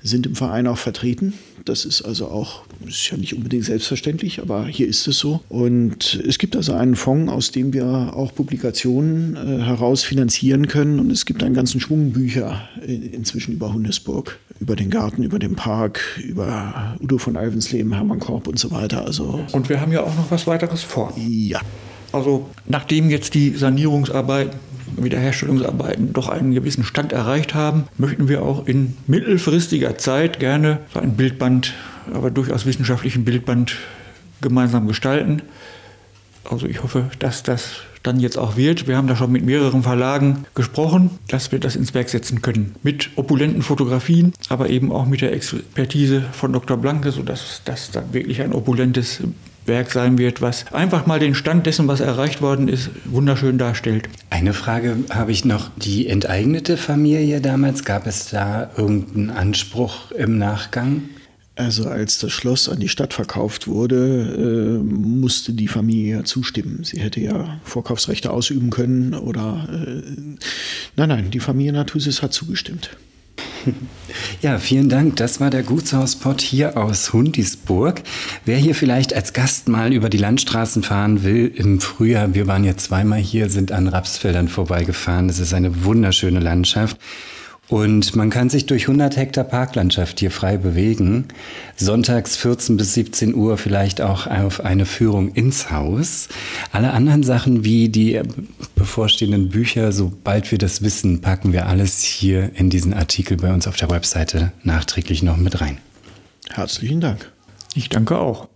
sind 0.02 0.26
im 0.26 0.34
Verein 0.34 0.66
auch 0.66 0.78
vertreten. 0.78 1.34
Das 1.64 1.84
ist 1.84 2.02
also 2.02 2.28
auch, 2.28 2.62
ist 2.86 3.10
ja 3.10 3.16
nicht 3.16 3.34
unbedingt 3.34 3.64
selbstverständlich, 3.64 4.40
aber 4.40 4.66
hier 4.66 4.86
ist 4.86 5.08
es 5.08 5.18
so. 5.18 5.40
Und 5.48 6.22
es 6.26 6.38
gibt 6.38 6.54
also 6.54 6.74
einen 6.74 6.94
Fonds, 6.94 7.32
aus 7.32 7.50
dem 7.50 7.72
wir 7.72 8.14
auch 8.14 8.32
Publikationen 8.34 9.34
äh, 9.34 9.62
heraus 9.64 10.04
finanzieren 10.04 10.68
können. 10.68 11.00
Und 11.00 11.10
es 11.10 11.26
gibt 11.26 11.42
einen 11.42 11.54
ganzen 11.54 11.80
Schwung 11.80 12.12
Bücher 12.12 12.68
inzwischen 12.86 13.52
über 13.52 13.72
Hundesburg, 13.72 14.38
über 14.60 14.76
den 14.76 14.90
Garten, 14.90 15.24
über 15.24 15.40
den 15.40 15.56
Park, 15.56 16.00
über 16.22 16.96
Udo 17.00 17.18
von 17.18 17.36
Alvensleben, 17.36 17.92
Hermann 17.92 18.20
Korb 18.26 18.48
und 18.48 18.58
so 18.58 18.70
weiter. 18.72 19.04
Also 19.04 19.40
und 19.52 19.68
wir 19.68 19.80
haben 19.80 19.92
ja 19.92 20.02
auch 20.02 20.14
noch 20.16 20.30
was 20.30 20.46
weiteres 20.46 20.82
vor. 20.82 21.12
Ja. 21.16 21.60
Also 22.12 22.48
nachdem 22.66 23.08
jetzt 23.10 23.34
die 23.34 23.50
Sanierungsarbeiten 23.50 24.58
Wiederherstellungsarbeiten 24.96 26.12
doch 26.12 26.28
einen 26.28 26.54
gewissen 26.54 26.84
Stand 26.84 27.12
erreicht 27.12 27.54
haben, 27.54 27.84
möchten 27.98 28.28
wir 28.28 28.42
auch 28.42 28.66
in 28.66 28.96
mittelfristiger 29.06 29.98
Zeit 29.98 30.38
gerne 30.38 30.78
so 30.94 31.00
ein 31.00 31.16
Bildband, 31.16 31.74
aber 32.14 32.30
durchaus 32.30 32.66
wissenschaftlichen 32.66 33.24
Bildband 33.24 33.76
gemeinsam 34.40 34.86
gestalten. 34.86 35.42
Also 36.50 36.66
ich 36.66 36.82
hoffe, 36.82 37.10
dass 37.18 37.42
das 37.42 37.80
dann 38.02 38.20
jetzt 38.20 38.38
auch 38.38 38.56
wird. 38.56 38.86
Wir 38.86 38.96
haben 38.96 39.08
da 39.08 39.16
schon 39.16 39.32
mit 39.32 39.44
mehreren 39.44 39.82
Verlagen 39.82 40.44
gesprochen, 40.54 41.10
dass 41.28 41.50
wir 41.52 41.58
das 41.58 41.76
ins 41.76 41.92
Werk 41.94 42.08
setzen 42.08 42.40
können. 42.42 42.76
Mit 42.82 43.10
opulenten 43.16 43.62
Fotografien, 43.62 44.32
aber 44.48 44.68
eben 44.68 44.92
auch 44.92 45.06
mit 45.06 45.20
der 45.20 45.32
Expertise 45.32 46.22
von 46.32 46.52
Dr. 46.52 46.76
Blanke, 46.76 47.10
sodass 47.10 47.62
das 47.64 47.90
dann 47.90 48.12
wirklich 48.12 48.42
ein 48.42 48.52
opulentes 48.52 49.22
Werk 49.66 49.90
sein 49.90 50.18
wird, 50.18 50.40
was 50.40 50.72
einfach 50.72 51.06
mal 51.06 51.18
den 51.18 51.34
Stand 51.34 51.66
dessen, 51.66 51.88
was 51.88 52.00
erreicht 52.00 52.40
worden 52.40 52.68
ist, 52.68 52.90
wunderschön 53.04 53.58
darstellt. 53.58 54.08
Eine 54.30 54.52
Frage 54.52 54.96
habe 55.10 55.32
ich 55.32 55.44
noch. 55.44 55.70
Die 55.76 56.06
enteignete 56.06 56.76
Familie 56.76 57.40
damals, 57.40 57.84
gab 57.84 58.06
es 58.06 58.30
da 58.30 58.70
irgendeinen 58.76 59.30
Anspruch 59.30 60.12
im 60.12 60.38
Nachgang? 60.38 61.02
Also 61.56 61.88
als 61.88 62.18
das 62.18 62.32
Schloss 62.32 62.68
an 62.68 62.80
die 62.80 62.88
Stadt 62.88 63.14
verkauft 63.14 63.66
wurde, 63.66 64.78
äh, 64.78 64.84
musste 64.84 65.54
die 65.54 65.68
Familie 65.68 66.18
ja 66.18 66.24
zustimmen. 66.24 66.84
Sie 66.84 67.00
hätte 67.00 67.20
ja 67.20 67.58
Vorkaufsrechte 67.64 68.30
ausüben 68.30 68.68
können 68.68 69.14
oder 69.14 69.66
äh, 69.72 70.02
nein, 70.96 71.08
nein, 71.08 71.30
die 71.30 71.40
Familie 71.40 71.72
Nathusis 71.72 72.22
hat 72.22 72.32
zugestimmt. 72.32 72.90
Ja, 74.42 74.58
vielen 74.58 74.88
Dank. 74.88 75.16
Das 75.16 75.40
war 75.40 75.50
der 75.50 75.62
Gutshauspott 75.62 76.40
hier 76.40 76.76
aus 76.76 77.12
Hundisburg. 77.12 78.02
Wer 78.44 78.58
hier 78.58 78.74
vielleicht 78.74 79.14
als 79.14 79.32
Gast 79.32 79.68
mal 79.68 79.92
über 79.92 80.08
die 80.08 80.18
Landstraßen 80.18 80.82
fahren 80.82 81.22
will, 81.22 81.52
im 81.54 81.80
Frühjahr, 81.80 82.34
wir 82.34 82.46
waren 82.46 82.64
ja 82.64 82.76
zweimal 82.76 83.18
hier, 83.18 83.48
sind 83.48 83.72
an 83.72 83.88
Rapsfeldern 83.88 84.48
vorbeigefahren. 84.48 85.28
Es 85.28 85.38
ist 85.38 85.52
eine 85.52 85.84
wunderschöne 85.84 86.40
Landschaft. 86.40 86.98
Und 87.68 88.14
man 88.14 88.30
kann 88.30 88.48
sich 88.48 88.66
durch 88.66 88.82
100 88.82 89.16
Hektar 89.16 89.44
Parklandschaft 89.44 90.20
hier 90.20 90.30
frei 90.30 90.56
bewegen. 90.56 91.26
Sonntags 91.74 92.36
14 92.36 92.76
bis 92.76 92.94
17 92.94 93.34
Uhr 93.34 93.58
vielleicht 93.58 94.00
auch 94.00 94.28
auf 94.28 94.64
eine 94.64 94.86
Führung 94.86 95.32
ins 95.32 95.70
Haus. 95.70 96.28
Alle 96.70 96.92
anderen 96.92 97.24
Sachen 97.24 97.64
wie 97.64 97.88
die 97.88 98.20
bevorstehenden 98.76 99.48
Bücher, 99.48 99.90
sobald 99.90 100.50
wir 100.52 100.58
das 100.58 100.82
wissen, 100.82 101.20
packen 101.20 101.52
wir 101.52 101.66
alles 101.66 102.02
hier 102.02 102.52
in 102.54 102.70
diesen 102.70 102.94
Artikel 102.94 103.36
bei 103.36 103.52
uns 103.52 103.66
auf 103.66 103.76
der 103.76 103.90
Webseite 103.90 104.52
nachträglich 104.62 105.24
noch 105.24 105.36
mit 105.36 105.60
rein. 105.60 105.78
Herzlichen 106.50 107.00
Dank. 107.00 107.32
Ich 107.74 107.88
danke 107.88 108.18
auch. 108.18 108.48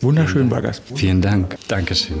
Wunderschön 0.00 0.50
war 0.50 0.60
das. 0.60 0.82
Vielen 0.94 1.22
Dank. 1.22 1.56
Dankeschön. 1.68 2.20